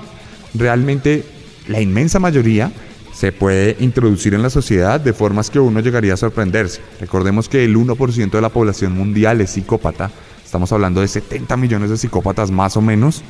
realmente 0.55 1.25
la 1.69 1.81
inmensa 1.81 2.19
mayoría 2.19 2.73
se 3.13 3.33
puede 3.33 3.77
introducir 3.81 4.35
en 4.35 4.43
la 4.43 4.51
sociedad 4.51 5.01
de 5.01 5.13
formas 5.13 5.51
que 5.51 5.61
uno 5.61 5.81
llegaría 5.81 6.15
a 6.15 6.17
sorprenderse. 6.17 6.81
Recordemos 7.01 7.49
que 7.49 7.65
el 7.65 7.77
1% 7.77 8.31
de 8.31 8.41
la 8.41 8.49
población 8.49 8.93
mundial 8.93 9.41
es 9.41 9.51
psicópata. 9.51 10.11
Estamos 10.45 10.73
hablando 10.73 11.01
de 11.01 11.09
70 11.09 11.57
millones 11.57 11.91
de 11.91 11.97
psicópatas 11.97 12.51
más 12.51 12.77
o 12.77 12.81
menos 12.81 13.23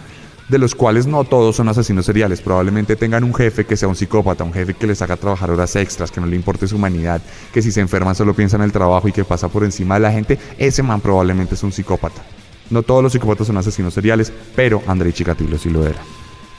de 0.51 0.59
los 0.59 0.75
cuales 0.75 1.07
no 1.07 1.23
todos 1.23 1.55
son 1.57 1.69
asesinos 1.69 2.05
seriales. 2.05 2.41
Probablemente 2.41 2.97
tengan 2.97 3.23
un 3.23 3.33
jefe 3.33 3.65
que 3.65 3.77
sea 3.77 3.89
un 3.89 3.95
psicópata, 3.95 4.43
un 4.43 4.53
jefe 4.53 4.75
que 4.75 4.87
les 4.87 5.01
haga 5.01 5.17
trabajar 5.17 5.51
horas 5.51 5.77
extras, 5.77 6.11
que 6.11 6.21
no 6.21 6.27
le 6.27 6.35
importe 6.35 6.67
su 6.67 6.77
humanidad, 6.77 7.23
que 7.53 7.63
si 7.63 7.71
se 7.71 7.81
enferman 7.81 8.17
solo 8.17 8.35
piensa 8.35 8.57
en 8.57 8.63
el 8.63 8.73
trabajo 8.73 9.07
y 9.07 9.13
que 9.13 9.25
pasa 9.25 9.49
por 9.49 9.63
encima 9.63 9.95
de 9.95 10.01
la 10.01 10.13
gente. 10.13 10.39
Ese 10.59 10.83
man 10.83 11.01
probablemente 11.01 11.55
es 11.55 11.63
un 11.63 11.71
psicópata. 11.71 12.23
No 12.69 12.83
todos 12.83 13.03
los 13.03 13.13
psicópatas 13.13 13.47
son 13.47 13.57
asesinos 13.59 13.95
seriales, 13.95 14.33
pero 14.57 14.83
Andrei 14.89 15.13
Chikatilo 15.13 15.57
sí 15.57 15.71
lo 15.71 15.87
era. 15.87 16.01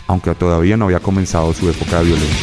Aunque 0.08 0.34
todavía 0.36 0.78
no 0.78 0.86
había 0.86 1.00
comenzado 1.00 1.54
su 1.54 1.70
época 1.70 2.00
de 2.00 2.06
violencia. 2.06 2.38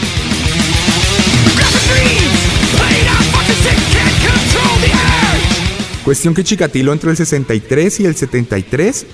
Cuestión 6.05 6.33
que 6.33 6.43
Chikatilo 6.43 6.95
entre 6.95 7.11
el 7.11 7.19
63 7.19 8.01
y 8.01 8.07
el 8.07 8.17
73 8.17 9.07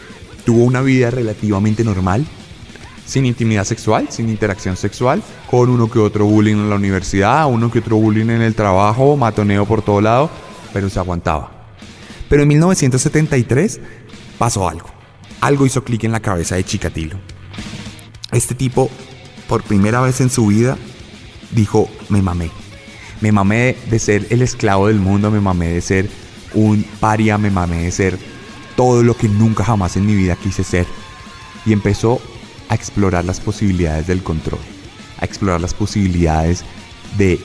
tuvo 0.44 0.64
una 0.64 0.80
vida 0.80 1.10
relativamente 1.10 1.84
normal, 1.84 2.26
sin 3.06 3.26
intimidad 3.26 3.64
sexual, 3.64 4.08
sin 4.10 4.28
interacción 4.28 4.76
sexual, 4.76 5.22
con 5.50 5.68
uno 5.68 5.90
que 5.90 5.98
otro 5.98 6.26
bullying 6.26 6.54
en 6.54 6.70
la 6.70 6.76
universidad, 6.76 7.46
uno 7.50 7.70
que 7.70 7.80
otro 7.80 7.96
bullying 7.96 8.30
en 8.30 8.42
el 8.42 8.54
trabajo, 8.54 9.16
matoneo 9.16 9.66
por 9.66 9.82
todo 9.82 10.00
lado, 10.00 10.30
pero 10.72 10.88
se 10.88 10.98
aguantaba. 10.98 11.50
Pero 12.28 12.42
en 12.42 12.48
1973 12.48 13.80
pasó 14.38 14.68
algo. 14.68 14.88
Algo 15.40 15.66
hizo 15.66 15.84
clic 15.84 16.04
en 16.04 16.12
la 16.12 16.20
cabeza 16.20 16.56
de 16.56 16.64
Chikatilo. 16.64 17.18
Este 18.32 18.54
tipo, 18.54 18.90
por 19.48 19.62
primera 19.62 20.00
vez 20.00 20.20
en 20.20 20.30
su 20.30 20.46
vida, 20.46 20.78
dijo, 21.50 21.88
me 22.08 22.22
mamé. 22.22 22.50
Me 23.20 23.30
mamé 23.30 23.76
de 23.90 23.98
ser 23.98 24.26
el 24.30 24.42
esclavo 24.42 24.88
del 24.88 24.98
mundo, 24.98 25.30
me 25.30 25.40
mamé 25.40 25.68
de 25.68 25.80
ser 25.80 26.10
un 26.54 26.84
paria, 27.00 27.38
me 27.38 27.50
mamé 27.50 27.84
de 27.84 27.90
ser 27.90 28.18
todo 28.76 29.02
lo 29.02 29.16
que 29.16 29.28
nunca 29.28 29.64
jamás 29.64 29.96
en 29.96 30.06
mi 30.06 30.14
vida 30.14 30.36
quise 30.36 30.64
ser. 30.64 30.86
Y 31.66 31.72
empezó 31.72 32.20
a 32.68 32.74
explorar 32.74 33.24
las 33.24 33.40
posibilidades 33.40 34.06
del 34.06 34.22
control, 34.22 34.60
a 35.18 35.24
explorar 35.24 35.60
las 35.60 35.74
posibilidades 35.74 36.64
de 37.16 37.40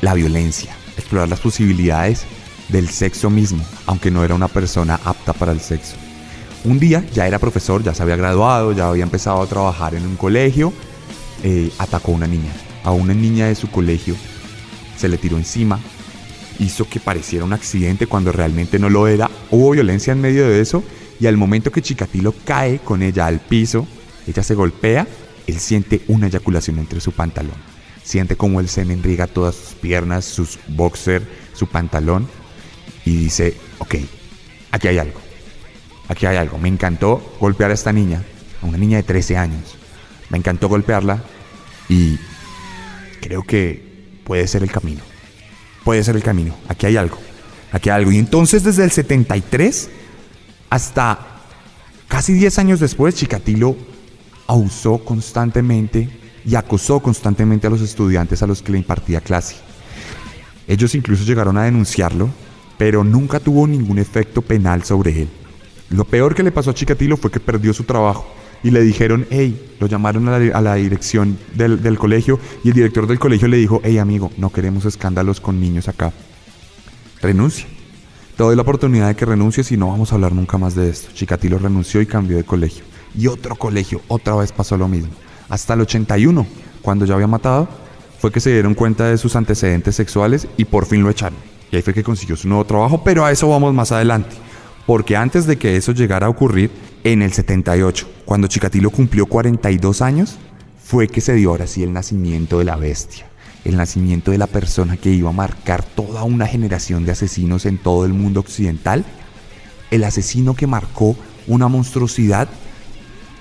la 0.00 0.14
violencia, 0.14 0.74
a 0.96 1.00
explorar 1.00 1.28
las 1.28 1.40
posibilidades 1.40 2.24
del 2.68 2.88
sexo 2.88 3.30
mismo, 3.30 3.64
aunque 3.86 4.10
no 4.10 4.24
era 4.24 4.34
una 4.34 4.48
persona 4.48 5.00
apta 5.04 5.32
para 5.32 5.52
el 5.52 5.60
sexo. 5.60 5.96
Un 6.64 6.80
día 6.80 7.04
ya 7.14 7.26
era 7.26 7.38
profesor, 7.38 7.82
ya 7.82 7.94
se 7.94 8.02
había 8.02 8.16
graduado, 8.16 8.72
ya 8.72 8.88
había 8.88 9.04
empezado 9.04 9.40
a 9.40 9.46
trabajar 9.46 9.94
en 9.94 10.04
un 10.04 10.16
colegio, 10.16 10.72
eh, 11.44 11.70
atacó 11.78 12.12
a 12.12 12.16
una 12.16 12.26
niña, 12.26 12.52
a 12.82 12.90
una 12.90 13.14
niña 13.14 13.46
de 13.46 13.54
su 13.54 13.70
colegio, 13.70 14.16
se 14.96 15.08
le 15.08 15.18
tiró 15.18 15.36
encima, 15.36 15.78
hizo 16.58 16.88
que 16.88 17.00
pareciera 17.00 17.44
un 17.44 17.52
accidente 17.52 18.06
cuando 18.06 18.32
realmente 18.32 18.78
no 18.78 18.90
lo 18.90 19.06
era. 19.08 19.30
Hubo 19.50 19.70
violencia 19.70 20.12
en 20.12 20.20
medio 20.20 20.48
de 20.48 20.60
eso 20.60 20.82
y 21.20 21.26
al 21.26 21.36
momento 21.36 21.70
que 21.70 21.82
Chikatilo 21.82 22.34
cae 22.44 22.78
con 22.78 23.02
ella 23.02 23.26
al 23.26 23.40
piso, 23.40 23.86
ella 24.26 24.42
se 24.42 24.54
golpea, 24.54 25.06
él 25.46 25.58
siente 25.58 26.02
una 26.08 26.26
eyaculación 26.26 26.78
entre 26.78 27.00
su 27.00 27.12
pantalón. 27.12 27.56
Siente 28.02 28.36
como 28.36 28.60
el 28.60 28.68
semen 28.68 29.02
riega 29.02 29.26
todas 29.26 29.54
sus 29.54 29.74
piernas, 29.74 30.24
sus 30.24 30.58
boxer, 30.68 31.26
su 31.52 31.66
pantalón 31.66 32.28
y 33.04 33.16
dice, 33.16 33.56
ok, 33.78 33.96
aquí 34.70 34.88
hay 34.88 34.98
algo. 34.98 35.20
Aquí 36.08 36.26
hay 36.26 36.36
algo. 36.36 36.58
Me 36.58 36.68
encantó 36.68 37.34
golpear 37.40 37.70
a 37.70 37.74
esta 37.74 37.92
niña, 37.92 38.22
a 38.62 38.66
una 38.66 38.78
niña 38.78 38.98
de 38.98 39.02
13 39.02 39.36
años. 39.36 39.76
Me 40.30 40.38
encantó 40.38 40.68
golpearla 40.68 41.22
y 41.88 42.16
creo 43.20 43.42
que 43.42 44.20
puede 44.24 44.46
ser 44.46 44.62
el 44.62 44.70
camino 44.70 45.02
puede 45.86 46.02
ser 46.02 46.16
el 46.16 46.22
camino. 46.24 46.52
Aquí 46.66 46.84
hay 46.86 46.96
algo. 46.96 47.16
Aquí 47.70 47.90
hay 47.90 47.98
algo. 47.98 48.10
Y 48.10 48.18
entonces 48.18 48.64
desde 48.64 48.82
el 48.82 48.90
73 48.90 49.88
hasta 50.68 51.44
casi 52.08 52.32
10 52.32 52.58
años 52.58 52.80
después, 52.80 53.14
Chikatilo 53.14 53.76
abusó 54.48 54.98
constantemente 54.98 56.10
y 56.44 56.56
acosó 56.56 56.98
constantemente 56.98 57.68
a 57.68 57.70
los 57.70 57.82
estudiantes 57.82 58.42
a 58.42 58.48
los 58.48 58.62
que 58.62 58.72
le 58.72 58.78
impartía 58.78 59.20
clase. 59.20 59.54
Ellos 60.66 60.92
incluso 60.96 61.22
llegaron 61.22 61.56
a 61.56 61.62
denunciarlo, 61.62 62.30
pero 62.76 63.04
nunca 63.04 63.38
tuvo 63.38 63.68
ningún 63.68 64.00
efecto 64.00 64.42
penal 64.42 64.82
sobre 64.82 65.22
él. 65.22 65.28
Lo 65.90 66.04
peor 66.04 66.34
que 66.34 66.42
le 66.42 66.50
pasó 66.50 66.70
a 66.70 66.74
Chikatilo 66.74 67.16
fue 67.16 67.30
que 67.30 67.38
perdió 67.38 67.72
su 67.72 67.84
trabajo 67.84 68.26
y 68.62 68.70
le 68.70 68.82
dijeron, 68.82 69.26
hey, 69.30 69.74
lo 69.80 69.86
llamaron 69.86 70.28
a 70.28 70.60
la, 70.60 70.74
dirección 70.74 71.38
del, 71.54 71.82
del, 71.82 71.98
colegio 71.98 72.38
y 72.64 72.68
el 72.68 72.74
director 72.74 73.06
del 73.06 73.18
colegio 73.18 73.48
le 73.48 73.56
dijo, 73.56 73.80
hey 73.84 73.98
amigo, 73.98 74.30
no 74.36 74.50
queremos 74.50 74.84
escándalos 74.84 75.40
con 75.40 75.60
niños 75.60 75.88
acá. 75.88 76.12
Renuncia. 77.20 77.66
Te 78.36 78.42
doy 78.42 78.54
la 78.54 78.62
oportunidad 78.62 79.08
de 79.08 79.16
que 79.16 79.24
renuncies 79.24 79.72
y 79.72 79.76
no 79.76 79.88
vamos 79.88 80.12
a 80.12 80.16
hablar 80.16 80.32
nunca 80.32 80.58
más 80.58 80.74
de 80.74 80.90
esto. 80.90 81.08
Chikatilo 81.14 81.58
renunció 81.58 82.02
y 82.02 82.06
cambió 82.06 82.36
de 82.36 82.44
colegio. 82.44 82.84
Y 83.16 83.28
otro 83.28 83.56
colegio, 83.56 84.02
otra 84.08 84.36
vez 84.36 84.52
pasó 84.52 84.76
lo 84.76 84.88
mismo. 84.88 85.10
Hasta 85.48 85.72
el 85.72 85.80
81, 85.80 86.46
cuando 86.82 87.06
ya 87.06 87.14
había 87.14 87.26
matado, 87.26 87.66
fue 88.18 88.30
que 88.30 88.40
se 88.40 88.52
dieron 88.52 88.74
cuenta 88.74 89.06
de 89.06 89.16
sus 89.16 89.36
antecedentes 89.36 89.94
sexuales 89.94 90.48
y 90.56 90.66
por 90.66 90.84
fin 90.84 91.02
lo 91.02 91.08
echaron. 91.08 91.38
Y 91.70 91.76
ahí 91.76 91.82
fue 91.82 91.94
que 91.94 92.02
consiguió 92.02 92.36
su 92.36 92.46
nuevo 92.48 92.64
trabajo, 92.64 93.02
pero 93.02 93.24
a 93.24 93.32
eso 93.32 93.48
vamos 93.48 93.72
más 93.72 93.90
adelante. 93.90 94.36
Porque 94.86 95.16
antes 95.16 95.46
de 95.46 95.58
que 95.58 95.76
eso 95.76 95.92
llegara 95.92 96.26
a 96.26 96.30
ocurrir, 96.30 96.70
en 97.02 97.22
el 97.22 97.32
78, 97.32 98.08
cuando 98.24 98.48
Chikatilo 98.48 98.90
cumplió 98.90 99.26
42 99.26 100.02
años, 100.02 100.38
fue 100.82 101.08
que 101.08 101.20
se 101.20 101.34
dio 101.34 101.50
ahora 101.50 101.66
sí 101.66 101.82
el 101.82 101.92
nacimiento 101.92 102.58
de 102.58 102.64
la 102.64 102.76
bestia, 102.76 103.26
el 103.64 103.76
nacimiento 103.76 104.30
de 104.30 104.38
la 104.38 104.46
persona 104.46 104.96
que 104.96 105.10
iba 105.10 105.30
a 105.30 105.32
marcar 105.32 105.82
toda 105.82 106.22
una 106.22 106.46
generación 106.46 107.04
de 107.04 107.12
asesinos 107.12 107.66
en 107.66 107.78
todo 107.78 108.04
el 108.04 108.12
mundo 108.12 108.40
occidental, 108.40 109.04
el 109.90 110.04
asesino 110.04 110.54
que 110.54 110.66
marcó 110.66 111.16
una 111.46 111.68
monstruosidad 111.68 112.48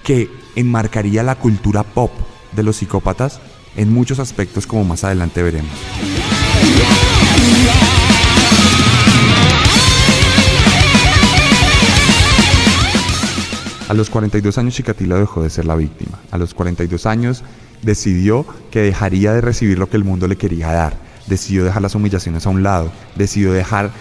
que 0.03 0.29
enmarcaría 0.55 1.23
la 1.23 1.35
cultura 1.35 1.83
pop 1.83 2.11
de 2.55 2.63
los 2.63 2.77
psicópatas 2.77 3.39
en 3.75 3.91
muchos 3.91 4.19
aspectos 4.19 4.65
como 4.65 4.83
más 4.83 5.03
adelante 5.03 5.43
veremos. 5.43 5.71
A 13.87 13.93
los 13.93 14.09
42 14.09 14.57
años 14.57 14.73
Chikatilo 14.73 15.19
dejó 15.19 15.43
de 15.43 15.51
ser 15.51 15.65
la 15.65 15.75
víctima. 15.75 16.19
A 16.31 16.39
los 16.39 16.55
42 16.55 17.05
años 17.05 17.43
decidió 17.83 18.43
que 18.71 18.81
dejaría 18.81 19.31
de 19.31 19.41
recibir 19.41 19.77
lo 19.77 19.87
que 19.89 19.97
el 19.97 20.03
mundo 20.03 20.27
le 20.27 20.37
quería 20.37 20.71
dar. 20.71 20.97
Decidió 21.27 21.63
dejar 21.63 21.83
las 21.83 21.93
humillaciones 21.93 22.47
a 22.47 22.49
un 22.49 22.63
lado. 22.63 22.91
Decidió 23.15 23.53
dejar 23.53 23.91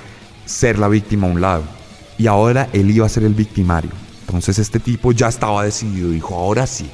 ser 0.47 0.79
la 0.79 0.89
víctima 0.89 1.27
a 1.27 1.31
un 1.31 1.43
lado. 1.43 1.65
Y 2.17 2.29
ahora 2.29 2.71
él 2.73 2.91
iba 2.91 3.05
a 3.05 3.11
ser 3.11 3.25
el 3.25 3.35
victimario. 3.35 3.91
Entonces 4.27 4.59
este 4.59 4.81
tipo 4.81 5.13
ya 5.13 5.29
estaba 5.29 5.65
decidido. 5.65 6.09
Dijo, 6.09 6.35
ahora 6.35 6.67
sí. 6.67 6.89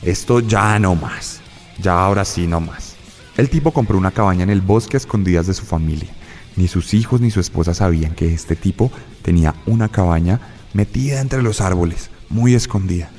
Esto 0.00 0.40
ya 0.40 0.78
no 0.78 0.94
más. 0.94 1.42
Ya 1.82 2.02
ahora 2.02 2.24
sí 2.24 2.46
no 2.46 2.60
más. 2.60 2.94
El 3.36 3.50
tipo 3.50 3.72
compró 3.72 3.98
una 3.98 4.10
cabaña 4.10 4.44
en 4.44 4.50
el 4.50 4.62
bosque 4.62 4.96
a 4.96 4.98
escondidas 4.98 5.46
de 5.46 5.54
su 5.54 5.66
familia. 5.66 6.10
Ni 6.56 6.66
sus 6.66 6.94
hijos 6.94 7.20
ni 7.20 7.30
su 7.30 7.40
esposa 7.40 7.74
sabían 7.74 8.14
que 8.14 8.32
este 8.32 8.56
tipo 8.56 8.90
tenía 9.20 9.54
una 9.66 9.90
cabaña 9.90 10.40
metida 10.72 11.20
entre 11.20 11.42
los 11.42 11.60
árboles 11.60 12.11
muy 12.32 12.54
escondida. 12.54 13.10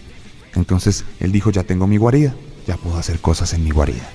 Entonces 0.55 1.05
él 1.19 1.31
dijo, 1.31 1.51
ya 1.51 1.63
tengo 1.63 1.87
mi 1.87 1.97
guarida, 1.97 2.35
ya 2.67 2.77
puedo 2.77 2.97
hacer 2.97 3.19
cosas 3.19 3.53
en 3.53 3.63
mi 3.63 3.71
guarida. 3.71 4.09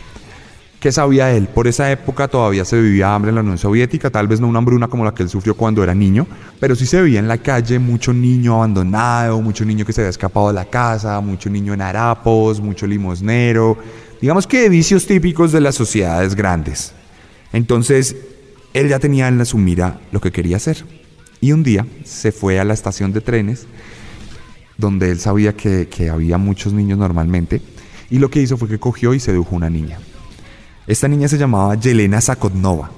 ¿Qué 0.80 0.92
sabía 0.92 1.32
él? 1.32 1.48
Por 1.48 1.66
esa 1.66 1.90
época 1.90 2.28
todavía 2.28 2.64
se 2.64 2.80
vivía 2.80 3.12
hambre 3.12 3.30
en 3.30 3.34
la 3.34 3.40
Unión 3.40 3.58
Soviética, 3.58 4.11
tal 4.11 4.28
vez 4.28 4.40
no 4.40 4.46
una 4.46 4.58
hambruna 4.58 4.87
como 4.87 5.04
la 5.04 5.12
que 5.12 5.24
él 5.24 5.28
sufrió 5.28 5.56
cuando 5.56 5.82
era 5.82 5.92
niño, 5.92 6.24
pero 6.61 6.76
sí 6.76 6.87
se 6.87 7.02
veía 7.02 7.18
en 7.18 7.26
la 7.26 7.38
calle 7.38 7.80
mucho 7.80 8.12
niño 8.12 8.54
abandonado, 8.54 9.40
mucho 9.42 9.64
niño 9.64 9.84
que 9.84 9.92
se 9.92 10.02
había 10.02 10.11
escapado 10.11 10.48
de 10.48 10.54
la 10.54 10.66
casa, 10.66 11.20
mucho 11.20 11.50
niño 11.50 11.74
en 11.74 11.80
harapos, 11.80 12.61
mucho 12.61 12.87
limosnero, 12.87 13.76
digamos 14.20 14.46
que 14.46 14.68
vicios 14.68 15.04
típicos 15.04 15.50
de 15.50 15.61
las 15.61 15.74
sociedades 15.74 16.37
grandes. 16.37 16.92
Entonces, 17.52 18.14
él 18.72 18.88
ya 18.88 19.00
tenía 19.00 19.26
en 19.26 19.44
su 19.46 19.58
mira 19.58 20.00
lo 20.12 20.20
que 20.20 20.30
quería 20.30 20.58
hacer. 20.58 20.84
Y 21.40 21.52
un 21.52 21.64
día 21.64 21.87
se 22.04 22.30
fue 22.30 22.61
a 22.61 22.64
la 22.64 22.74
estación 22.74 23.12
de 23.12 23.20
trenes 23.20 23.66
donde 24.78 25.10
él 25.10 25.18
sabía 25.18 25.54
que, 25.54 26.08
había 26.10 26.38
muchos 26.38 26.72
niños 26.72 26.98
normalmente, 26.98 27.60
y 28.08 28.18
lo 28.20 28.30
que 28.30 28.40
hizo 28.40 28.56
fue 28.56 28.68
que 28.68 28.78
cogió 28.78 29.12
y 29.12 29.20
sedujo 29.20 29.54
una 29.54 29.68
niña. 29.68 29.98
Esta 30.86 31.08
niña 31.08 31.28
se 31.28 31.36
llamaba 31.36 31.74
Yelena 31.74 32.20
Sakotnova. 32.20 32.90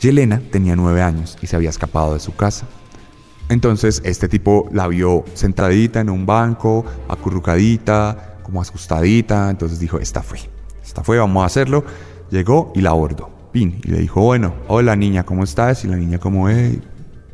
Yelena 0.00 0.42
tenía 0.50 0.76
nueve 0.76 1.00
años 1.00 1.38
y 1.40 1.46
se 1.46 1.56
había 1.56 1.70
escapado 1.70 2.12
de 2.12 2.20
su 2.20 2.36
casa. 2.36 2.66
Entonces 3.48 4.02
este 4.04 4.28
tipo 4.28 4.68
la 4.72 4.88
vio 4.88 5.24
centradita 5.34 6.00
en 6.00 6.10
un 6.10 6.26
banco, 6.26 6.84
acurrucadita, 7.08 8.40
como 8.42 8.60
asustadita. 8.60 9.48
Entonces 9.48 9.78
dijo, 9.78 9.98
esta 9.98 10.22
fue, 10.22 10.40
esta 10.84 11.02
fue, 11.02 11.18
vamos 11.18 11.42
a 11.44 11.46
hacerlo. 11.46 11.84
Llegó 12.30 12.72
y 12.74 12.82
la 12.82 12.90
abordó. 12.90 13.30
Pin, 13.52 13.80
y 13.84 13.88
le 13.88 14.00
dijo, 14.00 14.20
bueno, 14.20 14.52
hola 14.66 14.96
niña, 14.96 15.24
¿cómo 15.24 15.44
estás? 15.44 15.84
Y 15.84 15.88
la 15.88 15.96
niña 15.96 16.18
como, 16.18 16.50
hey, 16.50 16.82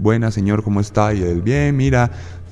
buena 0.01 0.31
señor, 0.31 0.63
¿cómo 0.63 0.81
está? 0.81 1.15
Y 1.15 1.23
él, 1.23 1.43
bien, 1.43 1.77
mira, 1.77 2.11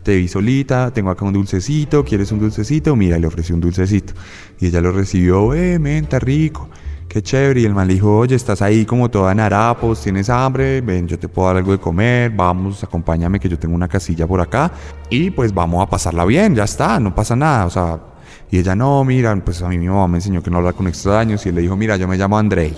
te 0.09 0.17
vi 0.17 0.27
solita, 0.27 0.91
tengo 0.91 1.11
acá 1.11 1.27
un 1.27 1.35
dulcecito, 1.35 2.03
¿quieres 2.03 2.33
un 2.33 2.39
dulcecito? 2.39 2.97
Mira, 2.97 3.19
le 3.19 3.27
ofreció 3.27 3.55
un 3.55 3.61
dulcecito. 3.61 4.15
Y 4.59 4.69
ella 4.69 4.81
lo 4.81 4.91
recibió, 4.91 5.53
eh, 5.53 5.79
menta, 5.79 6.19
rico, 6.19 6.71
qué 7.11 7.21
chévere. 7.21 7.61
Y 7.61 7.67
el 7.67 7.75
man 7.75 7.89
le 7.89 7.93
dijo, 7.93 8.17
oye, 8.17 8.35
estás 8.35 8.63
ahí 8.63 8.87
como 8.87 9.11
toda 9.11 9.33
en 9.33 9.41
harapos, 9.41 10.01
tienes 10.01 10.31
hambre, 10.31 10.81
ven, 10.81 11.07
yo 11.07 11.19
te 11.19 11.29
puedo 11.29 11.49
dar 11.49 11.59
algo 11.59 11.73
de 11.73 11.79
comer, 11.79 12.31
vamos, 12.31 12.83
acompáñame 12.83 13.39
que 13.39 13.51
yo 13.51 13.59
tengo 13.59 13.75
una 13.75 13.87
casilla 13.87 14.27
por 14.27 14.41
acá. 14.41 14.73
Y 15.11 15.31
pues 15.31 15.53
vamos 15.53 15.87
a 15.87 15.91
pasarla 15.91 16.25
bien, 16.25 16.55
ya 16.55 16.65
está, 16.65 16.99
no 16.99 17.15
pasa 17.15 17.37
nada, 17.37 17.67
o 17.67 17.71
sea... 17.71 18.01
Y 18.51 18.61
ella, 18.61 18.75
no, 18.75 19.05
mira, 19.05 19.37
pues 19.45 19.61
a 19.61 19.69
mi 19.69 19.77
mamá 19.77 20.09
me 20.09 20.17
enseñó 20.17 20.43
que 20.43 20.51
no 20.51 20.57
hablar 20.57 20.73
con 20.73 20.87
extraños. 20.89 21.45
Y 21.45 21.51
él 21.51 21.57
le 21.57 21.61
dijo, 21.61 21.77
mira, 21.77 21.99
yo 21.99 22.09
me 22.09 22.17
llamo 22.17 22.39
Andrei, 22.39 22.75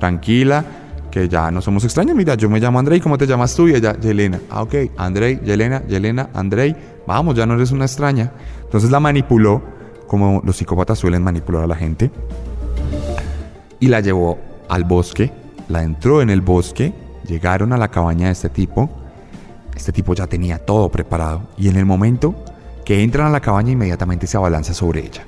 tranquila, 0.00 0.64
que 1.12 1.28
ya 1.28 1.50
no 1.50 1.60
somos 1.60 1.84
extraños. 1.84 2.16
Mira, 2.16 2.34
yo 2.34 2.48
me 2.48 2.58
llamo 2.58 2.78
Andrei, 2.78 2.98
¿cómo 2.98 3.18
te 3.18 3.26
llamas 3.26 3.54
tú? 3.54 3.68
Y 3.68 3.74
ella, 3.74 4.00
Yelena. 4.00 4.40
Ah, 4.50 4.62
ok, 4.62 4.74
Andrei, 4.96 5.38
Yelena, 5.44 5.86
Yelena, 5.86 6.30
Andrei. 6.32 6.74
Vamos, 7.06 7.36
ya 7.36 7.44
no 7.44 7.54
eres 7.54 7.70
una 7.70 7.84
extraña. 7.84 8.32
Entonces 8.62 8.90
la 8.90 8.98
manipuló, 8.98 9.62
como 10.08 10.40
los 10.42 10.56
psicópatas 10.56 10.98
suelen 10.98 11.22
manipular 11.22 11.64
a 11.64 11.66
la 11.66 11.76
gente. 11.76 12.10
Y 13.78 13.88
la 13.88 14.00
llevó 14.00 14.38
al 14.70 14.84
bosque, 14.84 15.30
la 15.68 15.82
entró 15.82 16.22
en 16.22 16.30
el 16.30 16.40
bosque, 16.40 16.94
llegaron 17.28 17.74
a 17.74 17.76
la 17.76 17.88
cabaña 17.88 18.26
de 18.26 18.32
este 18.32 18.48
tipo. 18.48 18.88
Este 19.76 19.92
tipo 19.92 20.14
ya 20.14 20.26
tenía 20.26 20.58
todo 20.58 20.88
preparado. 20.90 21.42
Y 21.58 21.68
en 21.68 21.76
el 21.76 21.84
momento 21.84 22.34
que 22.86 23.02
entran 23.02 23.26
a 23.26 23.30
la 23.30 23.40
cabaña, 23.40 23.72
inmediatamente 23.72 24.26
se 24.26 24.38
abalanza 24.38 24.72
sobre 24.72 25.04
ella. 25.04 25.26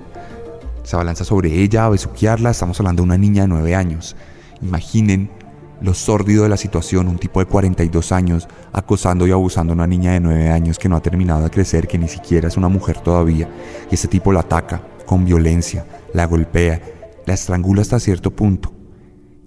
Se 0.82 0.96
abalanza 0.96 1.24
sobre 1.24 1.52
ella 1.60 1.84
a 1.84 1.90
besuquearla. 1.90 2.50
Estamos 2.50 2.80
hablando 2.80 3.02
de 3.02 3.06
una 3.06 3.18
niña 3.18 3.42
de 3.42 3.48
9 3.48 3.74
años. 3.74 4.16
Imaginen 4.62 5.43
lo 5.80 5.94
sórdido 5.94 6.44
de 6.44 6.48
la 6.48 6.56
situación, 6.56 7.08
un 7.08 7.18
tipo 7.18 7.40
de 7.40 7.46
42 7.46 8.12
años 8.12 8.48
acosando 8.72 9.26
y 9.26 9.30
abusando 9.30 9.72
a 9.72 9.74
una 9.74 9.86
niña 9.86 10.12
de 10.12 10.20
9 10.20 10.50
años 10.50 10.78
que 10.78 10.88
no 10.88 10.96
ha 10.96 11.02
terminado 11.02 11.42
de 11.42 11.50
crecer, 11.50 11.86
que 11.88 11.98
ni 11.98 12.08
siquiera 12.08 12.48
es 12.48 12.56
una 12.56 12.68
mujer 12.68 13.00
todavía, 13.00 13.48
y 13.90 13.94
ese 13.94 14.08
tipo 14.08 14.32
la 14.32 14.40
ataca 14.40 14.82
con 15.06 15.24
violencia, 15.24 15.84
la 16.12 16.26
golpea, 16.26 16.80
la 17.26 17.34
estrangula 17.34 17.82
hasta 17.82 18.00
cierto 18.00 18.30
punto, 18.30 18.72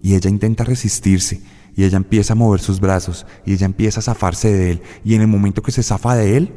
y 0.01 0.15
ella 0.15 0.29
intenta 0.29 0.63
resistirse, 0.63 1.41
y 1.75 1.83
ella 1.83 1.97
empieza 1.97 2.33
a 2.33 2.35
mover 2.35 2.59
sus 2.59 2.79
brazos, 2.79 3.25
y 3.45 3.53
ella 3.53 3.65
empieza 3.65 3.99
a 3.99 4.03
zafarse 4.03 4.51
de 4.51 4.71
él, 4.71 4.81
y 5.03 5.15
en 5.15 5.21
el 5.21 5.27
momento 5.27 5.61
que 5.61 5.71
se 5.71 5.83
zafa 5.83 6.15
de 6.15 6.37
él, 6.37 6.53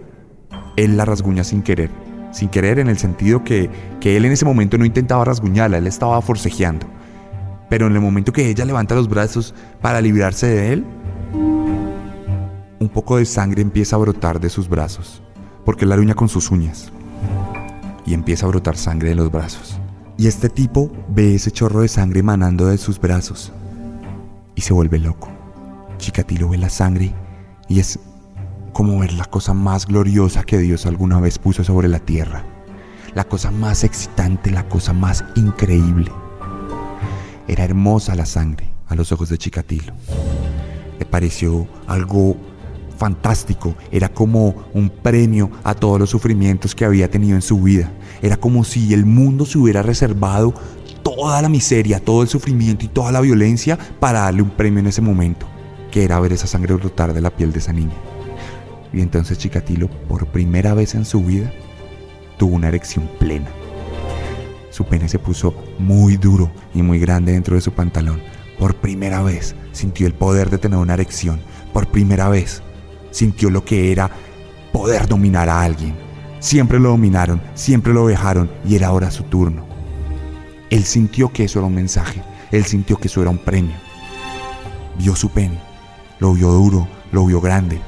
él 0.77 0.97
la 0.97 1.05
rasguña 1.05 1.45
sin 1.45 1.63
querer, 1.63 1.91
sin 2.33 2.49
querer 2.49 2.79
en 2.79 2.89
el 2.89 2.99
sentido 2.99 3.45
que, 3.45 3.71
que 4.01 4.17
él 4.17 4.25
en 4.25 4.33
ese 4.33 4.45
momento 4.45 4.79
no 4.79 4.85
intentaba 4.85 5.25
rasguñarla, 5.25 5.79
él 5.79 5.87
estaba 5.87 6.21
forcejeando 6.23 6.87
pero 7.71 7.87
en 7.87 7.95
el 7.95 8.01
momento 8.01 8.33
que 8.33 8.51
ella 8.51 8.67
levanta 8.67 8.97
los 8.97 9.09
brazos 9.09 9.55
para 9.81 10.03
librarse 10.03 10.49
de 10.49 10.73
él, 10.75 10.85
un 12.81 12.89
poco 12.93 13.17
de 13.17 13.25
sangre 13.25 13.63
empieza 13.63 13.95
a 13.95 14.01
brotar 14.01 14.41
de 14.41 14.51
sus 14.51 14.69
brazos, 14.69 15.23
porque 15.65 15.85
él 15.85 15.91
la 15.91 15.97
uña 15.97 16.15
con 16.15 16.29
sus 16.29 16.51
uñas. 16.51 16.93
Y 18.05 18.13
empieza 18.13 18.45
a 18.45 18.49
brotar 18.49 18.77
sangre 18.77 19.11
de 19.11 19.15
los 19.15 19.31
brazos. 19.31 19.81
Y 20.19 20.27
este 20.27 20.49
tipo 20.49 20.91
ve 21.09 21.37
ese 21.37 21.53
chorro 21.53 21.83
de 21.83 21.89
sangre 21.89 22.21
emanando 22.21 22.67
de 22.67 22.77
sus 22.77 23.01
brazos 23.01 23.53
y 24.57 24.63
se 24.63 24.73
vuelve 24.73 24.99
loco. 24.99 25.31
Chikatilo 25.99 26.49
ve 26.49 26.59
la 26.59 26.71
sangre 26.71 27.15
y 27.69 27.79
es 27.79 28.01
como 28.73 28.99
ver 28.99 29.13
la 29.13 29.27
cosa 29.27 29.55
más 29.55 29.87
gloriosa 29.87 30.43
que 30.43 30.59
Dios 30.59 30.87
alguna 30.87 31.21
vez 31.21 31.39
puso 31.39 31.63
sobre 31.63 31.89
la 31.89 32.01
tierra. 32.01 32.45
La 33.15 33.25
cosa 33.25 33.51
más 33.51 33.85
excitante, 33.85 34.51
la 34.51 34.69
cosa 34.69 34.93
más 34.93 35.25
increíble. 35.37 36.11
Era 37.51 37.65
hermosa 37.65 38.15
la 38.15 38.27
sangre 38.27 38.71
a 38.87 38.95
los 38.95 39.11
ojos 39.11 39.29
de 39.29 39.37
Chikatilo. 39.37 39.93
Le 41.01 41.05
pareció 41.05 41.67
algo 41.89 42.37
fantástico, 42.97 43.75
era 43.91 44.09
como 44.09 44.55
un 44.73 44.89
premio 44.89 45.51
a 45.65 45.75
todos 45.75 45.99
los 45.99 46.11
sufrimientos 46.11 46.77
que 46.77 46.85
había 46.85 47.11
tenido 47.11 47.35
en 47.35 47.43
su 47.43 47.61
vida. 47.61 47.91
Era 48.23 48.37
como 48.37 48.63
si 48.63 48.95
el 48.95 49.05
mundo 49.05 49.47
se 49.47 49.59
hubiera 49.59 49.83
reservado 49.83 50.55
toda 51.03 51.43
la 51.43 51.49
miseria, 51.49 51.99
todo 51.99 52.23
el 52.23 52.29
sufrimiento 52.29 52.85
y 52.85 52.89
toda 52.89 53.11
la 53.11 53.21
violencia 53.21 53.77
para 53.99 54.21
darle 54.21 54.43
un 54.43 54.51
premio 54.51 54.79
en 54.79 54.87
ese 54.87 55.03
momento, 55.03 55.45
que 55.91 56.05
era 56.05 56.21
ver 56.21 56.33
esa 56.33 56.47
sangre 56.47 56.75
brotar 56.75 57.13
de 57.13 57.21
la 57.21 57.31
piel 57.31 57.51
de 57.51 57.59
esa 57.59 57.73
niña. 57.73 57.97
Y 58.93 59.01
entonces 59.01 59.39
Chikatilo, 59.39 59.89
por 60.07 60.29
primera 60.29 60.73
vez 60.75 60.95
en 60.95 61.05
su 61.05 61.25
vida, 61.25 61.51
tuvo 62.39 62.55
una 62.55 62.69
erección 62.69 63.11
plena. 63.19 63.49
Su 64.81 64.87
pene 64.87 65.11
se 65.11 65.19
puso 65.19 65.53
muy 65.79 66.17
duro 66.17 66.51
y 66.73 66.81
muy 66.81 66.99
grande 66.99 67.33
dentro 67.33 67.55
de 67.55 67.61
su 67.61 67.71
pantalón, 67.71 68.23
Por 68.59 68.77
primera 68.77 69.23
vez 69.23 69.55
sintió 69.73 70.07
el 70.07 70.15
poder 70.15 70.49
de 70.49 70.57
tener 70.57 70.79
una 70.79 70.95
erección. 70.95 71.39
Por 71.75 71.89
primera 71.89 72.31
vez 72.31 72.63
sintió 73.11 73.51
lo 73.51 73.63
que 73.63 73.93
era 73.93 74.11
poder 74.73 75.07
dominar 75.07 75.51
a 75.51 75.61
alguien. 75.61 75.95
Siempre 76.39 76.81
lo 76.81 76.89
dominaron, 76.89 77.43
siempre 77.53 77.93
lo 77.93 78.07
dejaron 78.07 78.51
y 78.67 78.75
era 78.75 78.87
ahora 78.87 79.11
su 79.11 79.25
turno. 79.25 79.67
Él 80.71 80.85
sintió 80.85 81.31
que 81.31 81.45
eso 81.45 81.59
era 81.59 81.67
un 81.67 81.75
mensaje, 81.75 82.23
él 82.51 82.65
sintió 82.65 82.97
que 82.97 83.09
eso 83.09 83.21
era 83.21 83.29
un 83.29 83.37
premio. 83.37 83.77
Vio 84.97 85.15
su 85.15 85.29
pene, 85.29 85.61
lo 86.21 86.33
vio 86.33 86.53
duro, 86.53 86.89
lo 87.13 87.27
vio 87.27 87.43
grande. 87.43 87.79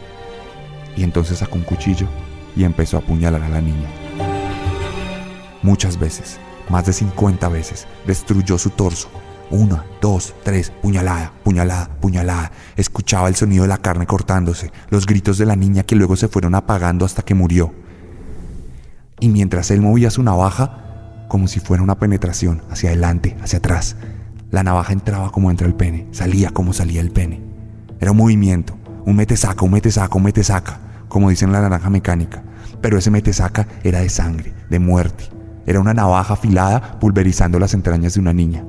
Y 0.95 1.05
entonces 1.05 1.39
sacó 1.39 1.57
un 1.57 1.65
cuchillo 1.65 2.07
y 2.55 2.65
empezó 2.65 2.99
a 2.99 3.01
apuñalar 3.01 3.43
a 3.43 3.49
la 3.49 3.63
niña. 3.63 3.89
Muchas 5.63 5.99
veces, 5.99 6.39
más 6.73 6.87
de 6.87 6.95
50 6.95 7.49
veces, 7.51 7.87
destruyó 8.07 8.57
su 8.57 8.71
torso. 8.71 9.09
Una, 9.51 9.85
dos, 10.01 10.35
tres, 10.43 10.71
puñalada, 10.71 11.31
puñalada, 11.45 11.91
puñalada. 12.01 12.51
Escuchaba 12.77 13.29
el 13.29 13.37
sonido 13.37 13.65
de 13.65 13.69
la 13.69 13.77
carne 13.77 14.07
cortándose, 14.07 14.73
los 14.89 15.05
gritos 15.05 15.37
de 15.37 15.45
la 15.45 15.55
niña 15.55 15.83
que 15.83 15.95
luego 15.95 16.17
se 16.17 16.29
fueron 16.29 16.55
apagando 16.55 17.05
hasta 17.05 17.23
que 17.23 17.35
murió. 17.35 17.75
Y 19.21 19.29
mientras 19.29 19.71
él 19.71 19.83
movía 19.83 20.11
su 20.11 20.23
navaja, 20.23 21.27
como 21.29 21.47
si 21.47 21.61
fuera 21.61 21.83
una 21.83 21.99
penetración, 21.99 22.63
hacia 22.71 22.89
adelante, 22.89 23.37
hacia 23.43 23.59
atrás. 23.59 23.97
La 24.51 24.63
navaja 24.63 24.95
entraba 24.95 25.31
como 25.31 25.51
entra 25.51 25.67
el 25.67 25.75
pene, 25.75 26.09
salía 26.13 26.51
como 26.51 26.73
salía 26.73 27.03
el 27.03 27.11
pene. 27.11 27.43
Era 28.01 28.13
un 28.13 28.17
movimiento, 28.17 28.79
un 29.05 29.17
mete 29.17 29.37
saca, 29.37 29.63
un 29.63 29.73
mete 29.73 29.91
saca, 29.91 30.17
un 30.17 30.23
mete 30.23 30.43
saca, 30.43 30.81
como 31.09 31.29
dicen 31.29 31.53
la 31.53 31.61
naranja 31.61 31.91
mecánica. 31.91 32.43
Pero 32.81 32.97
ese 32.97 33.11
mete 33.11 33.35
saca 33.35 33.69
era 33.85 34.01
de 34.01 34.09
sangre, 34.09 34.55
de 34.71 34.79
muerte. 34.79 35.42
Era 35.67 35.81
una 35.81 35.95
navaja 35.95 36.35
afilada 36.35 36.99
pulverizando 36.99 37.59
las 37.59 37.75
entrañas 37.75 38.15
de 38.15 38.21
una 38.21 38.33
niña. 38.33 38.65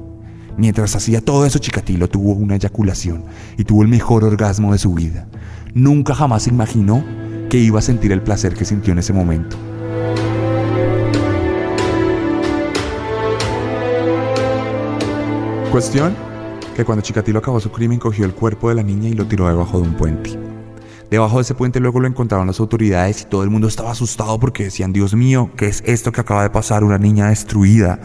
Mientras 0.57 0.95
hacía 0.95 1.21
todo 1.21 1.45
eso, 1.45 1.59
Chikatilo 1.59 2.07
tuvo 2.07 2.33
una 2.33 2.55
eyaculación 2.55 3.23
y 3.57 3.63
tuvo 3.63 3.81
el 3.81 3.87
mejor 3.87 4.23
orgasmo 4.23 4.71
de 4.71 4.77
su 4.77 4.93
vida. 4.93 5.27
Nunca 5.73 6.13
jamás 6.13 6.47
imaginó 6.47 7.03
que 7.49 7.57
iba 7.57 7.79
a 7.79 7.81
sentir 7.81 8.11
el 8.11 8.21
placer 8.21 8.53
que 8.53 8.65
sintió 8.65 8.93
en 8.93 8.99
ese 8.99 9.13
momento. 9.13 9.57
Cuestión 15.71 16.13
que 16.75 16.85
cuando 16.85 17.01
Chikatilo 17.01 17.39
acabó 17.39 17.59
su 17.59 17.71
crimen 17.71 17.97
cogió 17.97 18.25
el 18.25 18.33
cuerpo 18.33 18.69
de 18.69 18.75
la 18.75 18.83
niña 18.83 19.09
y 19.09 19.13
lo 19.13 19.25
tiró 19.25 19.47
debajo 19.47 19.81
de 19.81 19.87
un 19.87 19.95
puente. 19.95 20.52
Debajo 21.09 21.37
de 21.37 21.43
ese 21.43 21.53
puente 21.53 21.79
luego 21.79 21.99
lo 21.99 22.07
encontraron 22.07 22.47
las 22.47 22.59
autoridades 22.59 23.21
y 23.21 23.25
todo 23.25 23.43
el 23.43 23.49
mundo 23.49 23.67
estaba 23.67 23.91
asustado 23.91 24.39
porque 24.39 24.65
decían, 24.65 24.93
Dios 24.93 25.13
mío, 25.13 25.51
¿qué 25.55 25.67
es 25.67 25.83
esto 25.85 26.11
que 26.11 26.21
acaba 26.21 26.43
de 26.43 26.49
pasar? 26.49 26.83
Una 26.83 26.97
niña 26.97 27.29
destruida. 27.29 27.99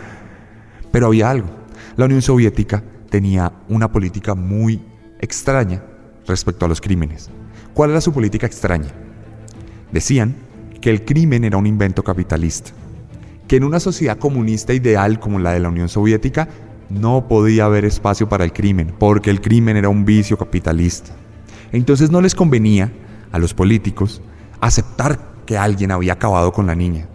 Pero 0.93 1.07
había 1.07 1.31
algo. 1.31 1.49
La 1.97 2.05
Unión 2.05 2.23
Soviética 2.23 2.83
tenía 3.11 3.53
una 3.69 3.91
política 3.91 4.35
muy 4.35 4.83
extraña 5.21 5.83
respecto 6.27 6.67
a 6.67 6.69
los 6.69 6.81
crímenes. 6.81 7.31
¿Cuál 7.75 7.91
era 7.91 8.01
su 8.01 8.13
política 8.13 8.47
extraña? 8.47 8.91
Decían 9.91 10.37
que 10.81 10.91
el 10.91 11.05
crimen 11.05 11.45
era 11.45 11.57
un 11.57 11.67
invento 11.67 12.05
capitalista, 12.05 12.71
que 13.47 13.57
en 13.57 13.65
una 13.65 13.81
sociedad 13.81 14.19
comunista 14.19 14.75
ideal 14.75 15.19
como 15.19 15.39
la 15.39 15.53
de 15.53 15.61
la 15.61 15.71
Unión 15.71 15.89
Soviética 15.89 16.49
no 16.91 17.27
podía 17.29 17.65
haber 17.65 17.85
espacio 17.85 18.29
para 18.29 18.45
el 18.45 18.53
crimen, 18.53 18.95
porque 18.99 19.31
el 19.31 19.41
crimen 19.41 19.77
era 19.77 19.89
un 19.89 20.05
vicio 20.05 20.37
capitalista. 20.37 21.13
Entonces 21.73 22.11
no 22.11 22.21
les 22.21 22.35
convenía 22.35 22.93
a 23.33 23.39
los 23.39 23.55
políticos 23.55 24.23
aceptar 24.61 25.19
que 25.47 25.57
alguien 25.57 25.91
había 25.91 26.15
acabado 26.15 26.53
con 26.53 26.67
la 26.67 26.75
niña. 26.75 27.09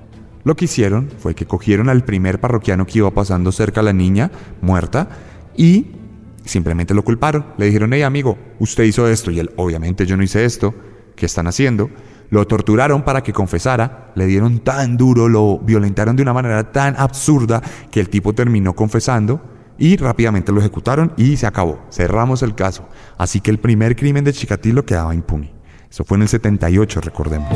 Lo 0.43 0.55
que 0.55 0.65
hicieron 0.65 1.09
fue 1.19 1.35
que 1.35 1.45
cogieron 1.45 1.89
al 1.89 2.03
primer 2.03 2.39
parroquiano 2.39 2.85
que 2.85 2.99
iba 2.99 3.11
pasando 3.11 3.51
cerca 3.51 3.79
a 3.79 3.83
la 3.83 3.93
niña, 3.93 4.31
muerta, 4.61 5.07
y 5.55 5.87
simplemente 6.43 6.93
lo 6.93 7.03
culparon. 7.03 7.45
Le 7.57 7.67
dijeron, 7.67 7.93
hey 7.93 8.01
amigo, 8.01 8.37
usted 8.59 8.83
hizo 8.83 9.07
esto, 9.07 9.31
y 9.31 9.39
él, 9.39 9.51
obviamente 9.55 10.05
yo 10.05 10.17
no 10.17 10.23
hice 10.23 10.43
esto, 10.43 10.73
¿qué 11.15 11.25
están 11.25 11.47
haciendo? 11.47 11.89
Lo 12.29 12.45
torturaron 12.47 13.03
para 13.03 13.23
que 13.23 13.31
confesara, 13.31 14.11
le 14.15 14.25
dieron 14.25 14.59
tan 14.59 14.97
duro, 14.97 15.29
lo 15.29 15.59
violentaron 15.59 16.15
de 16.15 16.23
una 16.23 16.33
manera 16.33 16.71
tan 16.71 16.95
absurda 16.97 17.61
que 17.91 17.99
el 17.99 18.09
tipo 18.09 18.33
terminó 18.33 18.73
confesando 18.73 19.52
y 19.77 19.97
rápidamente 19.97 20.51
lo 20.51 20.59
ejecutaron 20.59 21.13
y 21.17 21.37
se 21.37 21.47
acabó. 21.47 21.79
Cerramos 21.91 22.41
el 22.43 22.55
caso. 22.55 22.87
Así 23.17 23.41
que 23.41 23.51
el 23.51 23.59
primer 23.59 23.95
crimen 23.95 24.23
de 24.23 24.33
Chikatilo 24.33 24.85
quedaba 24.85 25.15
impune. 25.15 25.53
Eso 25.89 26.03
fue 26.03 26.17
en 26.17 26.23
el 26.23 26.27
78, 26.27 27.01
recordemos. 27.01 27.49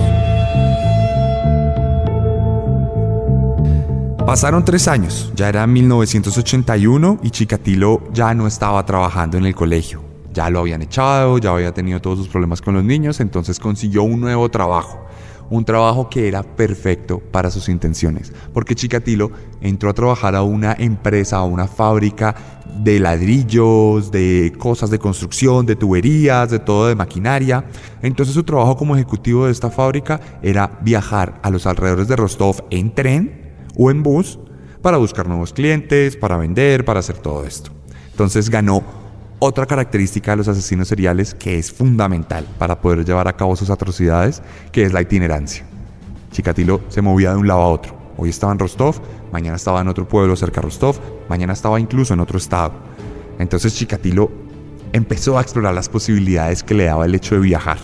Pasaron 4.26 4.66
tres 4.66 4.88
años, 4.90 5.32
ya 5.36 5.48
era 5.48 5.66
1981 5.66 7.20
y 7.24 7.30
Chikatilo 7.30 8.04
ya 8.12 8.34
no 8.34 8.46
estaba 8.46 8.86
trabajando 8.86 9.38
en 9.38 9.46
el 9.46 9.56
colegio. 9.56 10.04
Ya 10.34 10.50
lo 10.50 10.60
habían 10.60 10.82
echado, 10.82 11.38
ya 11.38 11.52
había 11.52 11.74
tenido 11.74 12.02
todos 12.02 12.20
sus 12.20 12.28
problemas 12.28 12.62
con 12.62 12.74
los 12.74 12.84
niños, 12.84 13.22
entonces 13.22 13.58
consiguió 13.58 14.04
un 14.04 14.20
nuevo 14.20 14.50
trabajo 14.50 15.07
un 15.50 15.66
trabajo 15.66 16.10
que 16.10 16.28
era 16.28 16.44
perfecto 16.44 17.20
para 17.20 17.52
sus 17.52 17.70
intenciones, 17.70 18.34
porque 18.54 18.76
Chikatilo 18.76 19.32
entró 19.62 19.90
a 19.90 19.94
trabajar 19.94 20.36
a 20.36 20.44
una 20.44 20.76
empresa, 20.78 21.38
a 21.38 21.44
una 21.44 21.68
fábrica 21.68 22.36
de 22.84 23.00
ladrillos, 23.00 24.12
de 24.12 24.54
cosas 24.58 24.90
de 24.90 25.00
construcción, 25.00 25.66
de 25.66 25.76
tuberías, 25.76 26.50
de 26.52 26.60
todo 26.60 26.88
de 26.88 26.96
maquinaria. 26.96 27.66
Entonces 28.02 28.36
su 28.36 28.44
trabajo 28.44 28.78
como 28.78 28.96
ejecutivo 28.96 29.46
de 29.46 29.52
esta 29.52 29.72
fábrica 29.72 30.20
era 30.42 30.80
viajar 30.82 31.40
a 31.44 31.50
los 31.50 31.66
alrededores 31.66 32.08
de 32.08 32.16
Rostov 32.16 32.64
en 32.70 32.94
tren 32.94 33.56
o 33.76 33.90
en 33.92 34.04
bus 34.04 34.40
para 34.82 34.98
buscar 34.98 35.28
nuevos 35.28 35.54
clientes, 35.54 36.16
para 36.16 36.38
vender, 36.38 36.86
para 36.86 37.00
hacer 37.00 37.18
todo 37.18 37.46
esto. 37.46 37.72
Entonces 38.12 38.50
ganó 38.50 39.07
otra 39.40 39.66
característica 39.66 40.32
de 40.32 40.38
los 40.38 40.48
asesinos 40.48 40.88
seriales 40.88 41.34
que 41.34 41.60
es 41.60 41.72
fundamental 41.72 42.48
para 42.58 42.82
poder 42.82 43.06
llevar 43.06 43.28
a 43.28 43.36
cabo 43.36 43.56
sus 43.56 43.70
atrocidades, 43.70 44.42
que 44.72 44.84
es 44.84 44.94
la 44.94 45.02
itinerancia. 45.02 45.66
Chikatilo 46.32 46.82
se 46.90 47.02
movía 47.02 47.32
de 47.32 47.38
un 47.38 47.48
lado 47.48 47.62
a 47.62 47.68
otro. 47.68 47.96
Hoy 48.18 48.30
estaba 48.30 48.52
en 48.52 48.60
Rostov, 48.60 49.00
mañana 49.32 49.58
estaba 49.58 49.82
en 49.82 49.88
otro 49.88 50.08
pueblo 50.08 50.36
cerca 50.36 50.62
de 50.62 50.66
Rostov, 50.66 51.00
mañana 51.30 51.54
estaba 51.54 51.80
incluso 51.80 52.16
en 52.16 52.20
otro 52.20 52.40
estado. 52.40 52.74
Entonces 53.38 53.76
Chikatilo 53.76 54.32
empezó 54.92 55.38
a 55.38 55.42
explorar 55.42 55.76
las 55.76 55.90
posibilidades 55.90 56.64
que 56.64 56.74
le 56.74 56.86
daba 56.86 57.06
el 57.06 57.14
hecho 57.14 57.36
de 57.36 57.42
viajar 57.42 57.78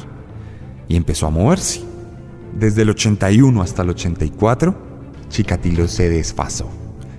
y 0.88 0.96
empezó 0.96 1.28
a 1.28 1.30
moverse. 1.30 1.82
Desde 2.54 2.82
el 2.82 2.90
81 2.90 3.62
hasta 3.62 3.84
el 3.84 3.92
84, 3.92 4.76
Chikatilo 5.30 5.88
se 5.88 6.10
desfasó. 6.10 6.70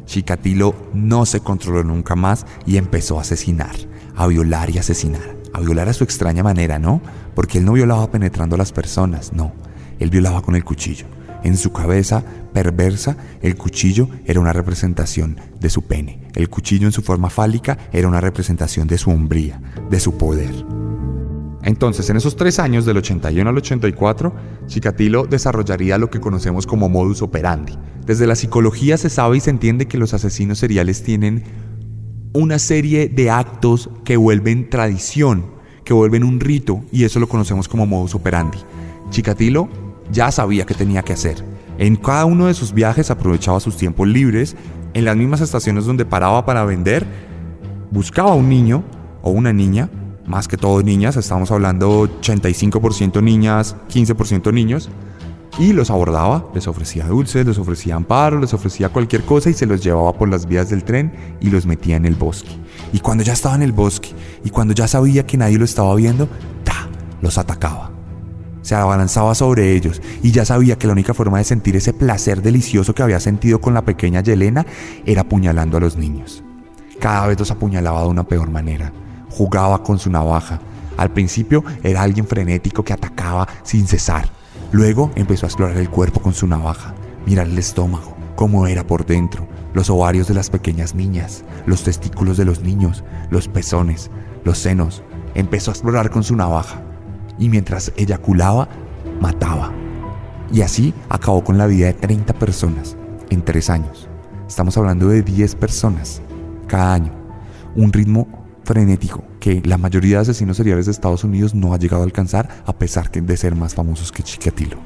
Chikatilo 0.06 0.74
no 0.92 1.24
se 1.24 1.40
controló 1.40 1.84
nunca 1.84 2.16
más 2.16 2.46
y 2.66 2.76
empezó 2.76 3.18
a 3.18 3.22
asesinar 3.22 3.93
a 4.16 4.26
violar 4.26 4.70
y 4.70 4.78
asesinar. 4.78 5.36
A 5.52 5.60
violar 5.60 5.88
a 5.88 5.92
su 5.92 6.04
extraña 6.04 6.42
manera, 6.42 6.78
¿no? 6.78 7.00
Porque 7.34 7.58
él 7.58 7.64
no 7.64 7.72
violaba 7.72 8.10
penetrando 8.10 8.56
a 8.56 8.58
las 8.58 8.72
personas, 8.72 9.32
no. 9.32 9.52
Él 9.98 10.10
violaba 10.10 10.42
con 10.42 10.56
el 10.56 10.64
cuchillo. 10.64 11.06
En 11.44 11.56
su 11.56 11.72
cabeza 11.72 12.24
perversa, 12.52 13.16
el 13.42 13.56
cuchillo 13.56 14.08
era 14.24 14.40
una 14.40 14.52
representación 14.52 15.38
de 15.60 15.68
su 15.68 15.82
pene. 15.82 16.22
El 16.34 16.48
cuchillo 16.48 16.86
en 16.86 16.92
su 16.92 17.02
forma 17.02 17.28
fálica 17.28 17.76
era 17.92 18.08
una 18.08 18.20
representación 18.20 18.88
de 18.88 18.98
su 18.98 19.10
hombría, 19.10 19.60
de 19.90 20.00
su 20.00 20.16
poder. 20.16 20.54
Entonces, 21.62 22.08
en 22.10 22.16
esos 22.16 22.36
tres 22.36 22.58
años, 22.58 22.84
del 22.84 22.98
81 22.98 23.48
al 23.48 23.56
84, 23.56 24.34
Chikatilo 24.66 25.26
desarrollaría 25.26 25.98
lo 25.98 26.10
que 26.10 26.20
conocemos 26.20 26.66
como 26.66 26.88
modus 26.88 27.22
operandi. 27.22 27.78
Desde 28.04 28.26
la 28.26 28.36
psicología 28.36 28.98
se 28.98 29.08
sabe 29.08 29.38
y 29.38 29.40
se 29.40 29.50
entiende 29.50 29.86
que 29.86 29.96
los 29.96 30.12
asesinos 30.12 30.58
seriales 30.58 31.02
tienen 31.02 31.42
una 32.34 32.58
serie 32.58 33.08
de 33.08 33.30
actos 33.30 33.88
que 34.04 34.16
vuelven 34.16 34.68
tradición, 34.68 35.46
que 35.84 35.94
vuelven 35.94 36.24
un 36.24 36.40
rito, 36.40 36.82
y 36.90 37.04
eso 37.04 37.20
lo 37.20 37.28
conocemos 37.28 37.68
como 37.68 37.86
modus 37.86 38.14
operandi. 38.14 38.58
Chikatilo 39.10 39.68
ya 40.10 40.30
sabía 40.32 40.66
qué 40.66 40.74
tenía 40.74 41.02
que 41.02 41.12
hacer. 41.12 41.44
En 41.78 41.94
cada 41.96 42.24
uno 42.24 42.46
de 42.46 42.54
sus 42.54 42.72
viajes 42.72 43.10
aprovechaba 43.10 43.60
sus 43.60 43.76
tiempos 43.76 44.08
libres, 44.08 44.56
en 44.94 45.04
las 45.04 45.16
mismas 45.16 45.40
estaciones 45.40 45.84
donde 45.84 46.04
paraba 46.04 46.44
para 46.44 46.64
vender, 46.64 47.06
buscaba 47.92 48.32
a 48.32 48.34
un 48.34 48.48
niño 48.48 48.82
o 49.22 49.30
una 49.30 49.52
niña, 49.52 49.88
más 50.26 50.48
que 50.48 50.56
todo 50.56 50.82
niñas, 50.82 51.16
estamos 51.16 51.52
hablando 51.52 52.08
85% 52.20 53.22
niñas, 53.22 53.76
15% 53.92 54.52
niños, 54.52 54.90
y 55.58 55.72
los 55.72 55.90
abordaba, 55.90 56.46
les 56.52 56.66
ofrecía 56.66 57.06
dulces, 57.06 57.46
les 57.46 57.58
ofrecía 57.58 57.94
amparo, 57.94 58.40
les 58.40 58.52
ofrecía 58.52 58.88
cualquier 58.88 59.22
cosa 59.22 59.50
y 59.50 59.54
se 59.54 59.66
los 59.66 59.82
llevaba 59.82 60.12
por 60.12 60.28
las 60.28 60.46
vías 60.46 60.70
del 60.70 60.82
tren 60.82 61.12
y 61.40 61.50
los 61.50 61.64
metía 61.64 61.96
en 61.96 62.06
el 62.06 62.16
bosque. 62.16 62.50
Y 62.92 62.98
cuando 63.00 63.22
ya 63.22 63.32
estaba 63.32 63.54
en 63.54 63.62
el 63.62 63.72
bosque 63.72 64.10
y 64.44 64.50
cuando 64.50 64.74
ya 64.74 64.88
sabía 64.88 65.26
que 65.26 65.36
nadie 65.36 65.58
lo 65.58 65.64
estaba 65.64 65.94
viendo, 65.94 66.28
¡ta! 66.64 66.88
los 67.20 67.38
atacaba. 67.38 67.92
Se 68.62 68.74
abalanzaba 68.74 69.34
sobre 69.34 69.72
ellos 69.72 70.02
y 70.22 70.32
ya 70.32 70.44
sabía 70.44 70.76
que 70.76 70.86
la 70.86 70.94
única 70.94 71.14
forma 71.14 71.38
de 71.38 71.44
sentir 71.44 71.76
ese 71.76 71.92
placer 71.92 72.42
delicioso 72.42 72.94
que 72.94 73.02
había 73.02 73.20
sentido 73.20 73.60
con 73.60 73.74
la 73.74 73.84
pequeña 73.84 74.22
Yelena 74.22 74.66
era 75.04 75.22
apuñalando 75.22 75.76
a 75.76 75.80
los 75.80 75.96
niños. 75.96 76.42
Cada 76.98 77.26
vez 77.26 77.38
los 77.38 77.50
apuñalaba 77.50 78.02
de 78.02 78.08
una 78.08 78.24
peor 78.24 78.50
manera. 78.50 78.92
Jugaba 79.30 79.82
con 79.82 79.98
su 79.98 80.10
navaja. 80.10 80.60
Al 80.96 81.10
principio 81.10 81.62
era 81.82 82.02
alguien 82.02 82.26
frenético 82.26 82.82
que 82.82 82.92
atacaba 82.92 83.46
sin 83.64 83.86
cesar 83.86 84.28
Luego 84.74 85.12
empezó 85.14 85.46
a 85.46 85.50
explorar 85.50 85.76
el 85.76 85.88
cuerpo 85.88 86.20
con 86.20 86.34
su 86.34 86.48
navaja, 86.48 86.96
mirar 87.26 87.46
el 87.46 87.56
estómago, 87.56 88.16
cómo 88.34 88.66
era 88.66 88.84
por 88.84 89.06
dentro, 89.06 89.46
los 89.72 89.88
ovarios 89.88 90.26
de 90.26 90.34
las 90.34 90.50
pequeñas 90.50 90.96
niñas, 90.96 91.44
los 91.64 91.84
testículos 91.84 92.36
de 92.38 92.44
los 92.44 92.60
niños, 92.60 93.04
los 93.30 93.46
pezones, 93.46 94.10
los 94.42 94.58
senos. 94.58 95.04
Empezó 95.36 95.70
a 95.70 95.74
explorar 95.74 96.10
con 96.10 96.24
su 96.24 96.34
navaja 96.34 96.82
y 97.38 97.50
mientras 97.50 97.92
eyaculaba, 97.96 98.68
mataba. 99.20 99.70
Y 100.52 100.62
así 100.62 100.92
acabó 101.08 101.44
con 101.44 101.56
la 101.56 101.68
vida 101.68 101.86
de 101.86 101.94
30 101.94 102.34
personas 102.34 102.96
en 103.30 103.44
tres 103.44 103.70
años. 103.70 104.08
Estamos 104.48 104.76
hablando 104.76 105.06
de 105.06 105.22
10 105.22 105.54
personas 105.54 106.20
cada 106.66 106.94
año. 106.94 107.12
Un 107.76 107.92
ritmo 107.92 108.26
frenético 108.64 109.24
que 109.40 109.62
la 109.64 109.78
mayoría 109.78 110.16
de 110.16 110.22
asesinos 110.22 110.56
seriales 110.56 110.86
de 110.86 110.92
Estados 110.92 111.24
Unidos 111.24 111.54
no 111.54 111.74
ha 111.74 111.78
llegado 111.78 112.02
a 112.02 112.06
alcanzar 112.06 112.62
a 112.66 112.72
pesar 112.78 113.10
de 113.10 113.36
ser 113.36 113.54
más 113.54 113.74
famosos 113.74 114.10
que 114.10 114.22
Chikatilo. 114.22 114.78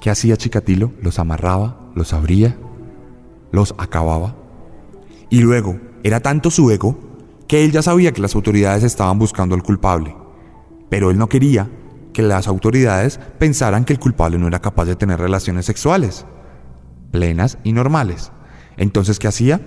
¿Qué 0.00 0.10
hacía 0.10 0.36
Chikatilo? 0.36 0.92
Los 1.00 1.18
amarraba, 1.18 1.90
los 1.94 2.12
abría, 2.12 2.56
los 3.52 3.74
acababa. 3.78 4.36
Y 5.30 5.40
luego, 5.40 5.78
era 6.02 6.20
tanto 6.20 6.50
su 6.50 6.70
ego 6.70 6.98
que 7.48 7.64
él 7.64 7.72
ya 7.72 7.82
sabía 7.82 8.12
que 8.12 8.20
las 8.20 8.34
autoridades 8.34 8.84
estaban 8.84 9.18
buscando 9.18 9.54
al 9.54 9.62
culpable. 9.62 10.14
Pero 10.88 11.10
él 11.10 11.18
no 11.18 11.28
quería 11.28 11.70
que 12.12 12.22
las 12.22 12.48
autoridades 12.48 13.18
pensaran 13.38 13.84
que 13.84 13.92
el 13.92 13.98
culpable 13.98 14.38
no 14.38 14.48
era 14.48 14.60
capaz 14.60 14.84
de 14.86 14.96
tener 14.96 15.18
relaciones 15.18 15.66
sexuales, 15.66 16.26
plenas 17.10 17.58
y 17.64 17.72
normales. 17.72 18.32
Entonces, 18.76 19.18
¿qué 19.18 19.28
hacía? 19.28 19.60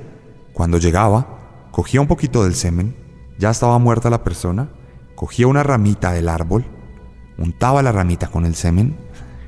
Cuando 0.53 0.77
llegaba, 0.77 1.40
cogía 1.71 2.01
un 2.01 2.07
poquito 2.07 2.43
del 2.43 2.55
semen, 2.55 2.95
ya 3.39 3.49
estaba 3.49 3.79
muerta 3.79 4.09
la 4.09 4.23
persona, 4.23 4.69
cogía 5.15 5.47
una 5.47 5.63
ramita 5.63 6.11
del 6.11 6.29
árbol, 6.29 6.65
untaba 7.37 7.81
la 7.81 7.91
ramita 7.91 8.27
con 8.27 8.45
el 8.45 8.55
semen, 8.55 8.97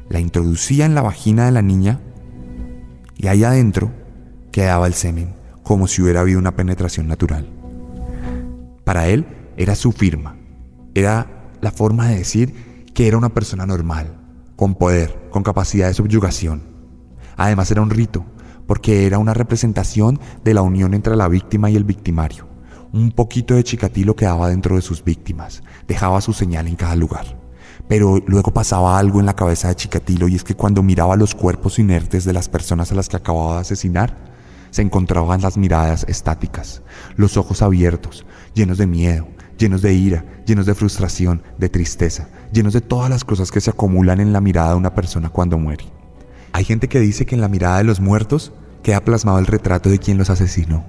la 0.10 0.20
introducía 0.20 0.86
en 0.86 0.96
la 0.96 1.02
vagina 1.02 1.46
de 1.46 1.52
la 1.52 1.62
niña 1.62 2.00
y 3.18 3.28
ahí 3.28 3.44
adentro 3.44 3.92
quedaba 4.52 4.88
el 4.88 4.94
semen, 4.94 5.36
como 5.64 5.88
si 5.88 6.02
hubiera 6.02 6.22
habido 6.22 6.40
una 6.40 6.56
penetración 6.56 7.08
natural. 7.08 7.50
Para 8.84 9.08
él 9.08 9.26
era 9.58 9.76
su 9.76 9.92
firma, 9.92 10.36
era 10.94 11.50
la 11.62 11.72
forma 11.72 12.08
de 12.08 12.18
decir 12.18 12.84
que 12.94 13.08
era 13.08 13.18
una 13.18 13.30
persona 13.30 13.66
normal, 13.66 14.18
con 14.56 14.76
poder, 14.76 15.30
con 15.32 15.44
capacidad 15.44 15.88
de 15.88 15.94
subyugación. 15.94 16.62
Además 17.38 17.72
era 17.72 17.82
un 17.82 17.90
rito, 17.90 18.26
porque 18.68 19.06
era 19.06 19.18
una 19.18 19.34
representación 19.34 20.20
de 20.44 20.54
la 20.54 20.62
unión 20.62 20.94
entre 20.94 21.16
la 21.16 21.28
víctima 21.28 21.70
y 21.70 21.76
el 21.76 21.84
victimario. 21.84 22.48
Un 22.92 23.12
poquito 23.12 23.56
de 23.56 23.64
chicatilo 23.64 24.16
quedaba 24.16 24.50
dentro 24.50 24.76
de 24.76 24.82
sus 24.82 25.04
víctimas, 25.04 25.64
dejaba 25.88 26.22
su 26.22 26.34
señal 26.34 26.68
en 26.68 26.76
cada 26.76 26.96
lugar. 26.96 27.44
Pero 27.88 28.20
luego 28.28 28.54
pasaba 28.54 28.98
algo 28.98 29.20
en 29.20 29.26
la 29.26 29.36
cabeza 29.36 29.68
de 29.68 29.76
Chikatilo 29.76 30.28
y 30.28 30.36
es 30.36 30.44
que 30.44 30.56
cuando 30.56 30.84
miraba 30.84 31.16
los 31.16 31.36
cuerpos 31.36 31.80
inertes 31.80 32.24
de 32.24 32.34
las 32.34 32.48
personas 32.48 32.92
a 32.92 32.96
las 32.96 33.10
que 33.10 33.18
acababa 33.18 33.56
de 33.56 33.62
asesinar, 33.62 34.32
se 34.70 34.82
encontraban 34.82 35.42
las 35.42 35.58
miradas 35.58 36.06
estáticas, 36.08 36.82
los 37.16 37.38
ojos 37.38 37.62
abiertos, 37.62 38.26
llenos 38.54 38.78
de 38.78 38.88
miedo, 38.88 39.28
llenos 39.58 39.82
de 39.82 39.94
ira, 39.94 40.26
llenos 40.46 40.66
de 40.66 40.74
frustración, 40.74 41.44
de 41.58 41.70
tristeza, 41.70 42.30
llenos 42.52 42.74
de 42.74 42.82
todas 42.82 43.10
las 43.10 43.24
cosas 43.24 43.52
que 43.52 43.62
se 43.62 43.70
acumulan 43.70 44.20
en 44.20 44.34
la 44.34 44.42
mirada 44.42 44.72
de 44.72 44.78
una 44.78 44.96
persona 44.96 45.30
cuando 45.30 45.60
muere. 45.60 45.86
Hay 46.54 46.66
gente 46.66 46.88
que 46.88 47.00
dice 47.00 47.26
que 47.26 47.34
en 47.34 47.42
la 47.42 47.48
mirada 47.48 47.80
de 47.80 47.84
los 47.84 48.00
muertos 48.00 48.52
queda 48.84 49.04
plasmado 49.04 49.40
el 49.40 49.48
retrato 49.48 49.90
de 49.90 49.98
quien 49.98 50.20
los 50.20 50.30
asesinó. 50.30 50.86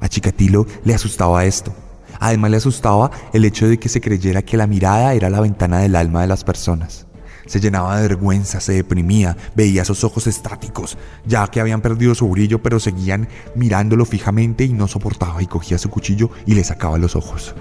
A 0.00 0.08
Chikatilo 0.08 0.66
le 0.82 0.94
asustaba 0.94 1.44
esto. 1.44 1.74
Además 2.18 2.50
le 2.50 2.56
asustaba 2.56 3.10
el 3.34 3.44
hecho 3.44 3.68
de 3.68 3.78
que 3.78 3.90
se 3.90 4.00
creyera 4.00 4.40
que 4.40 4.56
la 4.56 4.66
mirada 4.66 5.12
era 5.12 5.28
la 5.28 5.42
ventana 5.42 5.80
del 5.80 5.94
alma 5.94 6.22
de 6.22 6.28
las 6.28 6.42
personas. 6.42 7.06
Se 7.44 7.60
llenaba 7.60 7.96
de 7.96 8.08
vergüenza, 8.08 8.60
se 8.60 8.72
deprimía, 8.72 9.36
veía 9.54 9.82
esos 9.82 10.04
ojos 10.04 10.26
estáticos, 10.26 10.96
ya 11.26 11.46
que 11.48 11.60
habían 11.60 11.82
perdido 11.82 12.14
su 12.14 12.26
brillo, 12.28 12.62
pero 12.62 12.80
seguían 12.80 13.28
mirándolo 13.54 14.06
fijamente 14.06 14.64
y 14.64 14.72
no 14.72 14.88
soportaba 14.88 15.42
y 15.42 15.46
cogía 15.46 15.76
su 15.76 15.90
cuchillo 15.90 16.30
y 16.46 16.54
le 16.54 16.64
sacaba 16.64 16.96
los 16.96 17.14
ojos. 17.14 17.54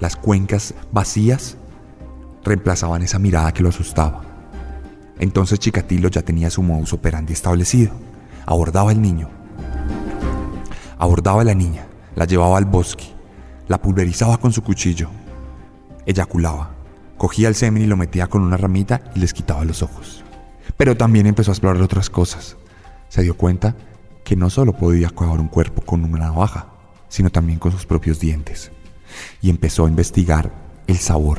Las 0.00 0.16
cuencas 0.16 0.72
vacías 0.92 1.58
reemplazaban 2.42 3.02
esa 3.02 3.18
mirada 3.18 3.52
que 3.52 3.62
lo 3.62 3.68
asustaba. 3.68 4.27
Entonces 5.18 5.58
Chikatilo 5.58 6.08
ya 6.08 6.22
tenía 6.22 6.50
su 6.50 6.62
modus 6.62 6.92
operandi 6.92 7.32
establecido. 7.32 7.92
Abordaba 8.46 8.90
al 8.90 9.02
niño. 9.02 9.28
Abordaba 10.98 11.42
a 11.42 11.44
la 11.44 11.54
niña, 11.54 11.86
la 12.16 12.24
llevaba 12.24 12.58
al 12.58 12.64
bosque, 12.64 13.04
la 13.68 13.80
pulverizaba 13.80 14.38
con 14.38 14.52
su 14.52 14.62
cuchillo, 14.62 15.10
eyaculaba, 16.06 16.70
cogía 17.16 17.46
el 17.46 17.54
semen 17.54 17.84
y 17.84 17.86
lo 17.86 17.96
metía 17.96 18.26
con 18.26 18.42
una 18.42 18.56
ramita 18.56 19.02
y 19.14 19.20
les 19.20 19.32
quitaba 19.32 19.64
los 19.64 19.82
ojos. 19.82 20.24
Pero 20.76 20.96
también 20.96 21.26
empezó 21.26 21.52
a 21.52 21.54
explorar 21.54 21.80
otras 21.82 22.10
cosas. 22.10 22.56
Se 23.08 23.22
dio 23.22 23.36
cuenta 23.36 23.76
que 24.24 24.34
no 24.34 24.50
solo 24.50 24.72
podía 24.72 25.08
acabar 25.08 25.38
un 25.38 25.48
cuerpo 25.48 25.82
con 25.82 26.02
una 26.02 26.18
navaja, 26.18 26.66
sino 27.08 27.30
también 27.30 27.60
con 27.60 27.70
sus 27.70 27.86
propios 27.86 28.18
dientes. 28.18 28.72
Y 29.40 29.50
empezó 29.50 29.86
a 29.86 29.88
investigar 29.88 30.50
el 30.88 30.96
sabor 30.96 31.38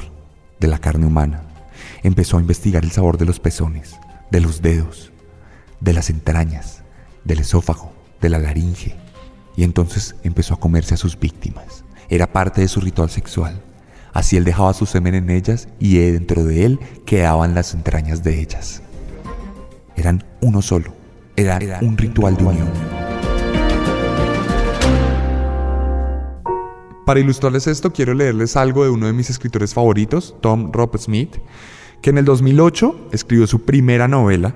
de 0.59 0.67
la 0.67 0.79
carne 0.79 1.05
humana 1.05 1.48
empezó 2.03 2.37
a 2.37 2.41
investigar 2.41 2.83
el 2.83 2.91
sabor 2.91 3.17
de 3.17 3.25
los 3.25 3.39
pezones, 3.39 3.95
de 4.31 4.41
los 4.41 4.61
dedos, 4.61 5.11
de 5.79 5.93
las 5.93 6.09
entrañas, 6.09 6.83
del 7.23 7.39
esófago, 7.39 7.93
de 8.21 8.29
la 8.29 8.39
laringe, 8.39 8.95
y 9.55 9.63
entonces 9.63 10.15
empezó 10.23 10.53
a 10.53 10.59
comerse 10.59 10.93
a 10.93 10.97
sus 10.97 11.19
víctimas. 11.19 11.83
Era 12.09 12.31
parte 12.31 12.61
de 12.61 12.67
su 12.67 12.81
ritual 12.81 13.09
sexual. 13.09 13.61
Así 14.13 14.37
él 14.37 14.43
dejaba 14.43 14.73
su 14.73 14.85
semen 14.85 15.15
en 15.15 15.29
ellas 15.29 15.67
y 15.79 15.97
dentro 15.97 16.43
de 16.43 16.65
él 16.65 16.79
quedaban 17.05 17.53
las 17.53 17.73
entrañas 17.73 18.23
de 18.23 18.39
ellas. 18.39 18.81
Eran 19.95 20.23
uno 20.41 20.61
solo. 20.61 20.93
Era, 21.35 21.59
un 21.81 21.97
ritual 21.97 22.35
de 22.35 22.43
unión. 22.43 22.69
Para 27.05 27.19
ilustrarles 27.19 27.67
esto, 27.67 27.91
quiero 27.91 28.13
leerles 28.13 28.55
algo 28.55 28.83
de 28.83 28.89
uno 28.89 29.07
de 29.07 29.13
mis 29.13 29.29
escritores 29.29 29.73
favoritos, 29.73 30.35
Tom 30.41 30.71
Rob 30.71 30.97
Smith, 30.97 31.37
que 32.01 32.09
en 32.09 32.17
el 32.17 32.25
2008 32.25 33.09
escribió 33.11 33.47
su 33.47 33.63
primera 33.63 34.07
novela, 34.07 34.53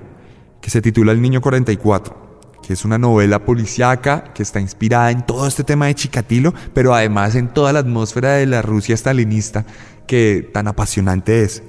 que 0.60 0.70
se 0.70 0.82
titula 0.82 1.12
El 1.12 1.22
Niño 1.22 1.40
44 1.40 2.24
que 2.66 2.72
es 2.72 2.84
una 2.84 2.98
novela 2.98 3.44
policíaca 3.44 4.32
que 4.32 4.42
está 4.42 4.60
inspirada 4.60 5.10
en 5.10 5.26
todo 5.26 5.46
este 5.46 5.64
tema 5.64 5.86
de 5.86 5.94
Chikatilo, 5.94 6.54
pero 6.72 6.94
además 6.94 7.34
en 7.34 7.48
toda 7.48 7.72
la 7.72 7.80
atmósfera 7.80 8.32
de 8.32 8.46
la 8.46 8.62
Rusia 8.62 8.96
stalinista 8.96 9.66
que 10.06 10.48
tan 10.52 10.66
apasionante 10.66 11.42
es. 11.42 11.62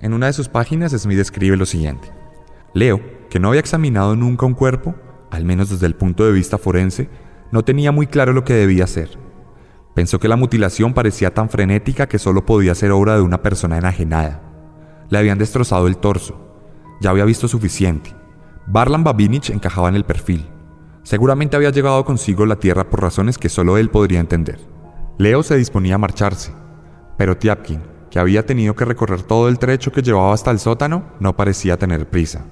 En 0.00 0.14
una 0.14 0.26
de 0.26 0.32
sus 0.32 0.48
páginas 0.48 0.92
Smith 0.92 1.18
escribe 1.18 1.56
lo 1.56 1.66
siguiente. 1.66 2.10
Leo, 2.72 3.00
que 3.28 3.38
no 3.38 3.48
había 3.48 3.60
examinado 3.60 4.16
nunca 4.16 4.46
un 4.46 4.54
cuerpo, 4.54 4.94
al 5.30 5.44
menos 5.44 5.68
desde 5.70 5.86
el 5.86 5.94
punto 5.94 6.24
de 6.24 6.32
vista 6.32 6.58
forense, 6.58 7.08
no 7.52 7.62
tenía 7.62 7.92
muy 7.92 8.06
claro 8.06 8.32
lo 8.32 8.44
que 8.44 8.54
debía 8.54 8.84
hacer. 8.84 9.18
Pensó 9.94 10.18
que 10.18 10.28
la 10.28 10.36
mutilación 10.36 10.94
parecía 10.94 11.34
tan 11.34 11.50
frenética 11.50 12.08
que 12.08 12.18
solo 12.18 12.46
podía 12.46 12.74
ser 12.74 12.90
obra 12.92 13.14
de 13.14 13.22
una 13.22 13.42
persona 13.42 13.78
enajenada. 13.78 14.53
Le 15.10 15.18
habían 15.18 15.38
destrozado 15.38 15.86
el 15.86 15.96
torso. 15.96 16.56
Ya 17.00 17.10
había 17.10 17.24
visto 17.24 17.48
suficiente. 17.48 18.14
Barlan 18.66 19.04
Babinich 19.04 19.50
encajaba 19.50 19.88
en 19.88 19.94
el 19.94 20.04
perfil. 20.04 20.48
Seguramente 21.02 21.56
había 21.56 21.70
llevado 21.70 22.04
consigo 22.04 22.46
la 22.46 22.56
tierra 22.56 22.88
por 22.88 23.02
razones 23.02 23.36
que 23.36 23.50
solo 23.50 23.76
él 23.76 23.90
podría 23.90 24.20
entender. 24.20 24.58
Leo 25.18 25.42
se 25.42 25.56
disponía 25.56 25.96
a 25.96 25.98
marcharse, 25.98 26.52
pero 27.18 27.36
Tiapkin, 27.36 27.82
que 28.10 28.18
había 28.18 28.46
tenido 28.46 28.74
que 28.74 28.84
recorrer 28.84 29.22
todo 29.22 29.48
el 29.48 29.58
trecho 29.58 29.92
que 29.92 30.02
llevaba 30.02 30.32
hasta 30.32 30.50
el 30.50 30.58
sótano, 30.58 31.12
no 31.20 31.36
parecía 31.36 31.76
tener 31.76 32.08
prisa. 32.08 32.46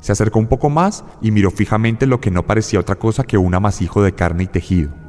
Se 0.00 0.12
acercó 0.12 0.38
un 0.38 0.46
poco 0.46 0.70
más 0.70 1.04
y 1.20 1.30
miró 1.30 1.50
fijamente 1.50 2.06
lo 2.06 2.20
que 2.20 2.30
no 2.30 2.46
parecía 2.46 2.80
otra 2.80 2.96
cosa 2.96 3.24
que 3.24 3.36
un 3.36 3.54
amasijo 3.54 4.02
de 4.02 4.14
carne 4.14 4.44
y 4.44 4.46
tejido. 4.46 4.99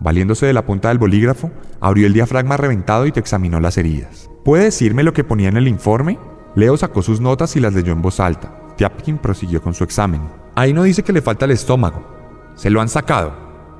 Valiéndose 0.00 0.46
de 0.46 0.52
la 0.52 0.66
punta 0.66 0.88
del 0.88 0.98
bolígrafo, 0.98 1.50
abrió 1.80 2.06
el 2.06 2.12
diafragma 2.12 2.56
reventado 2.56 3.06
y 3.06 3.12
te 3.12 3.20
examinó 3.20 3.60
las 3.60 3.78
heridas. 3.78 4.30
¿Puede 4.44 4.64
decirme 4.64 5.02
lo 5.02 5.12
que 5.12 5.24
ponía 5.24 5.48
en 5.48 5.56
el 5.56 5.68
informe? 5.68 6.18
Leo 6.54 6.76
sacó 6.76 7.02
sus 7.02 7.20
notas 7.20 7.56
y 7.56 7.60
las 7.60 7.74
leyó 7.74 7.92
en 7.92 8.02
voz 8.02 8.20
alta. 8.20 8.52
Tiapkin 8.76 9.18
prosiguió 9.18 9.62
con 9.62 9.74
su 9.74 9.84
examen. 9.84 10.22
Ahí 10.54 10.72
no 10.72 10.82
dice 10.82 11.02
que 11.02 11.12
le 11.12 11.22
falta 11.22 11.44
el 11.44 11.50
estómago. 11.50 12.06
Se 12.54 12.70
lo 12.70 12.80
han 12.80 12.88
sacado. 12.88 13.34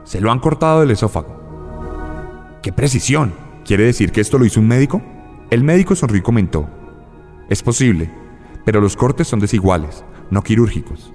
Se 0.04 0.20
lo 0.20 0.30
han 0.30 0.40
cortado 0.40 0.80
del 0.80 0.90
esófago. 0.90 1.36
¡Qué 2.62 2.72
precisión! 2.72 3.32
¿Quiere 3.64 3.84
decir 3.84 4.12
que 4.12 4.20
esto 4.20 4.38
lo 4.38 4.44
hizo 4.44 4.60
un 4.60 4.68
médico? 4.68 5.02
El 5.50 5.64
médico 5.64 5.94
sonrió 5.94 6.18
y 6.18 6.22
comentó. 6.22 6.68
Es 7.48 7.62
posible, 7.62 8.10
pero 8.64 8.80
los 8.80 8.96
cortes 8.96 9.28
son 9.28 9.40
desiguales, 9.40 10.04
no 10.30 10.42
quirúrgicos. 10.42 11.12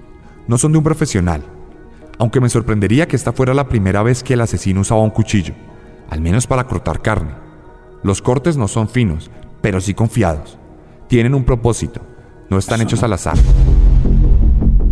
No 0.48 0.58
son 0.58 0.72
de 0.72 0.78
un 0.78 0.84
profesional. 0.84 1.42
Aunque 2.22 2.40
me 2.40 2.48
sorprendería 2.48 3.08
que 3.08 3.16
esta 3.16 3.32
fuera 3.32 3.52
la 3.52 3.66
primera 3.66 4.00
vez 4.04 4.22
que 4.22 4.34
el 4.34 4.42
asesino 4.42 4.82
usaba 4.82 5.00
un 5.00 5.10
cuchillo, 5.10 5.54
al 6.08 6.20
menos 6.20 6.46
para 6.46 6.68
cortar 6.68 7.02
carne. 7.02 7.32
Los 8.04 8.22
cortes 8.22 8.56
no 8.56 8.68
son 8.68 8.88
finos, 8.88 9.28
pero 9.60 9.80
sí 9.80 9.92
confiados. 9.92 10.56
Tienen 11.08 11.34
un 11.34 11.42
propósito, 11.42 12.00
no 12.48 12.58
están 12.58 12.80
hechos 12.80 13.02
al 13.02 13.14
azar. 13.14 13.36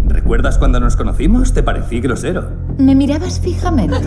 ¿Recuerdas 0.09 0.59
cuando 0.59 0.81
nos 0.81 0.97
conocimos? 0.97 1.53
Te 1.53 1.63
parecí 1.63 2.01
grosero. 2.01 2.51
Me 2.79 2.97
mirabas 2.97 3.39
fijamente. 3.39 4.01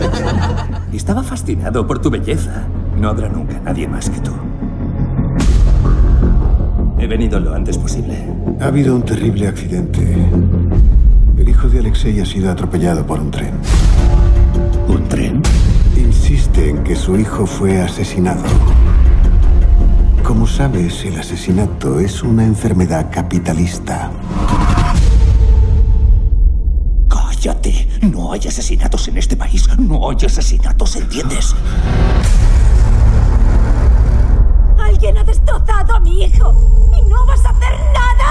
Estaba 0.92 1.22
fascinado 1.22 1.86
por 1.86 2.00
tu 2.00 2.10
belleza. 2.10 2.66
No 2.98 3.08
habrá 3.08 3.30
nunca 3.30 3.58
nadie 3.58 3.88
más 3.88 4.10
que 4.10 4.20
tú. 4.20 4.32
He 6.98 7.06
venido 7.06 7.40
lo 7.40 7.54
antes 7.54 7.78
posible. 7.78 8.22
Ha 8.60 8.66
habido 8.66 8.94
un 8.94 9.02
terrible 9.02 9.48
accidente. 9.48 10.14
Hijo 11.64 11.72
de 11.72 11.78
Alexei 11.78 12.20
ha 12.20 12.26
sido 12.26 12.50
atropellado 12.50 13.06
por 13.06 13.20
un 13.20 13.30
tren. 13.30 13.54
¿Un 14.86 15.08
tren? 15.08 15.42
Insiste 15.96 16.68
en 16.68 16.84
que 16.84 16.94
su 16.94 17.16
hijo 17.16 17.46
fue 17.46 17.80
asesinado. 17.80 18.42
Como 20.22 20.46
sabes, 20.46 21.04
el 21.04 21.18
asesinato 21.18 22.00
es 22.00 22.22
una 22.22 22.44
enfermedad 22.44 23.10
capitalista. 23.10 24.10
Cállate. 27.08 27.88
No 28.02 28.32
hay 28.32 28.40
asesinatos 28.40 29.08
en 29.08 29.18
este 29.18 29.36
país. 29.36 29.66
No 29.78 30.10
hay 30.10 30.26
asesinatos, 30.26 30.96
¿entiendes? 30.96 31.54
Alguien 34.78 35.16
ha 35.16 35.24
destrozado 35.24 35.94
a 35.94 36.00
mi 36.00 36.24
hijo 36.24 36.54
y 36.98 37.08
no 37.08 37.24
vas 37.26 37.44
a 37.46 37.50
hacer 37.50 37.72
nada. 37.94 38.23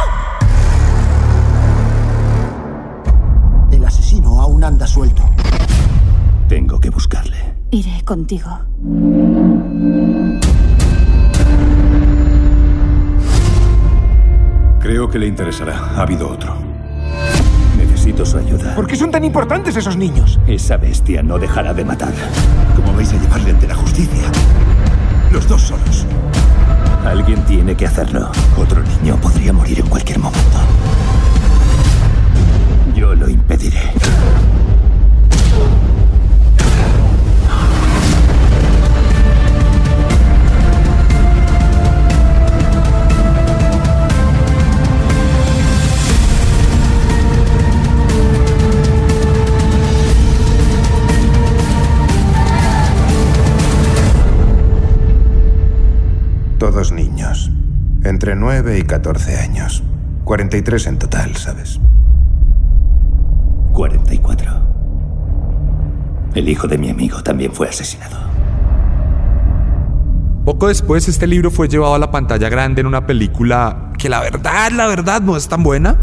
Asesino 3.93 4.41
aún 4.41 4.63
anda 4.63 4.87
suelto. 4.87 5.23
Tengo 6.47 6.79
que 6.79 6.89
buscarle. 6.89 7.37
Iré 7.69 8.03
contigo. 8.03 8.49
Creo 14.79 15.09
que 15.09 15.19
le 15.19 15.27
interesará. 15.27 15.77
Ha 15.95 16.01
habido 16.01 16.27
otro. 16.27 16.55
Necesito 17.77 18.25
su 18.25 18.37
ayuda. 18.37 18.75
¿Por 18.75 18.87
qué 18.87 18.95
son 18.95 19.11
tan 19.11 19.23
importantes 19.23 19.75
esos 19.75 19.95
niños? 19.95 20.39
Esa 20.47 20.77
bestia 20.77 21.21
no 21.21 21.37
dejará 21.37 21.73
de 21.73 21.85
matar. 21.85 22.13
¿Cómo 22.75 22.93
vais 22.93 23.11
a 23.13 23.21
llevarle 23.21 23.51
ante 23.51 23.67
la 23.67 23.75
justicia? 23.75 24.23
Los 25.31 25.47
dos 25.47 25.61
solos. 25.61 26.05
Alguien 27.05 27.43
tiene 27.45 27.75
que 27.75 27.85
hacerlo. 27.85 28.31
Otro 28.57 28.81
niño 28.81 29.17
podría 29.17 29.53
morir 29.53 29.79
en 29.79 29.87
cualquier 29.87 30.19
momento. 30.19 30.57
Entre 58.24 58.38
9 58.38 58.80
y 58.80 58.84
14 58.84 59.38
años. 59.38 59.84
43 60.24 60.88
en 60.88 60.97
total, 60.97 61.36
¿sabes? 61.36 61.82
44. 63.74 64.49
El 66.34 66.47
hijo 66.47 66.69
de 66.69 66.78
mi 66.78 66.89
amigo 66.89 67.21
también 67.21 67.51
fue 67.51 67.67
asesinado. 67.67 68.15
Poco 70.45 70.69
después 70.69 71.09
este 71.09 71.28
libro 71.28 71.51
fue 71.51 71.67
llevado 71.67 71.95
a 71.95 71.99
la 71.99 72.11
pantalla 72.11 72.47
grande 72.47 72.80
en 72.80 72.88
una 72.88 73.05
película 73.05 73.91
que 73.97 74.07
la 74.07 74.21
verdad, 74.21 74.71
la 74.71 74.88
verdad 74.88 75.21
no 75.21 75.36
es 75.36 75.49
tan 75.49 75.61
buena, 75.61 75.99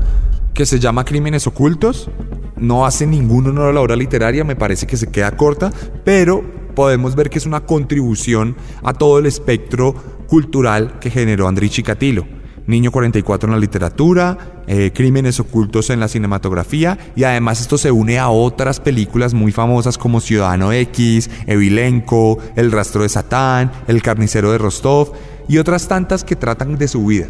que 0.53 0.67
se 0.67 0.79
llama 0.79 1.07
Crímenes 1.07 1.47
Ocultos. 1.47 2.11
No 2.59 2.85
hace 2.85 3.07
ningún 3.07 3.47
honor 3.47 3.71
a 3.71 3.73
la 3.73 3.81
obra 3.81 3.97
literaria, 3.97 4.45
me 4.45 4.57
parece 4.57 4.87
que 4.87 4.99
se 4.99 5.11
queda 5.11 5.39
corta, 5.39 5.73
pero 6.05 6.45
podemos 6.75 7.15
ver 7.17 7.31
que 7.31 7.39
es 7.39 7.47
una 7.47 7.61
contribución 7.61 8.57
a 8.83 8.93
todo 8.93 9.19
el 9.19 9.25
espectro 9.25 9.95
cultural 10.31 11.01
que 11.01 11.11
generó 11.11 11.49
André 11.49 11.69
Chikatilo. 11.69 12.25
Niño 12.69 12.93
44 12.93 13.49
en 13.49 13.53
la 13.53 13.59
literatura, 13.59 14.63
eh, 14.69 14.93
Crímenes 14.95 15.41
ocultos 15.41 15.91
en 15.91 15.99
la 15.99 16.07
cinematografía 16.07 16.97
y 17.17 17.25
además 17.25 17.61
esto 17.61 17.77
se 17.77 17.91
une 17.91 18.21
a 18.21 18.29
otras 18.29 18.79
películas 18.79 19.35
muy 19.35 19.51
famosas 19.51 19.99
como 19.99 20.21
Ciudadano 20.21 20.73
X, 20.73 21.29
Evilenko, 21.49 22.39
El 22.55 22.71
rastro 22.71 23.03
de 23.03 23.09
Satán, 23.09 23.73
El 23.89 24.03
carnicero 24.03 24.53
de 24.53 24.59
Rostov 24.59 25.15
y 25.49 25.59
otras 25.59 25.89
tantas 25.89 26.23
que 26.23 26.37
tratan 26.37 26.79
de 26.79 26.87
su 26.87 27.05
vida. 27.05 27.27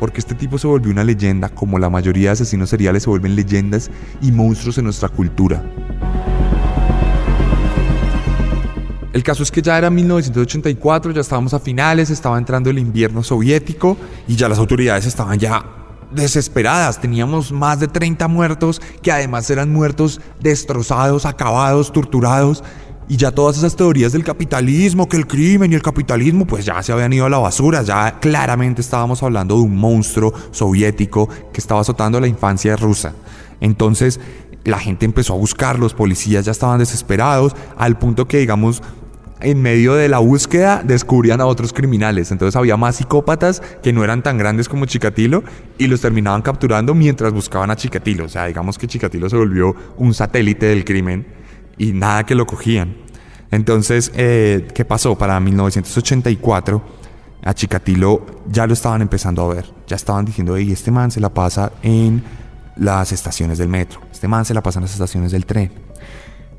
Porque 0.00 0.18
este 0.18 0.34
tipo 0.34 0.58
se 0.58 0.66
volvió 0.66 0.90
una 0.90 1.04
leyenda, 1.04 1.50
como 1.50 1.78
la 1.78 1.88
mayoría 1.88 2.30
de 2.30 2.32
asesinos 2.32 2.70
seriales 2.70 3.04
se 3.04 3.10
vuelven 3.10 3.36
leyendas 3.36 3.92
y 4.20 4.32
monstruos 4.32 4.76
en 4.78 4.84
nuestra 4.84 5.08
cultura. 5.08 5.62
El 9.12 9.24
caso 9.24 9.42
es 9.42 9.50
que 9.50 9.60
ya 9.60 9.76
era 9.76 9.90
1984, 9.90 11.10
ya 11.10 11.20
estábamos 11.20 11.52
a 11.52 11.58
finales, 11.58 12.10
estaba 12.10 12.38
entrando 12.38 12.70
el 12.70 12.78
invierno 12.78 13.24
soviético 13.24 13.96
y 14.28 14.36
ya 14.36 14.48
las 14.48 14.58
autoridades 14.58 15.04
estaban 15.04 15.36
ya 15.38 15.64
desesperadas. 16.12 17.00
Teníamos 17.00 17.50
más 17.50 17.80
de 17.80 17.88
30 17.88 18.28
muertos 18.28 18.80
que 19.02 19.10
además 19.10 19.50
eran 19.50 19.72
muertos 19.72 20.20
destrozados, 20.40 21.26
acabados, 21.26 21.92
torturados. 21.92 22.62
Y 23.08 23.16
ya 23.16 23.32
todas 23.32 23.58
esas 23.58 23.74
teorías 23.74 24.12
del 24.12 24.22
capitalismo, 24.22 25.08
que 25.08 25.16
el 25.16 25.26
crimen 25.26 25.72
y 25.72 25.74
el 25.74 25.82
capitalismo, 25.82 26.46
pues 26.46 26.64
ya 26.64 26.80
se 26.80 26.92
habían 26.92 27.12
ido 27.12 27.26
a 27.26 27.28
la 27.28 27.38
basura. 27.38 27.82
Ya 27.82 28.20
claramente 28.20 28.80
estábamos 28.80 29.24
hablando 29.24 29.56
de 29.56 29.62
un 29.62 29.76
monstruo 29.76 30.32
soviético 30.52 31.28
que 31.52 31.60
estaba 31.60 31.80
azotando 31.80 32.20
la 32.20 32.28
infancia 32.28 32.76
rusa. 32.76 33.12
Entonces 33.60 34.20
la 34.64 34.78
gente 34.78 35.06
empezó 35.06 35.34
a 35.34 35.36
buscar, 35.36 35.78
los 35.78 35.94
policías 35.94 36.44
ya 36.44 36.52
estaban 36.52 36.78
desesperados, 36.78 37.56
al 37.76 37.98
punto 37.98 38.28
que, 38.28 38.38
digamos, 38.38 38.82
en 39.40 39.62
medio 39.62 39.94
de 39.94 40.08
la 40.08 40.18
búsqueda 40.18 40.82
descubrían 40.84 41.40
a 41.40 41.46
otros 41.46 41.72
criminales. 41.72 42.30
Entonces 42.30 42.56
había 42.56 42.76
más 42.76 42.96
psicópatas 42.96 43.62
que 43.82 43.92
no 43.92 44.04
eran 44.04 44.22
tan 44.22 44.38
grandes 44.38 44.68
como 44.68 44.86
Chikatilo 44.86 45.42
y 45.78 45.86
los 45.86 46.00
terminaban 46.00 46.42
capturando 46.42 46.94
mientras 46.94 47.32
buscaban 47.32 47.70
a 47.70 47.76
Chikatilo. 47.76 48.24
O 48.24 48.28
sea, 48.28 48.46
digamos 48.46 48.78
que 48.78 48.86
Chikatilo 48.86 49.28
se 49.28 49.36
volvió 49.36 49.74
un 49.96 50.14
satélite 50.14 50.66
del 50.66 50.84
crimen 50.84 51.26
y 51.78 51.92
nada 51.92 52.24
que 52.24 52.34
lo 52.34 52.46
cogían. 52.46 52.96
Entonces, 53.50 54.12
eh, 54.14 54.68
¿qué 54.74 54.84
pasó? 54.84 55.16
Para 55.16 55.40
1984, 55.40 56.82
a 57.42 57.54
Chikatilo 57.54 58.26
ya 58.46 58.66
lo 58.66 58.74
estaban 58.74 59.02
empezando 59.02 59.42
a 59.42 59.54
ver. 59.54 59.66
Ya 59.86 59.96
estaban 59.96 60.24
diciendo, 60.24 60.56
hey, 60.56 60.70
este 60.72 60.90
man 60.90 61.10
se 61.10 61.20
la 61.20 61.30
pasa 61.30 61.72
en 61.82 62.22
las 62.76 63.12
estaciones 63.12 63.58
del 63.58 63.68
metro. 63.68 64.00
Este 64.12 64.28
man 64.28 64.44
se 64.44 64.54
la 64.54 64.62
pasa 64.62 64.78
en 64.78 64.84
las 64.84 64.92
estaciones 64.92 65.32
del 65.32 65.46
tren. 65.46 65.89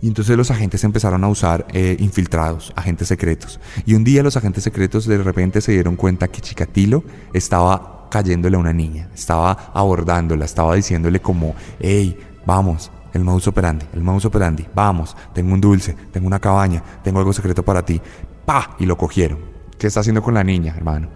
Y 0.02 0.08
entonces 0.08 0.36
los 0.36 0.50
agentes 0.50 0.84
empezaron 0.84 1.24
a 1.24 1.28
usar 1.28 1.68
eh, 1.74 1.96
infiltrados, 2.00 2.74
agentes 2.76 3.08
secretos. 3.08 3.60
Y 3.86 3.94
un 3.94 4.04
día 4.04 4.24
los 4.24 4.36
agentes 4.36 4.64
secretos 4.64 5.06
de 5.06 5.18
repente 5.20 5.62
se 5.62 5.74
dieron 5.74 5.96
cuenta 5.96 6.28
que 6.28 6.42
Chikatilo 6.42 7.04
estaba 7.34 8.08
cayéndole 8.10 8.58
a 8.58 8.60
una 8.60 8.74
niña, 8.74 9.10
estaba 9.14 9.72
abordándola, 9.74 10.46
estaba 10.46 10.76
diciéndole 10.76 11.22
como, 11.22 11.56
hey, 11.80 12.18
vamos, 12.46 12.92
el 13.14 13.24
modus 13.24 13.48
operandi, 13.48 13.86
el 13.94 14.02
modus 14.02 14.26
operandi, 14.26 14.66
vamos, 14.74 15.16
tengo 15.34 15.54
un 15.54 15.62
dulce, 15.62 15.96
tengo 16.12 16.28
una 16.28 16.40
cabaña, 16.40 16.84
tengo 17.04 17.20
algo 17.20 17.34
secreto 17.34 17.64
para 17.64 17.84
ti. 17.84 18.02
¡Pa! 18.46 18.76
Y 18.80 18.86
lo 18.86 18.98
cogieron. 18.98 19.40
¿Qué 19.78 19.88
está 19.88 20.02
haciendo 20.02 20.22
con 20.22 20.34
la 20.34 20.44
niña, 20.44 20.74
hermano? 20.76 21.10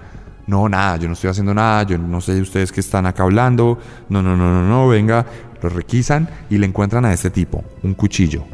No, 0.48 0.70
nada, 0.70 0.98
yo 0.98 1.08
no 1.08 1.14
estoy 1.14 1.32
haciendo 1.32 1.54
nada, 1.54 1.84
yo 1.84 1.98
no 1.98 2.22
sé 2.22 2.36
de 2.36 2.42
ustedes 2.42 2.72
que 2.72 2.80
están 2.80 3.06
acá 3.06 3.24
hablando. 3.24 3.80
No, 4.10 4.22
no, 4.22 4.36
no, 4.36 4.52
no, 4.52 4.68
no, 4.68 4.88
venga. 4.88 5.26
Lo 5.62 5.70
requisan 5.70 6.30
y 6.50 6.58
le 6.58 6.68
encuentran 6.68 7.06
a 7.06 7.14
este 7.14 7.32
tipo 7.32 7.64
un 7.82 7.96
cuchillo, 7.96 8.46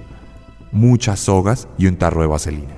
muchas 0.72 1.20
sogas 1.20 1.68
y 1.78 1.88
un 1.88 1.98
tarro 1.98 2.22
de 2.22 2.28
vaselina. 2.28 2.74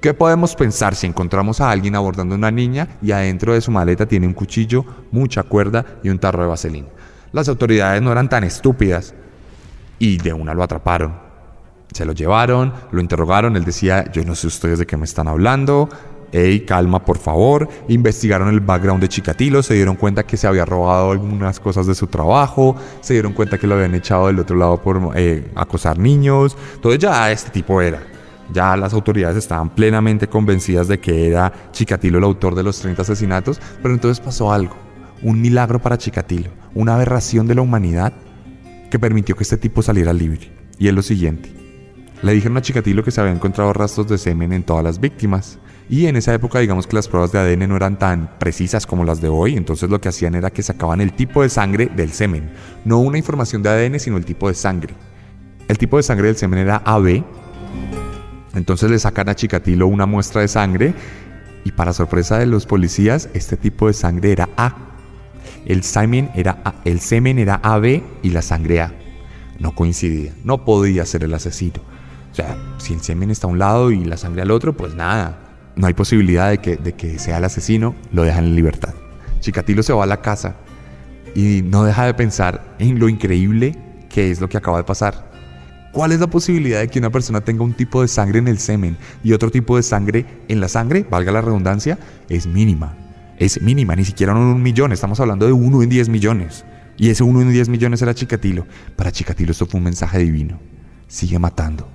¿Qué 0.00 0.14
podemos 0.14 0.56
pensar 0.56 0.96
si 0.96 1.06
encontramos 1.06 1.60
a 1.60 1.70
alguien 1.70 1.94
abordando 1.94 2.34
a 2.34 2.38
una 2.38 2.50
niña 2.50 2.88
y 3.00 3.12
adentro 3.12 3.54
de 3.54 3.60
su 3.60 3.70
maleta 3.70 4.06
tiene 4.06 4.26
un 4.26 4.34
cuchillo, 4.34 4.84
mucha 5.12 5.44
cuerda 5.44 5.86
y 6.02 6.08
un 6.08 6.18
tarro 6.18 6.42
de 6.42 6.48
vaselina? 6.48 6.88
Las 7.30 7.48
autoridades 7.48 8.02
no 8.02 8.10
eran 8.10 8.28
tan 8.28 8.42
estúpidas 8.42 9.14
y 10.00 10.18
de 10.18 10.32
una 10.32 10.54
lo 10.54 10.64
atraparon. 10.64 11.14
Se 11.92 12.04
lo 12.04 12.12
llevaron, 12.12 12.72
lo 12.90 13.00
interrogaron, 13.00 13.54
él 13.54 13.64
decía, 13.64 14.10
yo 14.10 14.24
no 14.24 14.34
sé 14.34 14.48
ustedes 14.48 14.80
de 14.80 14.86
qué 14.86 14.96
me 14.96 15.04
están 15.04 15.28
hablando, 15.28 15.88
Ey, 16.32 16.60
calma, 16.60 17.04
por 17.04 17.18
favor. 17.18 17.68
Investigaron 17.88 18.48
el 18.48 18.60
background 18.60 19.02
de 19.02 19.08
Chikatilo, 19.08 19.62
se 19.62 19.74
dieron 19.74 19.96
cuenta 19.96 20.24
que 20.24 20.38
se 20.38 20.46
había 20.46 20.64
robado 20.64 21.10
algunas 21.10 21.60
cosas 21.60 21.86
de 21.86 21.94
su 21.94 22.06
trabajo, 22.06 22.74
se 23.02 23.12
dieron 23.12 23.34
cuenta 23.34 23.58
que 23.58 23.66
lo 23.66 23.74
habían 23.74 23.94
echado 23.94 24.28
del 24.28 24.38
otro 24.38 24.56
lado 24.56 24.80
por 24.80 25.12
eh, 25.14 25.50
acosar 25.54 25.98
niños. 25.98 26.56
Entonces 26.74 27.00
ya 27.00 27.30
este 27.30 27.50
tipo 27.50 27.82
era. 27.82 28.02
Ya 28.50 28.76
las 28.76 28.92
autoridades 28.92 29.36
estaban 29.36 29.70
plenamente 29.70 30.26
convencidas 30.26 30.88
de 30.88 31.00
que 31.00 31.28
era 31.28 31.52
Chikatilo 31.70 32.18
el 32.18 32.24
autor 32.24 32.54
de 32.54 32.62
los 32.62 32.80
30 32.80 33.02
asesinatos, 33.02 33.60
pero 33.82 33.94
entonces 33.94 34.22
pasó 34.24 34.52
algo, 34.52 34.76
un 35.22 35.40
milagro 35.40 35.80
para 35.80 35.98
Chikatilo, 35.98 36.50
una 36.74 36.94
aberración 36.94 37.46
de 37.46 37.54
la 37.54 37.62
humanidad 37.62 38.12
que 38.90 38.98
permitió 38.98 39.36
que 39.36 39.44
este 39.44 39.56
tipo 39.56 39.82
saliera 39.82 40.12
libre. 40.12 40.50
Y 40.78 40.88
es 40.88 40.94
lo 40.94 41.02
siguiente. 41.02 41.50
Le 42.22 42.32
dijeron 42.32 42.56
a 42.56 42.62
Chikatilo 42.62 43.02
que 43.02 43.10
se 43.10 43.20
habían 43.20 43.36
encontrado 43.36 43.72
rastros 43.72 44.08
de 44.08 44.18
semen 44.18 44.52
en 44.52 44.62
todas 44.62 44.84
las 44.84 45.00
víctimas. 45.00 45.58
Y 45.88 46.06
en 46.06 46.16
esa 46.16 46.32
época, 46.32 46.58
digamos 46.60 46.86
que 46.86 46.96
las 46.96 47.08
pruebas 47.08 47.32
de 47.32 47.38
ADN 47.38 47.68
no 47.68 47.76
eran 47.76 47.98
tan 47.98 48.38
precisas 48.38 48.86
como 48.86 49.04
las 49.04 49.20
de 49.20 49.28
hoy, 49.28 49.56
entonces 49.56 49.90
lo 49.90 50.00
que 50.00 50.08
hacían 50.08 50.34
era 50.34 50.50
que 50.50 50.62
sacaban 50.62 51.00
el 51.00 51.12
tipo 51.12 51.42
de 51.42 51.48
sangre 51.48 51.90
del 51.94 52.12
semen. 52.12 52.50
No 52.84 52.98
una 52.98 53.18
información 53.18 53.62
de 53.62 53.70
ADN, 53.70 54.00
sino 54.00 54.16
el 54.16 54.24
tipo 54.24 54.48
de 54.48 54.54
sangre. 54.54 54.94
El 55.68 55.78
tipo 55.78 55.96
de 55.96 56.02
sangre 56.02 56.28
del 56.28 56.36
semen 56.36 56.60
era 56.60 56.76
AB. 56.84 57.24
Entonces 58.54 58.90
le 58.90 58.98
sacan 58.98 59.28
a 59.28 59.34
Chikatilo 59.34 59.86
una 59.86 60.06
muestra 60.06 60.42
de 60.42 60.48
sangre 60.48 60.94
y 61.64 61.72
para 61.72 61.92
sorpresa 61.92 62.38
de 62.38 62.46
los 62.46 62.66
policías, 62.66 63.28
este 63.34 63.56
tipo 63.56 63.86
de 63.86 63.94
sangre 63.94 64.32
era 64.32 64.48
A. 64.56 64.76
El 65.64 65.84
semen 65.84 66.30
era, 66.34 66.58
A, 66.64 66.74
el 66.84 67.00
semen 67.00 67.38
era 67.38 67.60
AB 67.62 68.02
y 68.22 68.30
la 68.30 68.42
sangre 68.42 68.80
A. 68.80 68.92
No 69.58 69.74
coincidía, 69.74 70.32
no 70.44 70.64
podía 70.64 71.06
ser 71.06 71.24
el 71.24 71.34
asesino. 71.34 71.80
O 72.32 72.34
sea, 72.34 72.56
si 72.78 72.94
el 72.94 73.00
semen 73.02 73.30
está 73.30 73.46
a 73.46 73.50
un 73.50 73.58
lado 73.58 73.90
y 73.90 74.04
la 74.04 74.16
sangre 74.16 74.42
al 74.42 74.50
otro, 74.50 74.72
pues 74.76 74.94
nada, 74.94 75.38
no 75.76 75.86
hay 75.86 75.94
posibilidad 75.94 76.50
de 76.50 76.58
que, 76.58 76.76
de 76.76 76.92
que 76.92 77.18
sea 77.18 77.38
el 77.38 77.44
asesino, 77.44 77.94
lo 78.12 78.22
dejan 78.22 78.44
en 78.44 78.56
libertad. 78.56 78.94
Chikatilo 79.40 79.82
se 79.82 79.92
va 79.92 80.04
a 80.04 80.06
la 80.06 80.20
casa 80.20 80.56
y 81.34 81.62
no 81.62 81.84
deja 81.84 82.06
de 82.06 82.14
pensar 82.14 82.76
en 82.78 82.98
lo 82.98 83.08
increíble 83.08 83.76
que 84.08 84.30
es 84.30 84.40
lo 84.40 84.48
que 84.48 84.58
acaba 84.58 84.78
de 84.78 84.84
pasar. 84.84 85.30
¿Cuál 85.92 86.12
es 86.12 86.20
la 86.20 86.26
posibilidad 86.26 86.80
de 86.80 86.88
que 86.88 86.98
una 86.98 87.10
persona 87.10 87.42
tenga 87.42 87.64
un 87.64 87.74
tipo 87.74 88.00
de 88.00 88.08
sangre 88.08 88.38
en 88.38 88.48
el 88.48 88.58
semen 88.58 88.96
y 89.22 89.32
otro 89.32 89.50
tipo 89.50 89.76
de 89.76 89.82
sangre 89.82 90.24
en 90.48 90.60
la 90.60 90.68
sangre, 90.68 91.06
valga 91.08 91.32
la 91.32 91.42
redundancia? 91.42 91.98
Es 92.28 92.46
mínima. 92.46 92.96
Es 93.38 93.60
mínima, 93.60 93.94
ni 93.96 94.04
siquiera 94.04 94.34
un 94.34 94.62
millón, 94.62 94.92
estamos 94.92 95.20
hablando 95.20 95.46
de 95.46 95.52
uno 95.52 95.82
en 95.82 95.88
diez 95.90 96.08
millones. 96.08 96.64
Y 96.96 97.10
ese 97.10 97.24
uno 97.24 97.42
en 97.42 97.50
diez 97.50 97.68
millones 97.68 98.00
era 98.00 98.14
Chikatilo. 98.14 98.66
Para 98.96 99.12
Chikatilo 99.12 99.52
esto 99.52 99.66
fue 99.66 99.78
un 99.78 99.84
mensaje 99.84 100.18
divino. 100.18 100.60
Sigue 101.08 101.38
matando, 101.38 101.88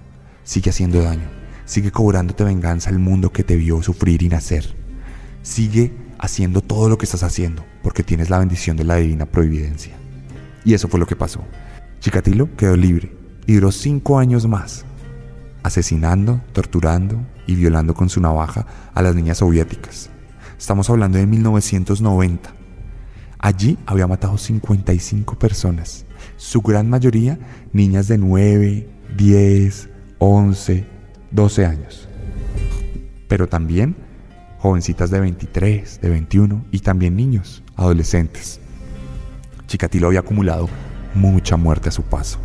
sigue 0.43 0.69
haciendo 0.69 1.01
daño, 1.01 1.28
sigue 1.68 1.91
cobrándote 1.91 2.45
venganza 2.45 2.89
al 2.89 2.97
mundo 2.97 3.32
que 3.32 3.43
te 3.43 3.57
vio 3.57 3.84
sufrir 3.84 4.24
y 4.24 4.30
nacer. 4.30 4.74
Sigue 5.43 5.93
haciendo 6.18 6.61
todo 6.61 6.89
lo 6.89 6.97
que 6.97 7.05
estás 7.05 7.24
haciendo, 7.24 7.63
porque 7.84 8.03
tienes 8.03 8.30
la 8.30 8.39
bendición 8.39 8.78
de 8.78 8.86
la 8.86 8.95
divina 8.95 9.28
providencia. 9.28 9.95
Y 10.65 10.74
eso 10.74 10.88
fue 10.88 10.99
lo 10.99 11.05
que 11.05 11.15
pasó. 11.15 11.43
Chikatilo 11.99 12.55
quedó 12.55 12.76
libre 12.76 13.15
y 13.45 13.55
duró 13.55 13.72
cinco 13.72 14.18
años 14.18 14.47
más, 14.47 14.86
asesinando, 15.61 16.41
torturando 16.53 17.20
y 17.45 17.55
violando 17.55 17.93
con 17.93 18.09
su 18.09 18.22
navaja 18.22 18.65
a 18.93 19.01
las 19.01 19.13
niñas 19.13 19.39
soviéticas. 19.39 20.09
Estamos 20.57 20.89
hablando 20.89 21.18
de 21.18 21.28
1990. 21.28 22.49
Allí 23.39 23.78
había 23.86 24.07
matado 24.07 24.38
55 24.38 25.38
personas, 25.38 26.05
su 26.38 26.61
gran 26.61 26.89
mayoría 26.89 27.38
niñas 27.74 28.07
de 28.07 28.18
9, 28.18 28.89
10, 29.15 29.89
11, 30.18 30.97
12 31.32 31.65
años. 31.65 32.07
Pero 33.28 33.47
también 33.47 33.95
jovencitas 34.59 35.09
de 35.11 35.19
23, 35.19 36.01
de 36.01 36.09
21 36.09 36.65
y 36.71 36.80
también 36.80 37.15
niños, 37.15 37.63
adolescentes. 37.75 38.59
Chikatilo 39.67 40.07
había 40.07 40.21
acumulado 40.21 40.69
mucha 41.13 41.57
muerte 41.57 41.89
a 41.89 41.91
su 41.91 42.03
paso. 42.03 42.39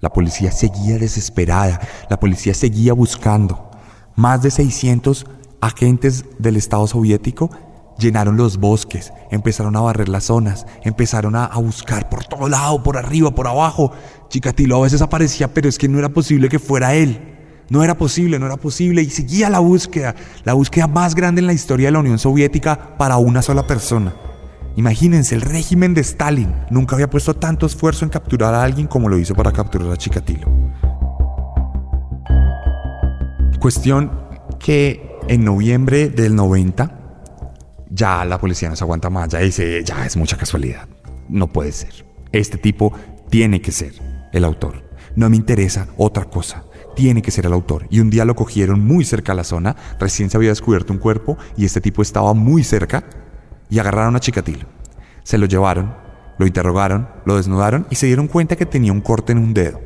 La 0.00 0.10
policía 0.10 0.52
seguía 0.52 0.98
desesperada, 0.98 1.80
la 2.08 2.20
policía 2.20 2.54
seguía 2.54 2.92
buscando. 2.92 3.70
Más 4.14 4.42
de 4.42 4.50
600 4.50 5.26
agentes 5.60 6.24
del 6.38 6.56
Estado 6.56 6.86
soviético 6.86 7.50
llenaron 7.98 8.36
los 8.36 8.58
bosques, 8.58 9.12
empezaron 9.30 9.74
a 9.76 9.80
barrer 9.80 10.08
las 10.08 10.24
zonas, 10.24 10.66
empezaron 10.84 11.34
a, 11.34 11.48
buscar 11.56 12.08
por 12.08 12.24
todo 12.24 12.48
lado, 12.48 12.82
por 12.82 12.98
arriba, 12.98 13.34
por 13.34 13.48
abajo. 13.48 13.92
Chikatilo 14.28 14.76
a 14.76 14.82
veces 14.82 15.02
aparecía, 15.02 15.52
pero 15.52 15.68
es 15.68 15.78
que 15.78 15.88
no 15.88 15.98
era 15.98 16.10
posible 16.10 16.48
que 16.48 16.58
fuera 16.58 16.94
él. 16.94 17.35
No 17.68 17.82
era 17.82 17.96
posible, 17.96 18.38
no 18.38 18.46
era 18.46 18.56
posible 18.56 19.02
y 19.02 19.10
seguía 19.10 19.50
la 19.50 19.58
búsqueda, 19.58 20.14
la 20.44 20.52
búsqueda 20.52 20.86
más 20.86 21.14
grande 21.14 21.40
en 21.40 21.46
la 21.46 21.52
historia 21.52 21.88
de 21.88 21.92
la 21.92 21.98
Unión 21.98 22.18
Soviética 22.18 22.96
para 22.96 23.16
una 23.16 23.42
sola 23.42 23.66
persona. 23.66 24.14
Imagínense, 24.76 25.34
el 25.34 25.40
régimen 25.40 25.94
de 25.94 26.02
Stalin 26.02 26.54
nunca 26.70 26.94
había 26.94 27.08
puesto 27.08 27.34
tanto 27.34 27.66
esfuerzo 27.66 28.04
en 28.04 28.10
capturar 28.10 28.54
a 28.54 28.62
alguien 28.62 28.86
como 28.86 29.08
lo 29.08 29.18
hizo 29.18 29.34
para 29.34 29.50
capturar 29.50 29.90
a 29.90 29.96
Chikatilo. 29.96 30.48
Cuestión 33.58 34.12
que 34.60 35.18
en 35.28 35.44
noviembre 35.44 36.08
del 36.08 36.36
90 36.36 36.92
ya 37.90 38.24
la 38.24 38.38
policía 38.38 38.68
no 38.68 38.76
se 38.76 38.84
aguanta 38.84 39.10
más, 39.10 39.30
ya 39.30 39.38
dice, 39.38 39.82
ya 39.82 40.04
es 40.04 40.16
mucha 40.16 40.36
casualidad. 40.36 40.86
No 41.28 41.46
puede 41.48 41.72
ser. 41.72 42.04
Este 42.30 42.58
tipo 42.58 42.92
tiene 43.30 43.60
que 43.60 43.72
ser 43.72 43.94
el 44.32 44.44
autor. 44.44 44.84
No 45.16 45.30
me 45.30 45.36
interesa 45.36 45.88
otra 45.96 46.26
cosa. 46.26 46.64
Tiene 46.96 47.22
que 47.22 47.30
ser 47.30 47.46
el 47.46 47.52
autor. 47.52 47.86
Y 47.90 48.00
un 48.00 48.10
día 48.10 48.24
lo 48.24 48.34
cogieron 48.34 48.84
muy 48.84 49.04
cerca 49.04 49.32
a 49.32 49.36
la 49.36 49.44
zona, 49.44 49.76
recién 50.00 50.30
se 50.30 50.36
había 50.36 50.48
descubierto 50.48 50.92
un 50.92 50.98
cuerpo 50.98 51.38
y 51.56 51.64
este 51.64 51.80
tipo 51.80 52.02
estaba 52.02 52.34
muy 52.34 52.64
cerca 52.64 53.04
y 53.70 53.78
agarraron 53.78 54.16
a 54.16 54.20
Chikatilo. 54.20 54.66
Se 55.22 55.38
lo 55.38 55.46
llevaron, 55.46 55.94
lo 56.38 56.46
interrogaron, 56.46 57.08
lo 57.24 57.36
desnudaron 57.36 57.86
y 57.90 57.96
se 57.96 58.06
dieron 58.06 58.28
cuenta 58.28 58.56
que 58.56 58.66
tenía 58.66 58.92
un 58.92 59.02
corte 59.02 59.32
en 59.32 59.38
un 59.38 59.54
dedo. 59.54 59.80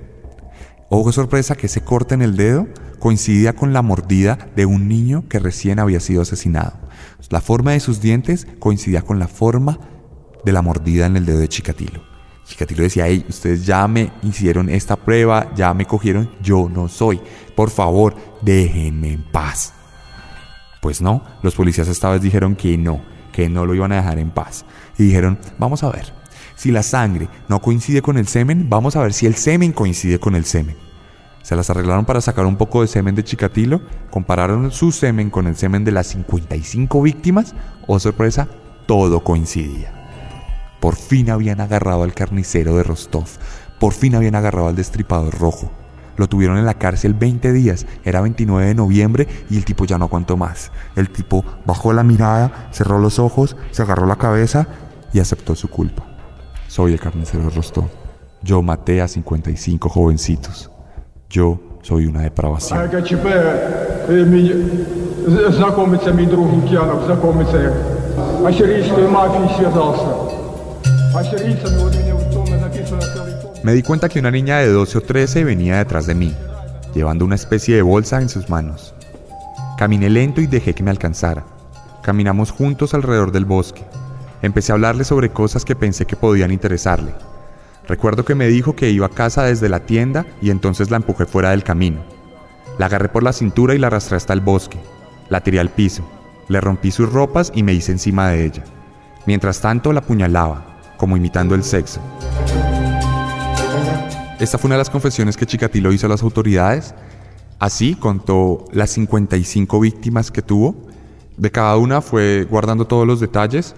Ojo 0.88 1.12
sorpresa 1.12 1.56
que 1.56 1.66
ese 1.66 1.82
corte 1.82 2.14
en 2.14 2.22
el 2.22 2.36
dedo 2.36 2.68
coincidía 3.00 3.54
con 3.54 3.72
la 3.72 3.82
mordida 3.82 4.38
de 4.54 4.66
un 4.66 4.88
niño 4.88 5.24
que 5.28 5.38
recién 5.40 5.78
había 5.78 6.00
sido 6.00 6.22
asesinado. 6.22 6.74
La 7.28 7.40
forma 7.40 7.72
de 7.72 7.80
sus 7.80 8.00
dientes 8.00 8.46
coincidía 8.58 9.02
con 9.02 9.18
la 9.18 9.28
forma 9.28 9.78
de 10.44 10.52
la 10.52 10.62
mordida 10.62 11.06
en 11.06 11.16
el 11.16 11.26
dedo 11.26 11.38
de 11.38 11.48
Chikatilo. 11.48 12.09
Chikatilo 12.50 12.82
decía, 12.82 13.06
hey, 13.06 13.24
ustedes 13.28 13.64
ya 13.64 13.86
me 13.86 14.10
hicieron 14.24 14.68
esta 14.68 14.96
prueba, 14.96 15.54
ya 15.54 15.72
me 15.72 15.86
cogieron, 15.86 16.28
yo 16.42 16.68
no 16.68 16.88
soy. 16.88 17.20
Por 17.54 17.70
favor, 17.70 18.16
déjenme 18.42 19.12
en 19.12 19.22
paz. 19.22 19.72
Pues 20.80 21.00
no, 21.00 21.22
los 21.42 21.54
policías 21.54 21.86
esta 21.86 22.10
vez 22.10 22.20
dijeron 22.20 22.56
que 22.56 22.76
no, 22.76 23.02
que 23.32 23.48
no 23.48 23.66
lo 23.66 23.74
iban 23.74 23.92
a 23.92 23.96
dejar 23.96 24.18
en 24.18 24.30
paz. 24.30 24.64
Y 24.98 25.04
dijeron, 25.04 25.38
vamos 25.58 25.84
a 25.84 25.90
ver, 25.90 26.12
si 26.56 26.72
la 26.72 26.82
sangre 26.82 27.28
no 27.48 27.60
coincide 27.60 28.02
con 28.02 28.18
el 28.18 28.26
semen, 28.26 28.68
vamos 28.68 28.96
a 28.96 29.02
ver 29.02 29.12
si 29.12 29.26
el 29.26 29.36
semen 29.36 29.72
coincide 29.72 30.18
con 30.18 30.34
el 30.34 30.44
semen. 30.44 30.76
Se 31.42 31.54
las 31.54 31.70
arreglaron 31.70 32.04
para 32.04 32.20
sacar 32.20 32.46
un 32.46 32.56
poco 32.56 32.82
de 32.82 32.88
semen 32.88 33.14
de 33.14 33.22
Chikatilo, 33.22 33.80
compararon 34.10 34.72
su 34.72 34.90
semen 34.90 35.30
con 35.30 35.46
el 35.46 35.54
semen 35.54 35.84
de 35.84 35.92
las 35.92 36.08
55 36.08 37.00
víctimas, 37.00 37.54
o 37.86 37.94
oh, 37.94 38.00
sorpresa, 38.00 38.48
todo 38.86 39.20
coincidía. 39.20 39.99
Por 40.80 40.96
fin 40.96 41.30
habían 41.30 41.60
agarrado 41.60 42.02
al 42.02 42.14
carnicero 42.14 42.76
de 42.76 42.82
Rostov, 42.82 43.26
por 43.78 43.92
fin 43.92 44.14
habían 44.14 44.34
agarrado 44.34 44.68
al 44.68 44.76
destripador 44.76 45.38
rojo. 45.38 45.70
Lo 46.16 46.28
tuvieron 46.28 46.58
en 46.58 46.66
la 46.66 46.74
cárcel 46.74 47.14
20 47.14 47.52
días, 47.52 47.86
era 48.04 48.20
29 48.20 48.66
de 48.66 48.74
noviembre 48.74 49.28
y 49.48 49.56
el 49.56 49.64
tipo 49.64 49.84
ya 49.84 49.96
no 49.96 50.04
aguantó 50.06 50.36
más. 50.36 50.70
El 50.96 51.08
tipo 51.08 51.44
bajó 51.64 51.92
la 51.92 52.02
mirada, 52.02 52.68
cerró 52.72 52.98
los 52.98 53.18
ojos, 53.18 53.56
se 53.70 53.82
agarró 53.82 54.06
la 54.06 54.16
cabeza 54.16 54.66
y 55.12 55.20
aceptó 55.20 55.54
su 55.54 55.68
culpa. 55.68 56.04
Soy 56.68 56.92
el 56.92 57.00
carnicero 57.00 57.44
de 57.44 57.50
Rostov. 57.50 57.88
Yo 58.42 58.62
maté 58.62 59.00
a 59.00 59.08
55 59.08 59.88
jovencitos. 59.88 60.70
Yo 61.28 61.60
soy 61.82 62.06
una 62.06 62.22
depravación. 62.22 62.78
Me 73.64 73.72
di 73.74 73.82
cuenta 73.82 74.08
que 74.08 74.20
una 74.20 74.30
niña 74.30 74.58
de 74.58 74.68
12 74.68 74.98
o 74.98 75.00
13 75.00 75.44
venía 75.44 75.78
detrás 75.78 76.06
de 76.06 76.14
mí, 76.14 76.34
llevando 76.94 77.24
una 77.24 77.34
especie 77.34 77.74
de 77.74 77.82
bolsa 77.82 78.20
en 78.20 78.28
sus 78.28 78.48
manos. 78.48 78.94
Caminé 79.76 80.08
lento 80.08 80.40
y 80.40 80.46
dejé 80.46 80.74
que 80.74 80.82
me 80.82 80.90
alcanzara. 80.90 81.44
Caminamos 82.02 82.52
juntos 82.52 82.94
alrededor 82.94 83.32
del 83.32 83.44
bosque. 83.44 83.84
Empecé 84.40 84.72
a 84.72 84.74
hablarle 84.76 85.04
sobre 85.04 85.30
cosas 85.30 85.64
que 85.64 85.74
pensé 85.74 86.06
que 86.06 86.16
podían 86.16 86.52
interesarle. 86.52 87.12
Recuerdo 87.88 88.24
que 88.24 88.36
me 88.36 88.46
dijo 88.46 88.76
que 88.76 88.90
iba 88.90 89.06
a 89.06 89.10
casa 89.10 89.42
desde 89.42 89.68
la 89.68 89.80
tienda 89.80 90.26
y 90.40 90.50
entonces 90.50 90.90
la 90.90 90.98
empujé 90.98 91.26
fuera 91.26 91.50
del 91.50 91.64
camino. 91.64 92.00
La 92.78 92.86
agarré 92.86 93.08
por 93.08 93.24
la 93.24 93.32
cintura 93.32 93.74
y 93.74 93.78
la 93.78 93.88
arrastré 93.88 94.16
hasta 94.16 94.32
el 94.32 94.40
bosque. 94.40 94.78
La 95.28 95.40
tiré 95.40 95.58
al 95.58 95.70
piso. 95.70 96.08
Le 96.48 96.60
rompí 96.60 96.92
sus 96.92 97.12
ropas 97.12 97.50
y 97.54 97.62
me 97.62 97.72
hice 97.72 97.92
encima 97.92 98.28
de 98.28 98.44
ella. 98.44 98.64
Mientras 99.26 99.60
tanto 99.60 99.92
la 99.92 100.00
apuñalaba, 100.00 100.69
como 101.00 101.16
imitando 101.16 101.54
el 101.54 101.64
sexo. 101.64 101.98
Esta 104.38 104.58
fue 104.58 104.68
una 104.68 104.74
de 104.74 104.80
las 104.80 104.90
confesiones 104.90 105.34
que 105.34 105.46
Chikatilo 105.46 105.92
hizo 105.92 106.04
a 106.04 106.10
las 106.10 106.22
autoridades. 106.22 106.94
Así 107.58 107.94
contó 107.94 108.66
las 108.72 108.90
55 108.90 109.80
víctimas 109.80 110.30
que 110.30 110.42
tuvo. 110.42 110.76
De 111.38 111.50
cada 111.50 111.78
una 111.78 112.02
fue 112.02 112.46
guardando 112.50 112.86
todos 112.86 113.06
los 113.06 113.18
detalles, 113.18 113.74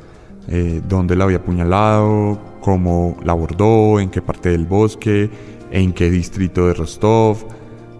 eh, 0.48 0.82
dónde 0.88 1.14
la 1.14 1.22
había 1.22 1.36
apuñalado, 1.36 2.40
cómo 2.60 3.16
la 3.24 3.32
abordó, 3.32 4.00
en 4.00 4.10
qué 4.10 4.20
parte 4.20 4.48
del 4.48 4.66
bosque, 4.66 5.30
en 5.70 5.92
qué 5.92 6.10
distrito 6.10 6.66
de 6.66 6.74
Rostov, 6.74 7.46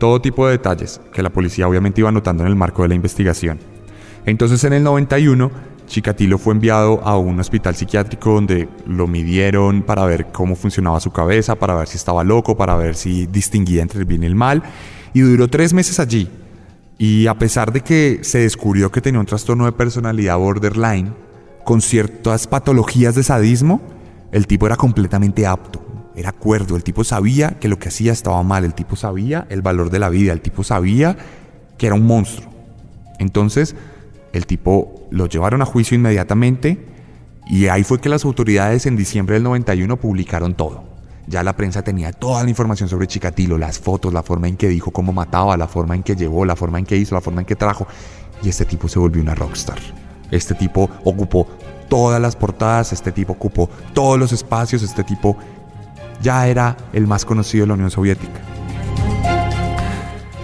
todo 0.01 0.20
tipo 0.20 0.47
de 0.47 0.53
detalles 0.53 1.01
que 1.12 1.23
la 1.23 1.31
policía 1.31 1.68
obviamente 1.68 2.01
iba 2.01 2.09
anotando 2.09 2.43
en 2.43 2.49
el 2.49 2.57
marco 2.57 2.83
de 2.83 2.89
la 2.89 2.97
investigación. 2.97 3.61
Entonces 4.27 4.64
en 4.64 4.73
el 4.73 4.83
91 4.83 5.51
Chikatilo 5.93 6.38
fue 6.38 6.55
enviado 6.55 7.03
a 7.05 7.18
un 7.18 7.38
hospital 7.38 7.76
psiquiátrico 7.76 8.32
donde 8.32 8.66
lo 8.86 9.07
midieron 9.07 9.82
para 9.82 10.07
ver 10.07 10.28
cómo 10.32 10.57
funcionaba 10.57 10.99
su 11.01 11.11
cabeza, 11.11 11.55
para 11.55 11.74
ver 11.74 11.86
si 11.86 11.99
estaba 11.99 12.24
loco, 12.24 12.57
para 12.57 12.76
ver 12.76 12.95
si 12.95 13.26
distinguía 13.26 13.82
entre 13.82 14.01
el 14.01 14.07
bien 14.07 14.22
y 14.22 14.26
el 14.26 14.34
mal. 14.34 14.62
Y 15.12 15.20
duró 15.20 15.49
tres 15.49 15.74
meses 15.74 16.01
allí. 16.01 16.30
Y 16.97 17.26
a 17.26 17.34
pesar 17.34 17.74
de 17.74 17.82
que 17.82 18.20
se 18.22 18.38
descubrió 18.38 18.90
que 18.90 19.03
tenía 19.03 19.20
un 19.20 19.26
trastorno 19.26 19.66
de 19.66 19.72
personalidad 19.72 20.38
borderline, 20.38 21.12
con 21.62 21.82
ciertas 21.82 22.47
patologías 22.47 23.14
de 23.14 23.22
sadismo, 23.22 23.82
el 24.32 24.47
tipo 24.47 24.64
era 24.64 24.76
completamente 24.76 25.47
apto, 25.47 25.84
era 26.16 26.32
cuerdo, 26.32 26.74
el 26.74 26.84
tipo 26.84 27.05
sabía 27.05 27.59
que 27.61 27.68
lo 27.68 27.78
que 27.78 27.88
hacía 27.88 28.12
estaba 28.12 28.43
mal, 28.43 28.64
el 28.64 28.72
tipo 28.72 28.97
sabía 28.97 29.47
el 29.51 29.61
valor 29.61 29.90
de 29.90 29.99
la 29.99 30.09
vida, 30.09 30.32
el 30.32 30.40
tipo 30.40 30.64
sabía 30.64 31.18
que 31.76 31.86
era 31.86 31.97
un 31.97 32.07
monstruo. 32.07 32.51
Entonces, 33.18 33.76
el 34.32 34.47
tipo 34.47 35.02
lo 35.13 35.27
llevaron 35.27 35.63
a 35.63 35.67
juicio 35.67 35.95
inmediatamente 35.95 36.85
y 37.47 37.69
ahí 37.69 37.85
fue 37.85 38.01
que 38.01 38.09
las 38.09 38.25
autoridades 38.25 38.87
en 38.87 38.97
diciembre 38.97 39.35
del 39.35 39.43
91 39.43 39.97
publicaron 39.99 40.55
todo. 40.55 40.85
Ya 41.27 41.43
la 41.43 41.55
prensa 41.55 41.83
tenía 41.83 42.13
toda 42.13 42.43
la 42.43 42.49
información 42.49 42.89
sobre 42.89 43.07
Chikatilo, 43.07 43.59
las 43.59 43.79
fotos, 43.79 44.13
la 44.13 44.23
forma 44.23 44.49
en 44.49 44.57
que 44.57 44.69
dijo 44.69 44.91
cómo 44.91 45.13
mataba, 45.13 45.57
la 45.57 45.69
forma 45.69 45.95
en 45.95 46.03
que 46.03 46.17
llevó, 46.17 46.45
la 46.45 46.57
forma 46.57 46.79
en 46.79 46.87
que 46.87 46.97
hizo, 46.97 47.15
la 47.15 47.21
forma 47.21 47.43
en 47.43 47.47
que 47.47 47.55
trajo. 47.55 47.87
Y 48.43 48.49
este 48.49 48.65
tipo 48.65 48.89
se 48.89 48.99
volvió 48.99 49.23
una 49.23 49.35
rockstar. 49.35 49.79
Este 50.31 50.55
tipo 50.55 50.91
ocupó 51.05 51.47
todas 51.89 52.21
las 52.21 52.35
portadas, 52.35 52.93
este 52.93 53.13
tipo 53.13 53.35
ocupó 53.35 53.69
todos 53.93 54.19
los 54.19 54.33
espacios, 54.33 54.83
este 54.83 55.05
tipo 55.05 55.37
ya 56.23 56.49
era 56.49 56.77
el 56.93 57.07
más 57.07 57.25
conocido 57.25 57.65
de 57.65 57.69
la 57.69 57.75
Unión 57.75 57.91
Soviética. 57.91 58.41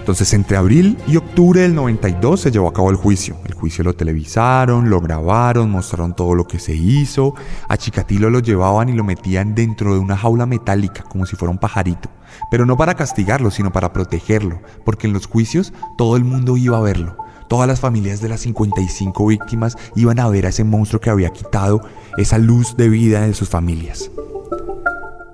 Entonces, 0.09 0.33
entre 0.33 0.57
abril 0.57 0.97
y 1.07 1.17
octubre 1.17 1.61
del 1.61 1.75
92 1.75 2.41
se 2.41 2.49
llevó 2.49 2.67
a 2.67 2.73
cabo 2.73 2.89
el 2.89 2.95
juicio. 2.95 3.37
El 3.45 3.53
juicio 3.53 3.83
lo 3.83 3.93
televisaron, 3.93 4.89
lo 4.89 5.01
grabaron, 5.01 5.69
mostraron 5.69 6.15
todo 6.15 6.33
lo 6.33 6.47
que 6.47 6.57
se 6.57 6.73
hizo. 6.73 7.35
A 7.67 7.77
Chikatilo 7.77 8.31
lo 8.31 8.39
llevaban 8.39 8.89
y 8.89 8.93
lo 8.93 9.03
metían 9.03 9.53
dentro 9.53 9.93
de 9.93 9.99
una 9.99 10.17
jaula 10.17 10.47
metálica, 10.47 11.03
como 11.03 11.27
si 11.27 11.35
fuera 11.35 11.51
un 11.51 11.59
pajarito. 11.59 12.09
Pero 12.49 12.65
no 12.65 12.75
para 12.75 12.95
castigarlo, 12.95 13.51
sino 13.51 13.71
para 13.71 13.93
protegerlo, 13.93 14.59
porque 14.83 15.05
en 15.05 15.13
los 15.13 15.27
juicios 15.27 15.73
todo 15.95 16.17
el 16.17 16.23
mundo 16.23 16.57
iba 16.57 16.79
a 16.79 16.81
verlo. 16.81 17.15
Todas 17.47 17.67
las 17.67 17.79
familias 17.79 18.19
de 18.19 18.29
las 18.29 18.39
55 18.39 19.27
víctimas 19.27 19.77
iban 19.95 20.19
a 20.19 20.27
ver 20.27 20.47
a 20.47 20.49
ese 20.49 20.63
monstruo 20.63 20.99
que 20.99 21.11
había 21.11 21.29
quitado 21.29 21.81
esa 22.17 22.39
luz 22.39 22.75
de 22.75 22.89
vida 22.89 23.21
de 23.21 23.35
sus 23.35 23.49
familias. 23.49 24.09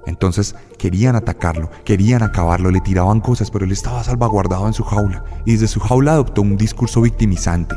Entonces 0.06 0.56
querían 0.78 1.16
atacarlo, 1.16 1.70
querían 1.84 2.24
acabarlo, 2.24 2.72
le 2.72 2.82
tiraban 2.82 3.22
cosas, 3.22 3.51
pero 3.51 3.66
él 3.66 3.72
estaba 3.72 4.03
salvaguardado 4.03 4.68
en 4.68 4.74
su 4.74 4.84
jaula 4.84 5.24
y 5.45 5.53
desde 5.53 5.68
su 5.68 5.80
jaula 5.80 6.14
adoptó 6.14 6.41
un 6.41 6.58
discurso 6.58 7.01
victimizante. 7.01 7.76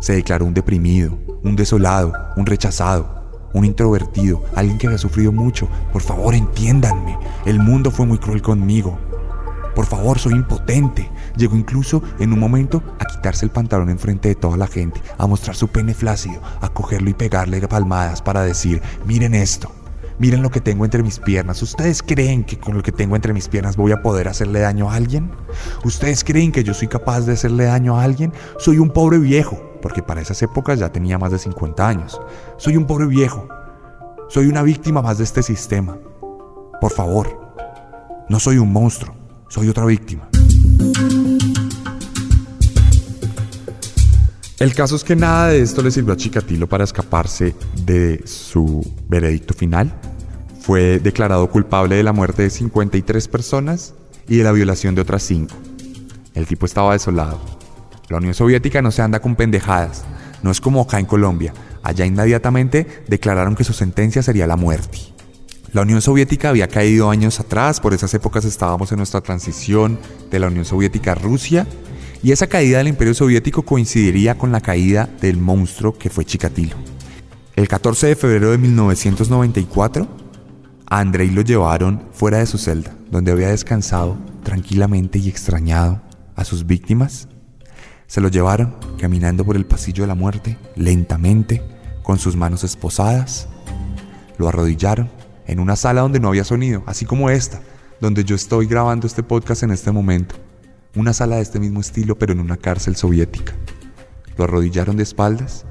Se 0.00 0.14
declaró 0.14 0.44
un 0.46 0.54
deprimido, 0.54 1.18
un 1.42 1.56
desolado, 1.56 2.12
un 2.36 2.46
rechazado, 2.46 3.48
un 3.52 3.64
introvertido, 3.64 4.42
alguien 4.54 4.78
que 4.78 4.86
había 4.86 4.98
sufrido 4.98 5.32
mucho. 5.32 5.68
Por 5.92 6.02
favor, 6.02 6.34
entiéndanme, 6.34 7.18
el 7.44 7.58
mundo 7.58 7.90
fue 7.90 8.06
muy 8.06 8.18
cruel 8.18 8.42
conmigo. 8.42 8.98
Por 9.74 9.84
favor, 9.84 10.18
soy 10.18 10.32
impotente. 10.32 11.10
Llegó 11.36 11.54
incluso 11.54 12.02
en 12.18 12.32
un 12.32 12.38
momento 12.38 12.82
a 12.98 13.04
quitarse 13.04 13.44
el 13.44 13.50
pantalón 13.50 13.90
enfrente 13.90 14.28
de 14.28 14.34
toda 14.34 14.56
la 14.56 14.66
gente, 14.66 15.02
a 15.18 15.26
mostrar 15.26 15.54
su 15.54 15.68
pene 15.68 15.92
flácido, 15.92 16.40
a 16.62 16.70
cogerlo 16.70 17.10
y 17.10 17.14
pegarle 17.14 17.60
palmadas 17.68 18.22
para 18.22 18.42
decir, 18.42 18.80
miren 19.06 19.34
esto. 19.34 19.70
Miren 20.18 20.42
lo 20.42 20.50
que 20.50 20.60
tengo 20.60 20.84
entre 20.84 21.02
mis 21.02 21.18
piernas. 21.18 21.62
¿Ustedes 21.62 22.02
creen 22.02 22.44
que 22.44 22.58
con 22.58 22.76
lo 22.76 22.82
que 22.82 22.92
tengo 22.92 23.16
entre 23.16 23.34
mis 23.34 23.48
piernas 23.48 23.76
voy 23.76 23.92
a 23.92 24.00
poder 24.00 24.28
hacerle 24.28 24.60
daño 24.60 24.90
a 24.90 24.94
alguien? 24.94 25.30
¿Ustedes 25.84 26.24
creen 26.24 26.52
que 26.52 26.64
yo 26.64 26.72
soy 26.72 26.88
capaz 26.88 27.20
de 27.22 27.34
hacerle 27.34 27.64
daño 27.64 27.98
a 27.98 28.02
alguien? 28.02 28.32
Soy 28.58 28.78
un 28.78 28.90
pobre 28.90 29.18
viejo, 29.18 29.78
porque 29.82 30.02
para 30.02 30.22
esas 30.22 30.40
épocas 30.42 30.78
ya 30.78 30.90
tenía 30.90 31.18
más 31.18 31.32
de 31.32 31.38
50 31.38 31.86
años. 31.86 32.20
Soy 32.56 32.76
un 32.76 32.86
pobre 32.86 33.06
viejo. 33.06 33.46
Soy 34.28 34.46
una 34.46 34.62
víctima 34.62 35.02
más 35.02 35.18
de 35.18 35.24
este 35.24 35.42
sistema. 35.42 35.98
Por 36.80 36.92
favor, 36.92 37.54
no 38.28 38.40
soy 38.40 38.58
un 38.58 38.72
monstruo, 38.72 39.14
soy 39.48 39.68
otra 39.68 39.84
víctima. 39.84 40.28
El 44.58 44.74
caso 44.74 44.96
es 44.96 45.04
que 45.04 45.14
nada 45.14 45.48
de 45.48 45.60
esto 45.60 45.82
le 45.82 45.90
sirvió 45.90 46.14
a 46.14 46.16
Chikatilo 46.16 46.66
para 46.66 46.84
escaparse 46.84 47.54
de 47.84 48.26
su 48.26 48.80
veredicto 49.06 49.52
final. 49.52 49.92
Fue 50.60 50.98
declarado 50.98 51.50
culpable 51.50 51.96
de 51.96 52.02
la 52.02 52.14
muerte 52.14 52.42
de 52.44 52.48
53 52.48 53.28
personas 53.28 53.92
y 54.26 54.38
de 54.38 54.44
la 54.44 54.52
violación 54.52 54.94
de 54.94 55.02
otras 55.02 55.24
5. 55.24 55.54
El 56.32 56.46
tipo 56.46 56.64
estaba 56.64 56.94
desolado. 56.94 57.38
La 58.08 58.16
Unión 58.16 58.32
Soviética 58.32 58.80
no 58.80 58.90
se 58.92 59.02
anda 59.02 59.20
con 59.20 59.36
pendejadas. 59.36 60.04
No 60.42 60.50
es 60.50 60.62
como 60.62 60.80
acá 60.80 60.98
en 60.98 61.06
Colombia. 61.06 61.52
Allá 61.82 62.06
inmediatamente 62.06 63.04
declararon 63.08 63.56
que 63.56 63.64
su 63.64 63.74
sentencia 63.74 64.22
sería 64.22 64.46
la 64.46 64.56
muerte. 64.56 65.00
La 65.74 65.82
Unión 65.82 66.00
Soviética 66.00 66.48
había 66.48 66.68
caído 66.68 67.10
años 67.10 67.40
atrás, 67.40 67.78
por 67.78 67.92
esas 67.92 68.14
épocas 68.14 68.46
estábamos 68.46 68.90
en 68.90 68.96
nuestra 68.96 69.20
transición 69.20 69.98
de 70.30 70.38
la 70.38 70.46
Unión 70.46 70.64
Soviética 70.64 71.12
a 71.12 71.16
Rusia 71.16 71.66
y 72.22 72.32
esa 72.32 72.46
caída 72.46 72.78
del 72.78 72.88
Imperio 72.88 73.14
Soviético 73.14 73.62
coincidiría 73.62 74.36
con 74.36 74.52
la 74.52 74.60
caída 74.60 75.08
del 75.20 75.38
monstruo 75.38 75.96
que 75.96 76.10
fue 76.10 76.24
Chikatilo. 76.24 76.76
El 77.54 77.68
14 77.68 78.08
de 78.08 78.16
febrero 78.16 78.50
de 78.50 78.58
1994, 78.58 80.08
a 80.88 81.00
Andrei 81.00 81.30
lo 81.30 81.42
llevaron 81.42 82.02
fuera 82.12 82.38
de 82.38 82.46
su 82.46 82.58
celda, 82.58 82.94
donde 83.10 83.32
había 83.32 83.48
descansado 83.48 84.16
tranquilamente 84.44 85.18
y 85.18 85.28
extrañado 85.28 86.00
a 86.34 86.44
sus 86.44 86.66
víctimas. 86.66 87.28
Se 88.06 88.20
lo 88.20 88.28
llevaron 88.28 88.76
caminando 88.98 89.44
por 89.44 89.56
el 89.56 89.66
pasillo 89.66 90.04
de 90.04 90.08
la 90.08 90.14
muerte, 90.14 90.58
lentamente, 90.76 91.62
con 92.02 92.18
sus 92.18 92.36
manos 92.36 92.62
esposadas. 92.62 93.48
Lo 94.38 94.48
arrodillaron 94.48 95.10
en 95.46 95.60
una 95.60 95.76
sala 95.76 96.02
donde 96.02 96.20
no 96.20 96.28
había 96.28 96.44
sonido, 96.44 96.82
así 96.86 97.04
como 97.04 97.30
esta, 97.30 97.60
donde 98.00 98.22
yo 98.24 98.36
estoy 98.36 98.66
grabando 98.66 99.06
este 99.06 99.22
podcast 99.22 99.62
en 99.62 99.70
este 99.70 99.90
momento 99.90 100.36
una 100.96 101.12
sala 101.12 101.36
de 101.36 101.42
este 101.42 101.60
mismo 101.60 101.80
estilo 101.80 102.18
pero 102.18 102.32
en 102.32 102.40
una 102.40 102.56
cárcel 102.56 102.96
soviética. 102.96 103.52
Lo 104.36 104.44
arrodillaron 104.44 104.96
de 104.96 105.02
espaldas 105.02 105.66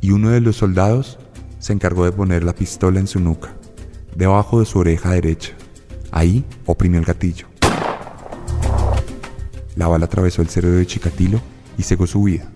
y 0.00 0.10
uno 0.10 0.30
de 0.30 0.40
los 0.40 0.56
soldados 0.56 1.18
se 1.58 1.72
encargó 1.72 2.04
de 2.04 2.12
poner 2.12 2.42
la 2.42 2.54
pistola 2.54 3.00
en 3.00 3.06
su 3.06 3.20
nuca, 3.20 3.54
debajo 4.16 4.60
de 4.60 4.66
su 4.66 4.78
oreja 4.78 5.10
derecha. 5.10 5.52
Ahí 6.10 6.44
oprimió 6.66 6.98
el 6.98 7.06
gatillo. 7.06 7.46
La 9.76 9.86
bala 9.86 10.06
atravesó 10.06 10.42
el 10.42 10.48
cerebro 10.48 10.78
de 10.78 10.86
Chikatilo 10.86 11.40
y 11.78 11.84
cegó 11.84 12.06
su 12.06 12.24
vida. 12.24 12.50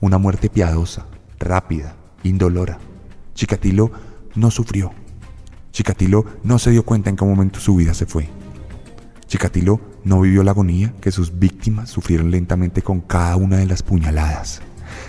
Una 0.00 0.18
muerte 0.18 0.50
piadosa, 0.50 1.06
rápida, 1.38 1.96
indolora. 2.22 2.78
Chikatilo 3.34 3.90
no 4.34 4.50
sufrió. 4.50 4.92
Chikatilo 5.72 6.26
no 6.42 6.58
se 6.58 6.70
dio 6.70 6.84
cuenta 6.84 7.08
en 7.08 7.16
qué 7.16 7.24
momento 7.24 7.60
su 7.60 7.76
vida 7.76 7.94
se 7.94 8.06
fue. 8.06 8.28
Chikatilo 9.26 9.80
no 10.04 10.20
vivió 10.20 10.42
la 10.42 10.52
agonía 10.52 10.94
que 11.00 11.12
sus 11.12 11.38
víctimas 11.38 11.90
sufrieron 11.90 12.30
lentamente 12.30 12.82
con 12.82 13.00
cada 13.00 13.36
una 13.36 13.58
de 13.58 13.66
las 13.66 13.82
puñaladas. 13.82 14.62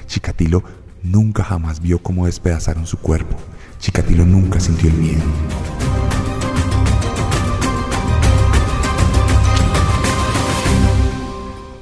Chikatilo 0.08 0.64
nunca 1.04 1.44
jamás 1.44 1.82
vio 1.82 2.00
cómo 2.00 2.26
despedazaron 2.26 2.86
su 2.86 2.98
cuerpo. 2.98 3.38
Chikatilo 3.80 4.26
nunca 4.26 4.60
sintió 4.60 4.90
el 4.90 4.98
miedo. 4.98 5.24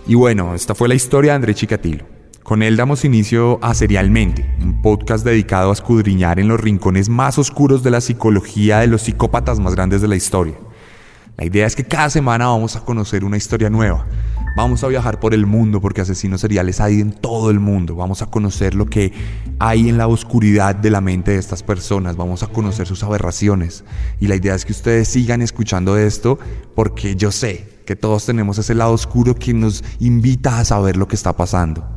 Y 0.08 0.16
bueno, 0.16 0.56
esta 0.56 0.74
fue 0.74 0.88
la 0.88 0.96
historia 0.96 1.32
de 1.32 1.36
André 1.36 1.54
Chikatilo. 1.54 2.06
Con 2.42 2.64
él 2.64 2.78
damos 2.78 3.06
inicio 3.06 3.60
a 3.62 3.76
Serialmente, 3.76 4.44
un 4.60 4.82
podcast 4.82 5.24
dedicado 5.24 5.70
a 5.70 5.74
escudriñar 5.74 6.40
en 6.40 6.48
los 6.48 6.60
rincones 6.60 7.10
más 7.10 7.38
oscuros 7.38 7.84
de 7.84 7.92
la 7.92 8.02
psicología 8.02 8.80
de 8.80 8.88
los 8.88 9.04
psicópatas 9.04 9.60
más 9.60 9.76
grandes 9.76 10.02
de 10.02 10.08
la 10.08 10.16
historia. 10.16 10.56
La 11.40 11.46
idea 11.46 11.66
es 11.66 11.74
que 11.74 11.86
cada 11.86 12.10
semana 12.10 12.48
vamos 12.48 12.76
a 12.76 12.82
conocer 12.82 13.24
una 13.24 13.38
historia 13.38 13.70
nueva. 13.70 14.06
Vamos 14.58 14.84
a 14.84 14.90
viajar 14.90 15.22
por 15.22 15.34
el 15.34 15.46
mundo 15.46 15.80
porque 15.80 16.02
asesinos 16.02 16.42
seriales 16.42 16.82
hay 16.82 17.00
en 17.00 17.14
todo 17.14 17.50
el 17.50 17.62
mundo. 17.62 17.96
Vamos 17.96 18.22
a 18.22 18.26
conocer 18.26 18.76
lo 18.76 18.88
que 18.88 19.14
hay 19.58 19.88
en 19.88 19.98
la 19.98 20.10
oscuridad 20.10 20.76
de 20.76 20.90
la 20.90 21.00
mente 21.00 21.32
de 21.32 21.38
estas 21.38 21.64
personas. 21.64 22.18
Vamos 22.18 22.44
a 22.44 22.48
conocer 22.48 22.88
sus 22.88 23.04
aberraciones. 23.04 23.86
Y 24.20 24.28
la 24.28 24.36
idea 24.36 24.54
es 24.54 24.66
que 24.66 24.74
ustedes 24.74 25.08
sigan 25.08 25.42
escuchando 25.42 25.98
esto 25.98 26.40
porque 26.76 27.16
yo 27.16 27.32
sé 27.32 27.70
que 27.86 27.96
todos 27.96 28.26
tenemos 28.26 28.58
ese 28.58 28.76
lado 28.76 28.92
oscuro 28.92 29.34
que 29.34 29.54
nos 29.54 29.82
invita 30.02 30.60
a 30.60 30.66
saber 30.66 30.98
lo 30.98 31.08
que 31.08 31.16
está 31.16 31.38
pasando. 31.38 31.88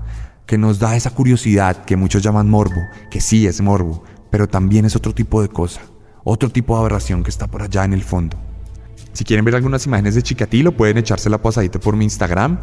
Que 0.47 0.57
nos 0.57 0.79
da 0.79 0.95
esa 0.95 1.11
curiosidad 1.11 1.85
que 1.85 1.97
muchos 1.97 2.23
llaman 2.23 2.49
morbo. 2.49 2.81
Que 3.11 3.21
sí 3.21 3.49
es 3.49 3.61
morbo, 3.61 4.05
pero 4.31 4.49
también 4.49 4.85
es 4.85 4.95
otro 4.95 5.13
tipo 5.13 5.43
de 5.43 5.49
cosa. 5.49 5.81
Otro 6.23 6.49
tipo 6.49 6.75
de 6.75 6.81
aberración 6.83 7.25
que 7.25 7.31
está 7.31 7.49
por 7.49 7.63
allá 7.63 7.85
en 7.85 7.93
el 7.93 8.05
fondo. 8.05 8.39
Si 9.13 9.25
quieren 9.25 9.45
ver 9.45 9.55
algunas 9.55 9.87
imágenes 9.87 10.15
de 10.15 10.23
Chikatilo, 10.23 10.73
pueden 10.73 10.99
echarse 10.99 11.29
la 11.29 11.39
pasadita 11.39 11.79
por 11.79 11.97
mi 11.97 12.05
Instagram, 12.05 12.59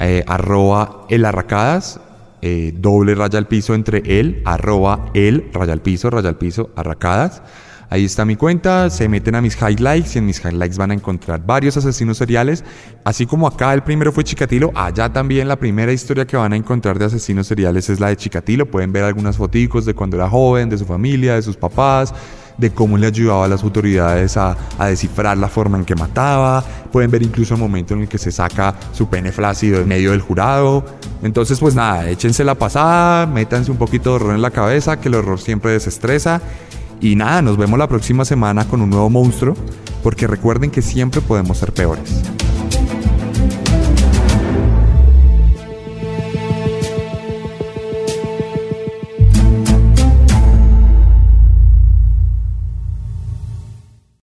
eh, 0.00 0.24
arroba 0.26 1.06
elarracadas, 1.08 2.00
eh, 2.42 2.74
doble 2.76 3.14
raya 3.14 3.38
al 3.38 3.48
piso 3.48 3.74
entre 3.74 4.02
él, 4.20 4.42
arroba 4.44 5.10
el, 5.14 5.50
raya 5.52 5.72
al 5.72 5.80
piso, 5.80 6.10
raya 6.10 6.28
al 6.28 6.36
piso, 6.36 6.70
arracadas. 6.76 7.42
Ahí 7.88 8.04
está 8.04 8.24
mi 8.24 8.34
cuenta, 8.34 8.90
se 8.90 9.08
meten 9.08 9.36
a 9.36 9.40
mis 9.40 9.56
highlights 9.60 10.16
y 10.16 10.18
en 10.18 10.26
mis 10.26 10.44
highlights 10.44 10.76
van 10.76 10.90
a 10.90 10.94
encontrar 10.94 11.46
varios 11.46 11.76
asesinos 11.76 12.18
seriales. 12.18 12.64
Así 13.04 13.26
como 13.26 13.46
acá 13.46 13.72
el 13.72 13.84
primero 13.84 14.10
fue 14.12 14.24
Chikatilo, 14.24 14.72
allá 14.74 15.12
también 15.12 15.46
la 15.46 15.56
primera 15.56 15.92
historia 15.92 16.26
que 16.26 16.36
van 16.36 16.52
a 16.52 16.56
encontrar 16.56 16.98
de 16.98 17.04
asesinos 17.04 17.46
seriales 17.46 17.88
es 17.88 18.00
la 18.00 18.08
de 18.08 18.16
Chikatilo. 18.16 18.66
Pueden 18.66 18.92
ver 18.92 19.04
algunas 19.04 19.36
fotos 19.36 19.86
de 19.86 19.94
cuando 19.94 20.16
era 20.16 20.28
joven, 20.28 20.68
de 20.68 20.78
su 20.78 20.84
familia, 20.84 21.36
de 21.36 21.42
sus 21.42 21.56
papás, 21.56 22.12
de 22.58 22.70
cómo 22.70 22.96
le 22.96 23.06
ayudaba 23.06 23.44
a 23.44 23.48
las 23.48 23.62
autoridades 23.62 24.36
a, 24.36 24.56
descifrar 24.78 25.36
la 25.36 25.48
forma 25.48 25.78
en 25.78 25.84
que 25.84 25.94
mataba. 25.94 26.64
Pueden 26.90 27.10
ver 27.10 27.22
incluso 27.22 27.54
el 27.54 27.60
momento 27.60 27.94
en 27.94 28.02
el 28.02 28.08
que 28.08 28.18
se 28.18 28.32
saca 28.32 28.74
su 28.92 29.08
pene 29.08 29.32
flácido 29.32 29.80
en 29.80 29.88
medio 29.88 30.12
del 30.12 30.20
jurado. 30.20 30.84
Entonces, 31.22 31.58
pues 31.58 31.74
nada, 31.74 32.08
échense 32.08 32.44
la 32.44 32.54
pasada, 32.54 33.26
métanse 33.26 33.70
un 33.70 33.76
poquito 33.76 34.10
de 34.10 34.16
horror 34.16 34.34
en 34.34 34.42
la 34.42 34.50
cabeza, 34.50 35.00
que 35.00 35.08
el 35.08 35.14
horror 35.14 35.40
siempre 35.40 35.72
desestresa. 35.72 36.40
Y 37.00 37.16
nada, 37.16 37.42
nos 37.42 37.56
vemos 37.56 37.78
la 37.78 37.88
próxima 37.88 38.24
semana 38.24 38.66
con 38.66 38.80
un 38.80 38.90
nuevo 38.90 39.10
monstruo, 39.10 39.54
porque 40.02 40.26
recuerden 40.26 40.70
que 40.70 40.82
siempre 40.82 41.20
podemos 41.20 41.58
ser 41.58 41.72
peores. 41.72 42.22